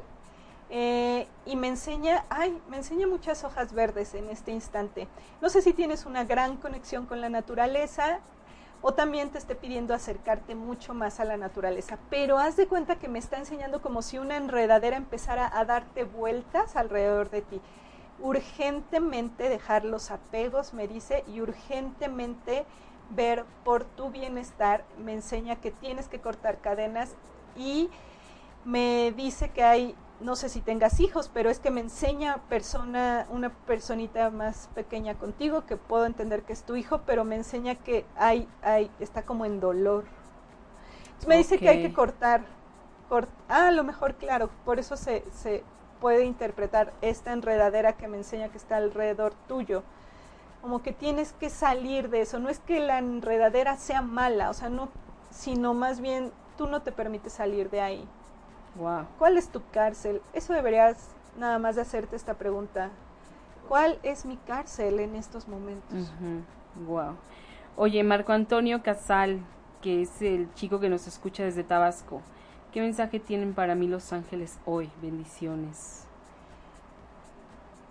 eh, 0.74 1.26
y 1.46 1.56
me 1.56 1.68
enseña, 1.68 2.24
ay, 2.30 2.58
me 2.68 2.78
enseña 2.78 3.06
muchas 3.06 3.44
hojas 3.44 3.72
verdes 3.72 4.14
en 4.14 4.30
este 4.30 4.52
instante. 4.52 5.06
No 5.40 5.48
sé 5.48 5.62
si 5.62 5.72
tienes 5.72 6.06
una 6.06 6.24
gran 6.24 6.56
conexión 6.56 7.06
con 7.06 7.20
la 7.20 7.28
naturaleza, 7.28 8.20
o 8.82 8.92
también 8.92 9.30
te 9.30 9.38
esté 9.38 9.54
pidiendo 9.54 9.94
acercarte 9.94 10.54
mucho 10.54 10.92
más 10.92 11.20
a 11.20 11.24
la 11.24 11.36
naturaleza. 11.36 11.98
Pero 12.10 12.38
haz 12.38 12.56
de 12.56 12.66
cuenta 12.66 12.96
que 12.96 13.08
me 13.08 13.20
está 13.20 13.38
enseñando 13.38 13.80
como 13.80 14.02
si 14.02 14.18
una 14.18 14.36
enredadera 14.36 14.96
empezara 14.96 15.50
a 15.56 15.64
darte 15.64 16.04
vueltas 16.04 16.76
alrededor 16.76 17.30
de 17.30 17.42
ti. 17.42 17.60
Urgentemente 18.20 19.48
dejar 19.48 19.84
los 19.84 20.10
apegos, 20.10 20.74
me 20.74 20.88
dice, 20.88 21.24
y 21.28 21.40
urgentemente 21.40 22.66
ver 23.10 23.44
por 23.64 23.84
tu 23.84 24.10
bienestar. 24.10 24.84
Me 24.98 25.12
enseña 25.12 25.56
que 25.56 25.70
tienes 25.70 26.08
que 26.08 26.20
cortar 26.20 26.58
cadenas 26.58 27.14
y 27.56 27.88
me 28.64 29.12
dice 29.16 29.50
que 29.50 29.62
hay 29.62 29.96
no 30.22 30.36
sé 30.36 30.48
si 30.48 30.60
tengas 30.60 31.00
hijos, 31.00 31.30
pero 31.32 31.50
es 31.50 31.58
que 31.58 31.70
me 31.70 31.80
enseña 31.80 32.38
persona, 32.48 33.26
una 33.30 33.50
personita 33.50 34.30
más 34.30 34.68
pequeña 34.74 35.14
contigo, 35.14 35.66
que 35.66 35.76
puedo 35.76 36.06
entender 36.06 36.42
que 36.42 36.52
es 36.52 36.62
tu 36.62 36.76
hijo, 36.76 37.02
pero 37.06 37.24
me 37.24 37.36
enseña 37.36 37.74
que 37.74 38.04
hay, 38.16 38.48
hay, 38.62 38.90
está 39.00 39.22
como 39.22 39.44
en 39.44 39.60
dolor. 39.60 40.04
me 41.26 41.36
dice 41.36 41.58
que 41.58 41.68
hay 41.68 41.82
que 41.82 41.92
cortar, 41.92 42.44
ah, 43.48 43.68
a 43.68 43.70
lo 43.70 43.84
mejor, 43.84 44.14
claro, 44.14 44.50
por 44.64 44.78
eso 44.78 44.96
se, 44.96 45.24
se 45.32 45.64
puede 46.00 46.24
interpretar 46.24 46.92
esta 47.00 47.32
enredadera 47.32 47.94
que 47.94 48.08
me 48.08 48.16
enseña 48.16 48.48
que 48.48 48.58
está 48.58 48.76
alrededor 48.76 49.34
tuyo. 49.46 49.82
Como 50.60 50.82
que 50.82 50.92
tienes 50.92 51.32
que 51.32 51.50
salir 51.50 52.08
de 52.08 52.22
eso. 52.22 52.38
No 52.38 52.48
es 52.48 52.60
que 52.60 52.80
la 52.80 52.98
enredadera 52.98 53.76
sea 53.76 54.02
mala, 54.02 54.50
o 54.50 54.54
sea, 54.54 54.68
no, 54.68 54.88
sino 55.30 55.74
más 55.74 56.00
bien 56.00 56.32
tú 56.56 56.66
no 56.66 56.82
te 56.82 56.92
permites 56.92 57.32
salir 57.32 57.70
de 57.70 57.80
ahí. 57.80 58.08
¿Cuál 59.18 59.36
es 59.36 59.48
tu 59.48 59.62
cárcel? 59.70 60.22
Eso 60.32 60.52
deberías 60.52 61.08
nada 61.38 61.58
más 61.58 61.76
de 61.76 61.82
hacerte 61.82 62.16
esta 62.16 62.34
pregunta. 62.34 62.90
¿Cuál 63.68 63.98
es 64.02 64.24
mi 64.24 64.36
cárcel 64.36 65.00
en 65.00 65.14
estos 65.14 65.48
momentos? 65.48 66.12
Wow. 66.86 67.16
Oye, 67.76 68.02
Marco 68.02 68.32
Antonio 68.32 68.82
Casal, 68.82 69.40
que 69.80 70.02
es 70.02 70.22
el 70.22 70.52
chico 70.54 70.80
que 70.80 70.88
nos 70.88 71.06
escucha 71.06 71.44
desde 71.44 71.64
Tabasco, 71.64 72.22
¿Qué 72.72 72.80
mensaje 72.80 73.20
tienen 73.20 73.52
para 73.52 73.74
mí 73.74 73.86
los 73.86 74.14
ángeles 74.14 74.58
hoy? 74.64 74.90
Bendiciones. 75.02 76.06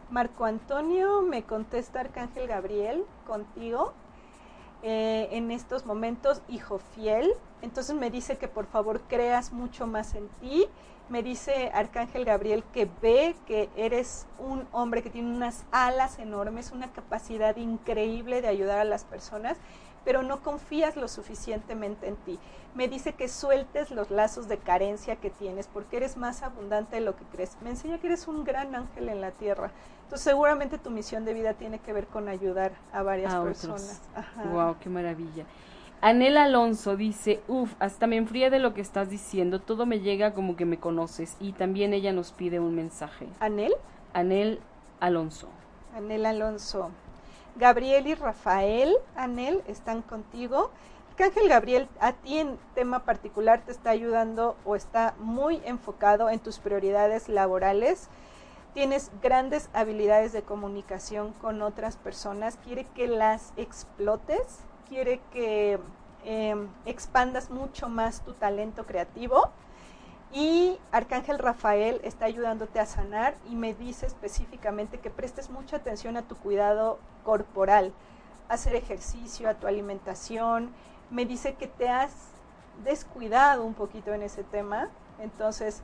Marco 0.10 0.46
Antonio 0.46 1.22
me 1.22 1.44
contesta 1.44 2.00
Arcángel 2.00 2.48
Gabriel 2.48 3.06
contigo 3.28 3.94
eh, 4.84 5.30
en 5.32 5.52
estos 5.52 5.86
momentos, 5.86 6.42
hijo 6.48 6.80
fiel. 6.80 7.34
Entonces 7.62 7.96
me 7.96 8.10
dice 8.10 8.38
que 8.38 8.48
por 8.48 8.66
favor 8.66 9.02
creas 9.02 9.52
mucho 9.52 9.88
más 9.88 10.16
en 10.16 10.28
ti. 10.40 10.66
Me 11.10 11.24
dice 11.24 11.72
Arcángel 11.74 12.24
Gabriel 12.26 12.64
que 12.74 12.88
ve 13.02 13.36
que 13.46 13.70
eres 13.76 14.28
un 14.40 14.68
hombre 14.72 15.04
que 15.04 15.10
tiene 15.10 15.36
unas 15.36 15.66
alas 15.72 16.20
enormes, 16.20 16.72
una 16.72 16.92
capacidad 16.94 17.56
increíble 17.58 18.42
de 18.42 18.48
ayudar 18.48 18.80
a 18.80 18.86
las 18.86 19.04
personas 19.04 19.58
pero 20.04 20.24
no 20.24 20.42
confías 20.42 20.96
lo 20.96 21.08
suficientemente 21.08 22.08
en 22.08 22.16
ti. 22.18 22.40
Me 22.74 22.88
dice 22.88 23.14
que 23.14 23.28
sueltes 23.28 23.92
los 23.92 24.10
lazos 24.10 24.48
de 24.48 24.58
carencia 24.58 25.18
que 25.18 25.30
tienes 25.30 25.68
porque 25.68 25.98
eres 25.98 26.18
más 26.18 26.42
abundante 26.42 26.96
de 26.96 27.02
lo 27.02 27.16
que 27.16 27.26
crees. 27.26 27.58
Me 27.62 27.70
enseña 27.70 28.00
que 28.00 28.08
eres 28.08 28.28
un 28.28 28.44
gran 28.44 28.74
ángel 28.76 29.10
en 29.10 29.22
la 29.22 29.32
tierra. 29.32 29.72
Entonces 30.12 30.30
seguramente 30.30 30.78
tu 30.78 30.89
misión 30.89 31.24
de 31.24 31.34
vida 31.34 31.53
tiene 31.53 31.80
que 31.80 31.93
ver 31.93 32.05
con 32.05 32.28
ayudar 32.28 32.74
a 32.91 33.01
varias 33.01 33.34
personas. 33.34 34.01
Wow, 34.51 34.76
qué 34.82 34.89
maravilla. 34.89 35.45
Anel 36.01 36.36
Alonso 36.36 36.97
dice, 36.97 37.39
uff, 37.47 37.76
hasta 37.80 38.07
me 38.07 38.18
enfría 38.18 38.49
de 38.49 38.59
lo 38.59 38.74
que 38.74 38.82
estás 38.82 39.09
diciendo, 39.09 39.62
todo 39.62 39.86
me 39.86 40.01
llega 40.01 40.34
como 40.34 40.57
que 40.57 40.66
me 40.66 40.80
conoces 40.80 41.38
y 41.39 41.53
también 41.53 41.93
ella 41.93 42.12
nos 42.12 42.34
pide 42.34 42.59
un 42.59 42.76
mensaje. 42.76 43.30
¿Anel? 43.39 43.74
Anel 44.12 44.59
Alonso. 44.99 45.47
Anel 45.95 46.26
Alonso. 46.26 46.89
Gabriel 47.55 48.05
y 48.07 48.16
Rafael, 48.16 48.93
Anel, 49.16 49.64
están 49.66 50.01
contigo. 50.01 50.72
Ángel 51.22 51.47
Gabriel, 51.47 51.88
a 51.99 52.14
ti 52.14 52.39
en 52.39 52.57
tema 52.74 53.05
particular 53.05 53.62
te 53.64 53.72
está 53.72 53.91
ayudando 53.91 54.55
o 54.66 54.76
está 54.76 55.14
muy 55.20 55.62
enfocado 55.66 56.30
en 56.30 56.39
tus 56.39 56.59
prioridades 56.59 57.30
laborales. 57.30 58.09
Tienes 58.74 59.12
grandes 59.22 59.70
habilidades 59.74 60.32
de 60.32 60.44
comunicación 60.44 61.34
con 61.34 61.62
otras 61.62 61.98
personas. 61.98 62.58
Quiere 62.64 62.86
que 62.86 63.08
las 63.08 63.54
explotes. 63.58 64.60
Quiere 64.88 65.22
que 65.32 65.80
em, 66.24 66.68
expandas 66.86 67.50
mucho 67.50 67.90
más 67.90 68.24
tu 68.24 68.34
talento 68.34 68.86
creativo 68.86 69.52
y 70.34 70.80
Arcángel 70.94 71.40
Rafael 71.40 72.00
está 72.04 72.26
ayudándote 72.26 72.80
a 72.80 72.86
sanar 72.86 73.36
y 73.50 73.56
me 73.56 73.74
dice 73.74 74.06
específicamente 74.06 75.00
que 75.00 75.10
prestes 75.10 75.50
mucha 75.50 75.78
atención 75.78 76.16
a 76.16 76.22
tu 76.22 76.38
cuidado 76.38 77.00
corporal, 77.26 77.92
hacer 78.48 78.76
ejercicio, 78.76 79.50
a 79.50 79.56
tu 79.56 79.68
alimentación. 79.68 80.72
Me 81.10 81.26
dice 81.26 81.56
que 81.56 81.68
te 81.68 81.90
has 81.90 82.14
descuidado 82.86 83.66
un 83.66 83.74
poquito 83.74 84.14
en 84.14 84.24
ese 84.24 84.44
tema. 84.44 84.90
Entonces, 85.20 85.84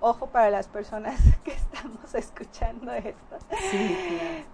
ojo 0.00 0.26
para 0.26 0.50
las 0.50 0.68
personas 0.68 1.20
que 1.44 1.52
estamos 1.52 2.14
escuchando 2.14 2.92
esto. 2.92 3.38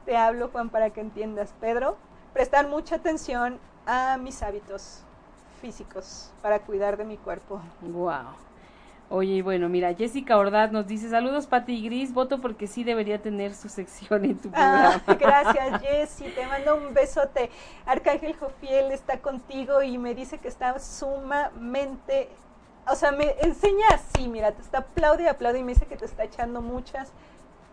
Te 0.04 0.16
hablo, 0.16 0.48
Juan, 0.48 0.70
para 0.70 0.90
que 0.90 1.00
entiendas. 1.00 1.54
Pedro, 1.60 1.96
prestar 2.32 2.68
mucha 2.68 2.96
atención 2.96 3.58
a 3.86 4.16
mis 4.16 4.42
hábitos 4.42 5.02
físicos 5.60 6.32
para 6.42 6.60
cuidar 6.60 6.96
de 6.96 7.04
mi 7.04 7.16
cuerpo. 7.16 7.60
Wow. 7.80 8.44
Oye, 9.10 9.42
bueno, 9.42 9.68
mira, 9.68 9.94
Jessica 9.94 10.36
Ordaz 10.38 10.72
nos 10.72 10.86
dice, 10.86 11.10
saludos 11.10 11.46
Pati 11.46 11.84
Gris, 11.84 12.12
voto 12.14 12.40
porque 12.40 12.66
sí 12.66 12.84
debería 12.84 13.20
tener 13.20 13.54
su 13.54 13.68
sección 13.68 14.24
en 14.24 14.38
tu 14.38 14.50
ah, 14.54 14.98
programa. 15.04 15.42
gracias 15.44 15.82
Jessy, 15.82 16.24
te 16.30 16.46
mando 16.46 16.76
un 16.76 16.94
besote. 16.94 17.50
Arcángel 17.84 18.34
Jofiel 18.34 18.92
está 18.92 19.20
contigo 19.20 19.82
y 19.82 19.98
me 19.98 20.14
dice 20.14 20.38
que 20.38 20.48
está 20.48 20.78
sumamente, 20.78 22.30
o 22.86 22.94
sea, 22.94 23.12
me 23.12 23.34
enseña 23.40 23.86
así, 23.94 24.28
mira, 24.28 24.52
te 24.52 24.62
está 24.62 24.78
aplaude 24.78 25.24
y 25.24 25.26
aplaude 25.28 25.60
y 25.60 25.64
me 25.64 25.72
dice 25.72 25.86
que 25.86 25.96
te 25.96 26.04
está 26.04 26.24
echando 26.24 26.60
muchas 26.60 27.12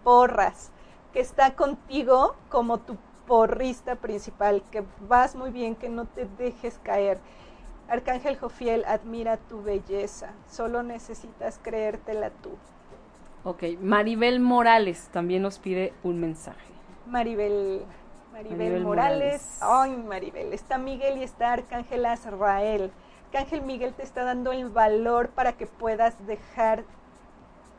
porras, 0.03 0.71
que 1.13 1.19
está 1.19 1.55
contigo 1.55 2.35
como 2.49 2.79
tu 2.79 2.97
porrista 3.27 3.95
principal, 3.95 4.63
que 4.71 4.83
vas 5.07 5.35
muy 5.35 5.51
bien, 5.51 5.75
que 5.75 5.89
no 5.89 6.05
te 6.05 6.25
dejes 6.37 6.79
caer 6.83 7.19
Arcángel 7.91 8.37
Jofiel 8.37 8.85
admira 8.85 9.35
tu 9.35 9.63
belleza, 9.63 10.29
solo 10.49 10.81
necesitas 10.81 11.59
creértela 11.61 12.29
tú. 12.29 12.51
Ok, 13.43 13.63
Maribel 13.81 14.39
Morales 14.39 15.09
también 15.11 15.41
nos 15.41 15.59
pide 15.59 15.91
un 16.01 16.21
mensaje. 16.21 16.71
Maribel, 17.05 17.83
Maribel, 18.31 18.81
Morales. 18.81 19.57
Ay, 19.59 19.91
Maribel, 19.91 20.53
está 20.53 20.77
Miguel 20.77 21.17
y 21.17 21.23
está 21.23 21.51
Arcángel 21.51 22.05
Azrael. 22.05 22.91
Arcángel 23.33 23.61
Miguel 23.61 23.93
te 23.93 24.03
está 24.03 24.25
dando 24.25 24.51
el 24.51 24.69
valor 24.69 25.29
para 25.29 25.53
que 25.53 25.65
puedas 25.65 26.27
dejar, 26.27 26.83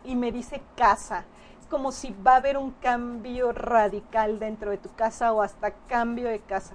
y 0.02 0.16
me 0.16 0.32
dice 0.32 0.62
casa. 0.76 1.24
Es 1.60 1.66
como 1.66 1.92
si 1.92 2.14
va 2.26 2.32
a 2.32 2.36
haber 2.36 2.56
un 2.56 2.70
cambio 2.72 3.52
radical 3.52 4.38
dentro 4.38 4.70
de 4.70 4.78
tu 4.78 4.92
casa 4.94 5.32
o 5.32 5.42
hasta 5.42 5.72
cambio 5.88 6.28
de 6.28 6.40
casa 6.40 6.74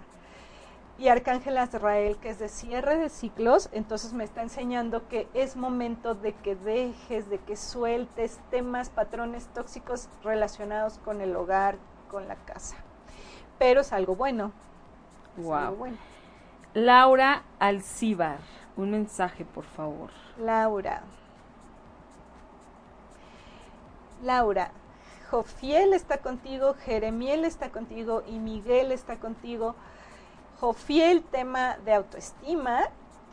y 1.00 1.10
Arcángel 1.10 1.58
Azrael, 1.58 2.18
que 2.18 2.30
es 2.30 2.40
de 2.40 2.50
cierre 2.50 2.98
de 2.98 3.10
ciclos, 3.10 3.70
entonces 3.72 4.14
me 4.14 4.24
está 4.24 4.42
enseñando 4.42 5.08
que 5.08 5.28
es 5.34 5.56
momento 5.56 6.16
de 6.16 6.34
que 6.34 6.56
dejes, 6.56 7.30
de 7.30 7.38
que 7.38 7.56
sueltes 7.56 8.40
temas, 8.50 8.90
patrones 8.90 9.48
tóxicos 9.54 10.10
relacionados 10.24 10.98
con 11.00 11.22
el 11.22 11.36
hogar, 11.36 11.78
con 12.10 12.28
la 12.28 12.36
casa. 12.36 12.78
Pero 13.60 13.82
es 13.82 13.94
algo 13.94 14.16
bueno. 14.16 14.52
wow. 15.38 15.78
Laura 16.74 17.44
Alcíbar, 17.60 18.40
un 18.78 18.92
mensaje, 18.92 19.44
por 19.46 19.66
favor. 19.66 20.12
Laura. 20.38 21.04
Laura, 24.24 24.72
Jofiel 25.30 25.94
está 25.94 26.20
contigo, 26.20 26.76
Jeremiel 26.86 27.46
está 27.46 27.70
contigo 27.70 28.24
y 28.28 28.40
Miguel 28.40 28.92
está 28.92 29.18
contigo 29.18 29.76
Jofiel, 30.60 31.22
tema 31.22 31.78
de 31.86 31.94
autoestima, 31.94 32.86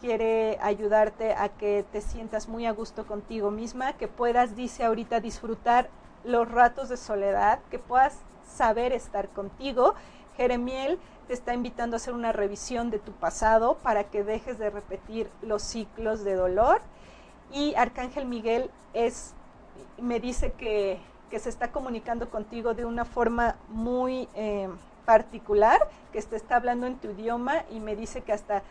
quiere 0.02 0.58
ayudarte 0.60 1.32
a 1.32 1.48
que 1.48 1.82
te 1.90 2.02
sientas 2.02 2.48
muy 2.48 2.66
a 2.66 2.72
gusto 2.72 3.06
contigo 3.06 3.50
misma, 3.50 3.94
que 3.94 4.08
puedas, 4.08 4.54
dice 4.56 4.84
ahorita, 4.84 5.20
disfrutar 5.20 5.88
los 6.22 6.50
ratos 6.50 6.90
de 6.90 6.98
soledad, 6.98 7.60
que 7.70 7.78
puedas 7.78 8.18
saber 8.46 8.92
estar 8.92 9.30
contigo. 9.30 9.94
Jeremiel 10.36 10.98
te 11.26 11.34
está 11.34 11.54
invitando 11.54 11.96
a 11.96 11.98
hacer 11.98 12.14
una 12.14 12.32
revisión 12.32 12.90
de 12.90 12.98
tu 12.98 13.12
pasado 13.12 13.78
para 13.82 14.04
que 14.04 14.24
dejes 14.24 14.58
de 14.58 14.70
repetir 14.70 15.28
los 15.42 15.62
ciclos 15.62 16.24
de 16.24 16.34
dolor. 16.34 16.80
Y 17.52 17.74
Arcángel 17.76 18.26
Miguel 18.26 18.70
es, 18.92 19.34
me 20.00 20.20
dice 20.20 20.52
que, 20.52 21.00
que 21.30 21.38
se 21.38 21.48
está 21.48 21.70
comunicando 21.70 22.30
contigo 22.30 22.74
de 22.74 22.84
una 22.84 23.04
forma 23.04 23.56
muy... 23.68 24.28
Eh, 24.34 24.68
particular 25.04 25.78
que 26.12 26.22
te 26.22 26.36
está 26.36 26.56
hablando 26.56 26.86
en 26.86 26.96
tu 26.96 27.10
idioma 27.10 27.64
y 27.70 27.80
me 27.80 27.96
dice 27.96 28.22
que 28.22 28.32
hasta 28.32 28.62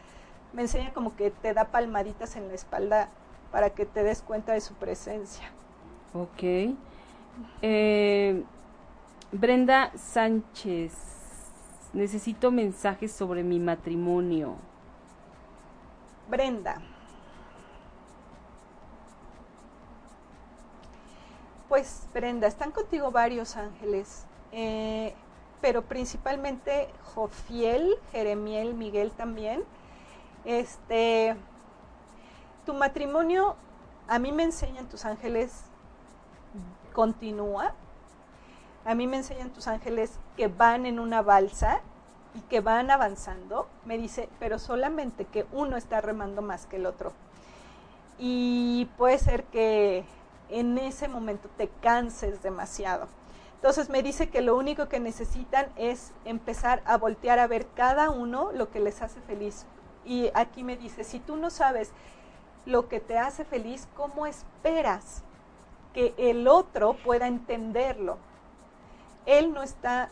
me 0.53 0.63
enseña 0.63 0.93
como 0.93 1.15
que 1.15 1.31
te 1.31 1.53
da 1.53 1.65
palmaditas 1.65 2.35
en 2.35 2.47
la 2.47 2.53
espalda 2.53 3.09
para 3.51 3.71
que 3.71 3.85
te 3.85 4.03
des 4.03 4.21
cuenta 4.21 4.53
de 4.53 4.61
su 4.61 4.73
presencia. 4.75 5.51
Ok. 6.13 6.75
Eh, 7.61 8.43
Brenda 9.31 9.91
Sánchez, 9.95 10.93
necesito 11.93 12.51
mensajes 12.51 13.11
sobre 13.11 13.43
mi 13.43 13.59
matrimonio. 13.59 14.55
Brenda. 16.29 16.81
Pues 21.69 22.07
Brenda, 22.13 22.47
están 22.47 22.71
contigo 22.71 23.11
varios 23.11 23.55
ángeles. 23.55 24.25
Eh, 24.51 25.13
pero 25.61 25.81
principalmente 25.83 26.89
Jofiel, 27.15 27.95
Jeremiel, 28.11 28.73
Miguel 28.73 29.11
también. 29.11 29.63
Este, 30.43 31.37
tu 32.65 32.73
matrimonio, 32.73 33.55
a 34.07 34.19
mí 34.19 34.33
me 34.33 34.43
enseñan 34.43 34.89
tus 34.89 35.05
ángeles, 35.05 35.63
continúa. 36.91 37.73
A 38.85 38.95
mí 38.95 39.07
me 39.07 39.17
enseñan 39.17 39.51
tus 39.51 39.67
ángeles 39.67 40.19
que 40.35 40.47
van 40.47 40.85
en 40.85 40.99
una 40.99 41.21
balsa 41.21 41.81
y 42.35 42.41
que 42.41 42.61
van 42.61 42.91
avanzando. 42.91 43.67
Me 43.85 43.97
dice, 43.97 44.29
pero 44.39 44.59
solamente 44.59 45.25
que 45.25 45.45
uno 45.51 45.77
está 45.77 46.01
remando 46.01 46.41
más 46.41 46.65
que 46.65 46.77
el 46.77 46.85
otro. 46.85 47.13
Y 48.19 48.89
puede 48.97 49.17
ser 49.17 49.43
que 49.45 50.03
en 50.49 50.77
ese 50.77 51.07
momento 51.07 51.49
te 51.57 51.69
canses 51.81 52.43
demasiado 52.43 53.07
entonces 53.63 53.89
me 53.89 54.03
dice 54.03 54.27
que 54.27 54.41
lo 54.41 54.57
único 54.57 54.89
que 54.89 54.99
necesitan 54.99 55.67
es 55.77 56.11
empezar 56.25 56.81
a 56.83 56.97
voltear 56.97 57.39
a 57.39 57.47
ver 57.47 57.65
cada 57.77 58.09
uno 58.09 58.51
lo 58.51 58.69
que 58.69 58.81
les 58.81 59.01
hace 59.01 59.21
feliz. 59.21 59.65
Y 60.03 60.31
aquí 60.33 60.65
me 60.65 60.75
dice, 60.75 61.05
si 61.05 61.21
tú 61.21 61.37
no 61.37 61.49
sabes 61.49 61.93
lo 62.65 62.89
que 62.89 62.99
te 62.99 63.17
hace 63.17 63.45
feliz, 63.45 63.87
¿cómo 63.95 64.25
esperas 64.25 65.23
que 65.93 66.13
el 66.17 66.49
otro 66.49 66.97
pueda 67.05 67.25
entenderlo? 67.25 68.17
Él 69.25 69.53
no 69.53 69.63
está 69.63 70.09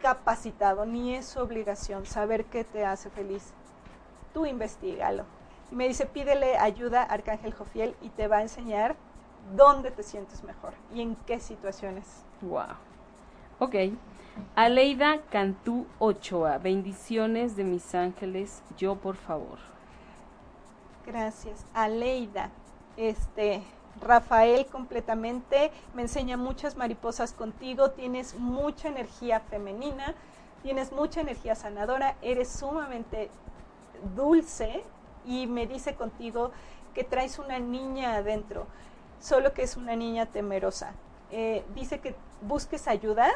capacitado, 0.00 0.86
ni 0.86 1.14
es 1.14 1.26
su 1.26 1.40
obligación 1.40 2.06
saber 2.06 2.44
qué 2.46 2.64
te 2.64 2.84
hace 2.84 3.10
feliz. 3.10 3.52
Tú 4.32 4.46
investigalo. 4.46 5.24
Y 5.70 5.74
me 5.74 5.86
dice, 5.86 6.06
pídele 6.06 6.56
ayuda 6.56 7.02
a 7.02 7.06
Arcángel 7.06 7.54
Jofiel 7.54 7.94
y 8.00 8.08
te 8.10 8.28
va 8.28 8.38
a 8.38 8.42
enseñar 8.42 8.96
dónde 9.54 9.90
te 9.90 10.02
sientes 10.02 10.42
mejor 10.42 10.72
y 10.94 11.00
en 11.02 11.16
qué 11.26 11.40
situaciones. 11.40 12.24
Wow. 12.40 12.76
Ok. 13.58 13.74
Aleida 14.54 15.20
Cantú 15.30 15.86
Ochoa, 15.98 16.58
bendiciones 16.58 17.56
de 17.56 17.64
mis 17.64 17.94
ángeles, 17.94 18.62
yo 18.76 18.96
por 18.96 19.16
favor. 19.16 19.58
Gracias. 21.06 21.66
Aleida, 21.74 22.50
este, 22.96 23.62
Rafael 24.00 24.66
completamente, 24.66 25.70
me 25.94 26.02
enseña 26.02 26.36
muchas 26.36 26.76
mariposas 26.76 27.32
contigo, 27.32 27.90
tienes 27.90 28.34
mucha 28.34 28.88
energía 28.88 29.40
femenina, 29.40 30.14
tienes 30.62 30.92
mucha 30.92 31.20
energía 31.20 31.54
sanadora, 31.54 32.16
eres 32.22 32.48
sumamente 32.48 33.30
dulce 34.16 34.84
y 35.26 35.46
me 35.46 35.66
dice 35.66 35.94
contigo 35.94 36.50
que 36.94 37.04
traes 37.04 37.38
una 37.38 37.58
niña 37.58 38.16
adentro, 38.16 38.66
solo 39.20 39.52
que 39.52 39.62
es 39.62 39.76
una 39.76 39.96
niña 39.96 40.26
temerosa. 40.26 40.94
Eh, 41.30 41.64
dice 41.74 42.00
que 42.00 42.14
busques 42.42 42.88
ayuda 42.88 43.28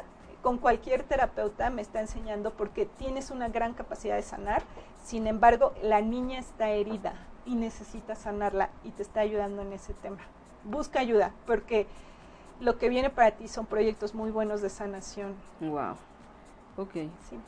con 0.42 0.58
cualquier 0.58 1.02
terapeuta, 1.04 1.70
me 1.70 1.82
está 1.82 2.00
enseñando, 2.00 2.52
porque 2.52 2.86
tienes 2.86 3.30
una 3.30 3.48
gran 3.48 3.72
capacidad 3.74 4.16
de 4.16 4.22
sanar, 4.22 4.62
sin 5.02 5.26
embargo, 5.26 5.72
la 5.82 6.00
niña 6.00 6.38
está 6.38 6.70
herida 6.70 7.14
y 7.46 7.54
necesita 7.54 8.14
sanarla 8.14 8.70
y 8.82 8.90
te 8.90 9.02
está 9.02 9.20
ayudando 9.20 9.62
en 9.62 9.72
ese 9.72 9.94
tema. 9.94 10.20
Busca 10.64 11.00
ayuda, 11.00 11.32
porque 11.46 11.86
lo 12.60 12.78
que 12.78 12.88
viene 12.88 13.10
para 13.10 13.32
ti 13.32 13.48
son 13.48 13.66
proyectos 13.66 14.14
muy 14.14 14.30
buenos 14.30 14.62
de 14.62 14.70
sanación. 14.70 15.34
Wow. 15.60 15.96
Ok. 16.76 16.92
Sí. 17.28 17.38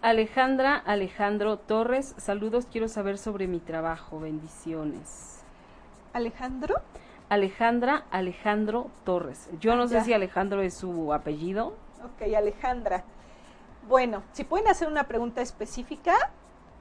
Alejandra 0.00 0.76
Alejandro 0.76 1.58
Torres, 1.58 2.14
saludos, 2.16 2.66
quiero 2.70 2.88
saber 2.88 3.18
sobre 3.18 3.46
mi 3.46 3.60
trabajo, 3.60 4.20
bendiciones. 4.20 5.42
Alejandro. 6.12 6.76
Alejandra 7.28 8.04
Alejandro 8.10 8.90
Torres. 9.04 9.48
Yo 9.60 9.76
no 9.76 9.88
sé 9.88 10.02
si 10.02 10.12
Alejandro 10.12 10.60
es 10.62 10.74
su 10.74 11.12
apellido. 11.12 11.74
Ok, 12.04 12.34
Alejandra. 12.36 13.04
Bueno, 13.88 14.22
si 14.32 14.44
pueden 14.44 14.68
hacer 14.68 14.88
una 14.88 15.04
pregunta 15.04 15.40
específica, 15.40 16.14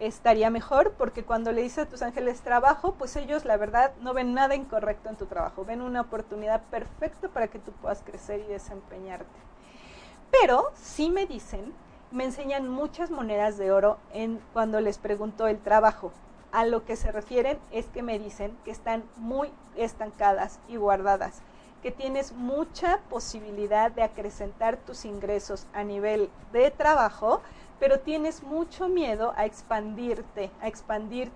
estaría 0.02 0.50
mejor 0.50 0.94
porque 0.98 1.24
cuando 1.24 1.52
le 1.52 1.62
dices 1.62 1.86
a 1.86 1.90
tus 1.90 2.02
ángeles 2.02 2.42
trabajo, 2.42 2.96
pues 2.98 3.16
ellos 3.16 3.46
la 3.46 3.56
verdad 3.56 3.94
no 4.02 4.14
ven 4.14 4.34
nada 4.34 4.56
incorrecto 4.56 5.10
en 5.10 5.16
tu 5.16 5.28
trabajo, 5.28 5.64
ven 5.64 5.82
una 5.82 6.02
oportunidad 6.02 6.62
perfecta 6.72 7.30
para 7.30 7.48
que 7.48 7.60
tú 7.60 7.72
puedas 7.72 8.02
crecer 8.04 8.42
y 8.42 8.52
desempeñarte. 8.52 9.40
Pero 10.32 10.72
sí 10.76 11.12
me 11.12 11.28
dicen, 11.28 11.74
me 12.10 12.26
enseñan 12.26 12.68
muchas 12.68 13.12
monedas 13.12 13.58
de 13.58 13.72
oro 13.72 14.00
en 14.12 14.42
cuando 14.54 14.82
les 14.82 14.98
pregunto 14.98 15.48
el 15.48 15.60
trabajo 15.60 16.12
a 16.52 16.66
lo 16.66 16.84
que 16.84 16.96
se 16.96 17.12
refieren 17.12 17.60
es 17.72 17.86
que 17.88 18.02
me 18.02 18.20
dicen 18.20 18.58
que 18.66 18.72
están 18.72 19.04
muy 19.18 19.50
estancadas 19.76 20.60
y 20.68 20.78
guardadas, 20.78 21.42
que 21.82 21.92
tienes 21.92 22.34
mucha 22.34 23.00
posibilidad 23.10 23.92
de 23.92 24.04
acrecentar 24.04 24.78
tus 24.78 25.06
ingresos 25.06 25.68
a 25.74 25.84
nivel 25.84 26.30
de 26.52 26.72
trabajo, 26.72 27.42
pero 27.82 28.00
tienes 28.00 28.44
mucho 28.44 28.88
miedo 28.88 29.34
a 29.36 29.46
expandirte, 29.46 30.52
a 30.62 30.70
expandir. 30.70 31.32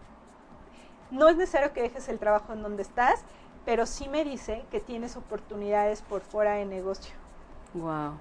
No 1.11 1.27
es 1.27 1.35
necesario 1.35 1.73
que 1.73 1.81
dejes 1.81 2.07
el 2.07 2.19
trabajo 2.19 2.53
en 2.53 2.61
donde 2.61 2.83
estás, 2.83 3.25
pero 3.65 3.85
sí 3.85 4.07
me 4.07 4.23
dice 4.23 4.63
que 4.71 4.79
tienes 4.79 5.17
oportunidades 5.17 6.01
por 6.03 6.21
fuera 6.21 6.53
de 6.53 6.65
negocio. 6.65 7.15
Wow. 7.73 8.13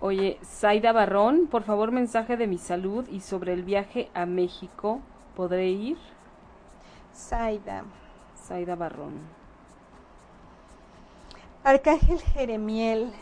Oye, 0.00 0.40
Zaida 0.42 0.92
Barrón, 0.92 1.46
por 1.46 1.62
favor 1.62 1.92
mensaje 1.92 2.36
de 2.36 2.46
mi 2.46 2.58
salud 2.58 3.06
y 3.08 3.20
sobre 3.20 3.52
el 3.52 3.62
viaje 3.62 4.10
a 4.14 4.26
México 4.26 5.00
¿Podré 5.36 5.68
ir? 5.68 5.98
Zaida. 7.14 7.84
Zaida 8.34 8.74
Barrón. 8.74 9.20
Arcángel 11.62 12.18
Jeremiel. 12.20 13.12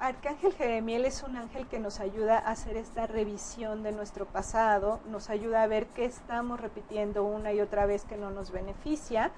Arcángel 0.00 0.52
Jeremiel 0.54 1.04
es 1.04 1.24
un 1.24 1.36
ángel 1.36 1.66
que 1.66 1.80
nos 1.80 1.98
ayuda 1.98 2.38
a 2.38 2.52
hacer 2.52 2.76
esta 2.76 3.08
revisión 3.08 3.82
de 3.82 3.90
nuestro 3.90 4.26
pasado, 4.26 5.00
nos 5.08 5.28
ayuda 5.28 5.64
a 5.64 5.66
ver 5.66 5.88
qué 5.88 6.04
estamos 6.04 6.60
repitiendo 6.60 7.24
una 7.24 7.52
y 7.52 7.60
otra 7.60 7.84
vez 7.84 8.04
que 8.04 8.16
no 8.16 8.30
nos 8.30 8.52
beneficia. 8.52 9.32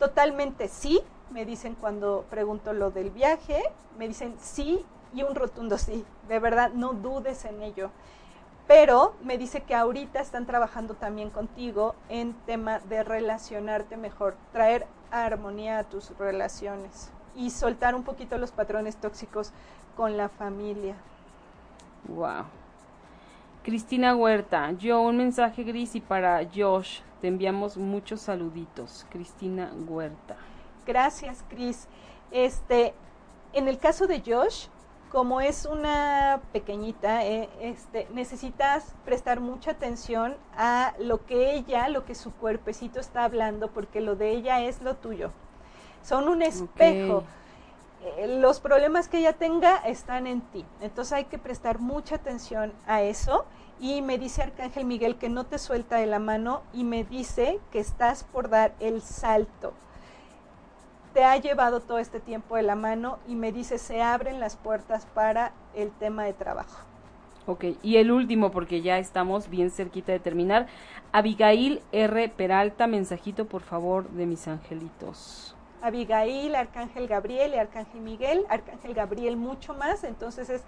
Totalmente 0.00 0.66
sí, 0.66 1.00
me 1.30 1.44
dicen 1.44 1.76
cuando 1.76 2.24
pregunto 2.28 2.72
lo 2.72 2.90
del 2.90 3.10
viaje, 3.10 3.62
me 3.96 4.08
dicen 4.08 4.34
sí 4.40 4.84
y 5.14 5.22
un 5.22 5.36
rotundo 5.36 5.78
sí. 5.78 6.04
De 6.28 6.40
verdad, 6.40 6.72
no 6.72 6.92
dudes 6.92 7.44
en 7.44 7.62
ello 7.62 7.90
pero 8.66 9.14
me 9.22 9.38
dice 9.38 9.62
que 9.62 9.76
ahorita 9.76 10.18
están 10.18 10.44
trabajando 10.44 10.94
también 10.94 11.30
contigo 11.30 11.94
en 12.08 12.34
tema 12.46 12.80
de 12.80 13.04
relacionarte 13.04 13.96
mejor, 13.96 14.34
traer 14.50 14.88
armonía 15.12 15.78
a 15.78 15.84
tus 15.84 16.10
relaciones 16.18 17.12
y 17.36 17.50
soltar 17.50 17.94
un 17.94 18.02
poquito 18.02 18.38
los 18.38 18.50
patrones 18.50 18.96
tóxicos 18.96 19.52
con 19.96 20.16
la 20.16 20.28
familia. 20.28 20.96
Wow. 22.08 22.44
Cristina 23.62 24.14
Huerta, 24.14 24.72
yo 24.72 25.00
un 25.00 25.16
mensaje 25.16 25.64
gris 25.64 25.96
y 25.96 26.00
para 26.00 26.40
Josh 26.54 27.00
te 27.20 27.28
enviamos 27.28 27.76
muchos 27.76 28.20
saluditos. 28.20 29.06
Cristina 29.10 29.72
Huerta. 29.88 30.36
Gracias, 30.86 31.44
Cris. 31.48 31.88
Este, 32.30 32.94
en 33.52 33.66
el 33.66 33.78
caso 33.78 34.06
de 34.06 34.22
Josh, 34.24 34.68
como 35.10 35.40
es 35.40 35.66
una 35.66 36.40
pequeñita, 36.52 37.24
eh, 37.24 37.48
este, 37.60 38.06
necesitas 38.12 38.94
prestar 39.04 39.40
mucha 39.40 39.72
atención 39.72 40.36
a 40.56 40.94
lo 41.00 41.26
que 41.26 41.54
ella, 41.54 41.88
lo 41.88 42.04
que 42.04 42.14
su 42.14 42.32
cuerpecito 42.32 43.00
está 43.00 43.24
hablando, 43.24 43.72
porque 43.72 44.00
lo 44.00 44.14
de 44.14 44.30
ella 44.30 44.60
es 44.60 44.82
lo 44.82 44.94
tuyo. 44.94 45.32
Son 46.06 46.28
un 46.28 46.42
espejo. 46.42 47.24
Eh, 48.18 48.38
los 48.40 48.60
problemas 48.60 49.08
que 49.08 49.18
ella 49.18 49.32
tenga 49.32 49.76
están 49.78 50.26
en 50.26 50.40
ti. 50.40 50.64
Entonces 50.80 51.12
hay 51.12 51.24
que 51.24 51.38
prestar 51.38 51.80
mucha 51.80 52.14
atención 52.14 52.72
a 52.86 53.02
eso. 53.02 53.44
Y 53.80 54.02
me 54.02 54.16
dice 54.16 54.42
Arcángel 54.42 54.84
Miguel 54.84 55.16
que 55.16 55.28
no 55.28 55.44
te 55.44 55.58
suelta 55.58 55.96
de 55.96 56.06
la 56.06 56.18
mano 56.18 56.62
y 56.72 56.84
me 56.84 57.04
dice 57.04 57.58
que 57.72 57.80
estás 57.80 58.24
por 58.24 58.48
dar 58.48 58.72
el 58.80 59.02
salto 59.02 59.74
te 61.16 61.24
ha 61.24 61.38
llevado 61.38 61.80
todo 61.80 61.98
este 61.98 62.20
tiempo 62.20 62.56
de 62.56 62.62
la 62.62 62.76
mano 62.76 63.18
y 63.26 63.36
me 63.36 63.50
dice, 63.50 63.78
se 63.78 64.02
abren 64.02 64.38
las 64.38 64.54
puertas 64.54 65.06
para 65.14 65.52
el 65.74 65.90
tema 65.92 66.24
de 66.24 66.34
trabajo. 66.34 66.84
Ok, 67.46 67.64
y 67.82 67.96
el 67.96 68.10
último, 68.10 68.50
porque 68.50 68.82
ya 68.82 68.98
estamos 68.98 69.48
bien 69.48 69.70
cerquita 69.70 70.12
de 70.12 70.18
terminar. 70.18 70.66
Abigail 71.12 71.80
R. 71.90 72.28
Peralta, 72.28 72.86
mensajito 72.86 73.46
por 73.46 73.62
favor 73.62 74.10
de 74.10 74.26
mis 74.26 74.46
angelitos. 74.46 75.55
Abigail, 75.82 76.54
Arcángel 76.54 77.08
Gabriel 77.08 77.54
y 77.54 77.58
Arcángel 77.58 78.00
Miguel. 78.00 78.46
Arcángel 78.48 78.94
Gabriel 78.94 79.36
mucho 79.36 79.74
más, 79.74 80.04
entonces 80.04 80.50
es 80.50 80.62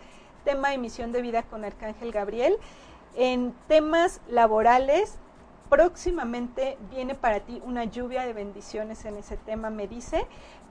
tema 0.45 0.71
de 0.71 0.79
misión 0.79 1.13
de 1.13 1.23
vida 1.23 1.43
con 1.43 1.65
Arcángel 1.65 2.13
Gabriel. 2.13 2.57
En 3.15 3.55
temas 3.67 4.21
laborales, 4.29 5.19
próximamente 5.69 6.79
viene 6.91 7.15
para 7.15 7.41
ti 7.41 7.61
una 7.65 7.85
lluvia 7.85 8.25
de 8.25 8.33
bendiciones 8.33 9.05
en 9.05 9.17
ese 9.17 9.37
tema, 9.37 9.71
me 9.71 9.87
dice, 9.87 10.27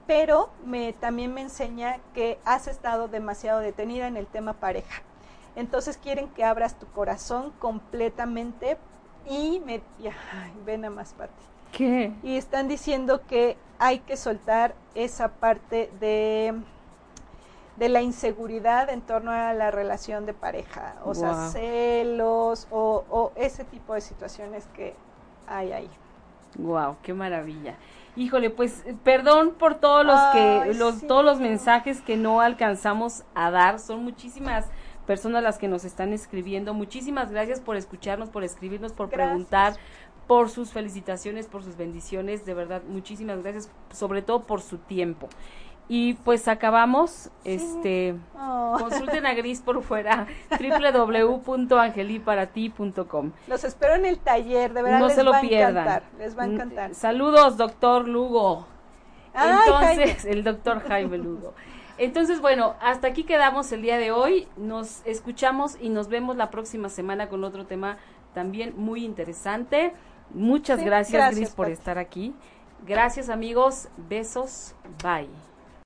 pero 0.06 0.50
me, 0.64 0.92
también 0.94 1.34
me 1.34 1.42
enseña 1.42 1.98
que 2.14 2.38
has 2.44 2.66
estado 2.66 3.08
demasiado 3.08 3.60
detenida 3.60 4.06
en 4.06 4.16
el 4.16 4.26
tema 4.26 4.54
pareja. 4.54 5.02
Entonces 5.56 5.98
quieren 5.98 6.28
que 6.28 6.44
abras 6.44 6.78
tu 6.78 6.86
corazón 6.86 7.52
completamente 7.58 8.78
y 9.28 9.60
me... 9.60 9.82
ven 10.64 10.84
a 10.84 10.90
más, 10.90 11.12
Pati. 11.12 11.57
¿Qué? 11.72 12.12
Y 12.22 12.36
están 12.36 12.68
diciendo 12.68 13.22
que 13.26 13.56
hay 13.78 14.00
que 14.00 14.16
soltar 14.16 14.74
esa 14.94 15.28
parte 15.28 15.90
de 16.00 16.54
de 17.78 17.88
la 17.88 18.02
inseguridad 18.02 18.90
en 18.90 19.00
torno 19.00 19.30
a 19.30 19.54
la 19.54 19.70
relación 19.70 20.26
de 20.26 20.34
pareja, 20.34 20.96
o 21.04 21.14
sea, 21.14 21.48
celos 21.50 22.66
o, 22.70 23.32
ese 23.36 23.64
tipo 23.64 23.94
de 23.94 24.00
situaciones 24.00 24.66
que 24.74 24.94
hay 25.46 25.72
ahí. 25.72 25.90
Wow, 26.56 26.96
qué 27.02 27.14
maravilla. 27.14 27.76
Híjole, 28.16 28.50
pues 28.50 28.84
perdón 29.04 29.54
por 29.56 29.76
todos 29.76 30.04
los 30.04 30.18
que 30.32 30.74
los 30.74 31.06
todos 31.06 31.24
los 31.24 31.38
mensajes 31.38 32.00
que 32.00 32.16
no 32.16 32.40
alcanzamos 32.40 33.22
a 33.34 33.50
dar, 33.52 33.78
son 33.78 34.02
muchísimas 34.02 34.66
personas 35.06 35.42
las 35.42 35.56
que 35.56 35.68
nos 35.68 35.84
están 35.84 36.12
escribiendo. 36.12 36.74
Muchísimas 36.74 37.30
gracias 37.30 37.60
por 37.60 37.76
escucharnos, 37.76 38.28
por 38.28 38.42
escribirnos, 38.42 38.92
por 38.92 39.08
preguntar, 39.08 39.74
por 40.28 40.50
sus 40.50 40.70
felicitaciones, 40.70 41.46
por 41.46 41.64
sus 41.64 41.76
bendiciones, 41.76 42.44
de 42.44 42.54
verdad, 42.54 42.82
muchísimas 42.86 43.42
gracias, 43.42 43.72
sobre 43.92 44.22
todo 44.22 44.44
por 44.44 44.60
su 44.60 44.78
tiempo. 44.78 45.28
Y 45.88 46.14
pues 46.14 46.46
acabamos, 46.48 47.30
este, 47.44 48.16
oh. 48.38 48.76
consulten 48.78 49.24
a 49.24 49.32
Gris 49.32 49.62
por 49.62 49.82
fuera, 49.82 50.26
www.angeliparati.com. 50.50 53.32
Los 53.46 53.64
espero 53.64 53.94
en 53.94 54.04
el 54.04 54.18
taller, 54.18 54.74
de 54.74 54.82
verdad. 54.82 55.00
No 55.00 55.08
se 55.08 55.24
lo 55.24 55.32
pierdan. 55.40 56.02
les 56.18 56.38
va 56.38 56.42
a 56.42 56.46
encantar. 56.46 56.94
Saludos, 56.94 57.56
doctor 57.56 58.06
Lugo. 58.06 58.66
Entonces, 59.34 60.26
el 60.26 60.44
doctor 60.44 60.82
Jaime 60.86 61.16
Lugo. 61.16 61.54
Entonces, 61.96 62.42
bueno, 62.42 62.74
hasta 62.82 63.08
aquí 63.08 63.24
quedamos 63.24 63.72
el 63.72 63.80
día 63.80 63.96
de 63.96 64.12
hoy. 64.12 64.46
Nos 64.58 65.00
escuchamos 65.06 65.78
y 65.80 65.88
nos 65.88 66.08
vemos 66.08 66.36
la 66.36 66.50
próxima 66.50 66.90
semana 66.90 67.30
con 67.30 67.44
otro 67.44 67.64
tema 67.64 67.96
también 68.34 68.74
muy 68.76 69.04
interesante. 69.04 69.94
Muchas 70.30 70.82
gracias, 70.82 71.34
Gris, 71.34 71.50
por 71.50 71.70
estar 71.70 71.98
aquí. 71.98 72.34
Gracias 72.86 73.28
amigos, 73.28 73.88
besos, 73.96 74.74
bye. 75.02 75.28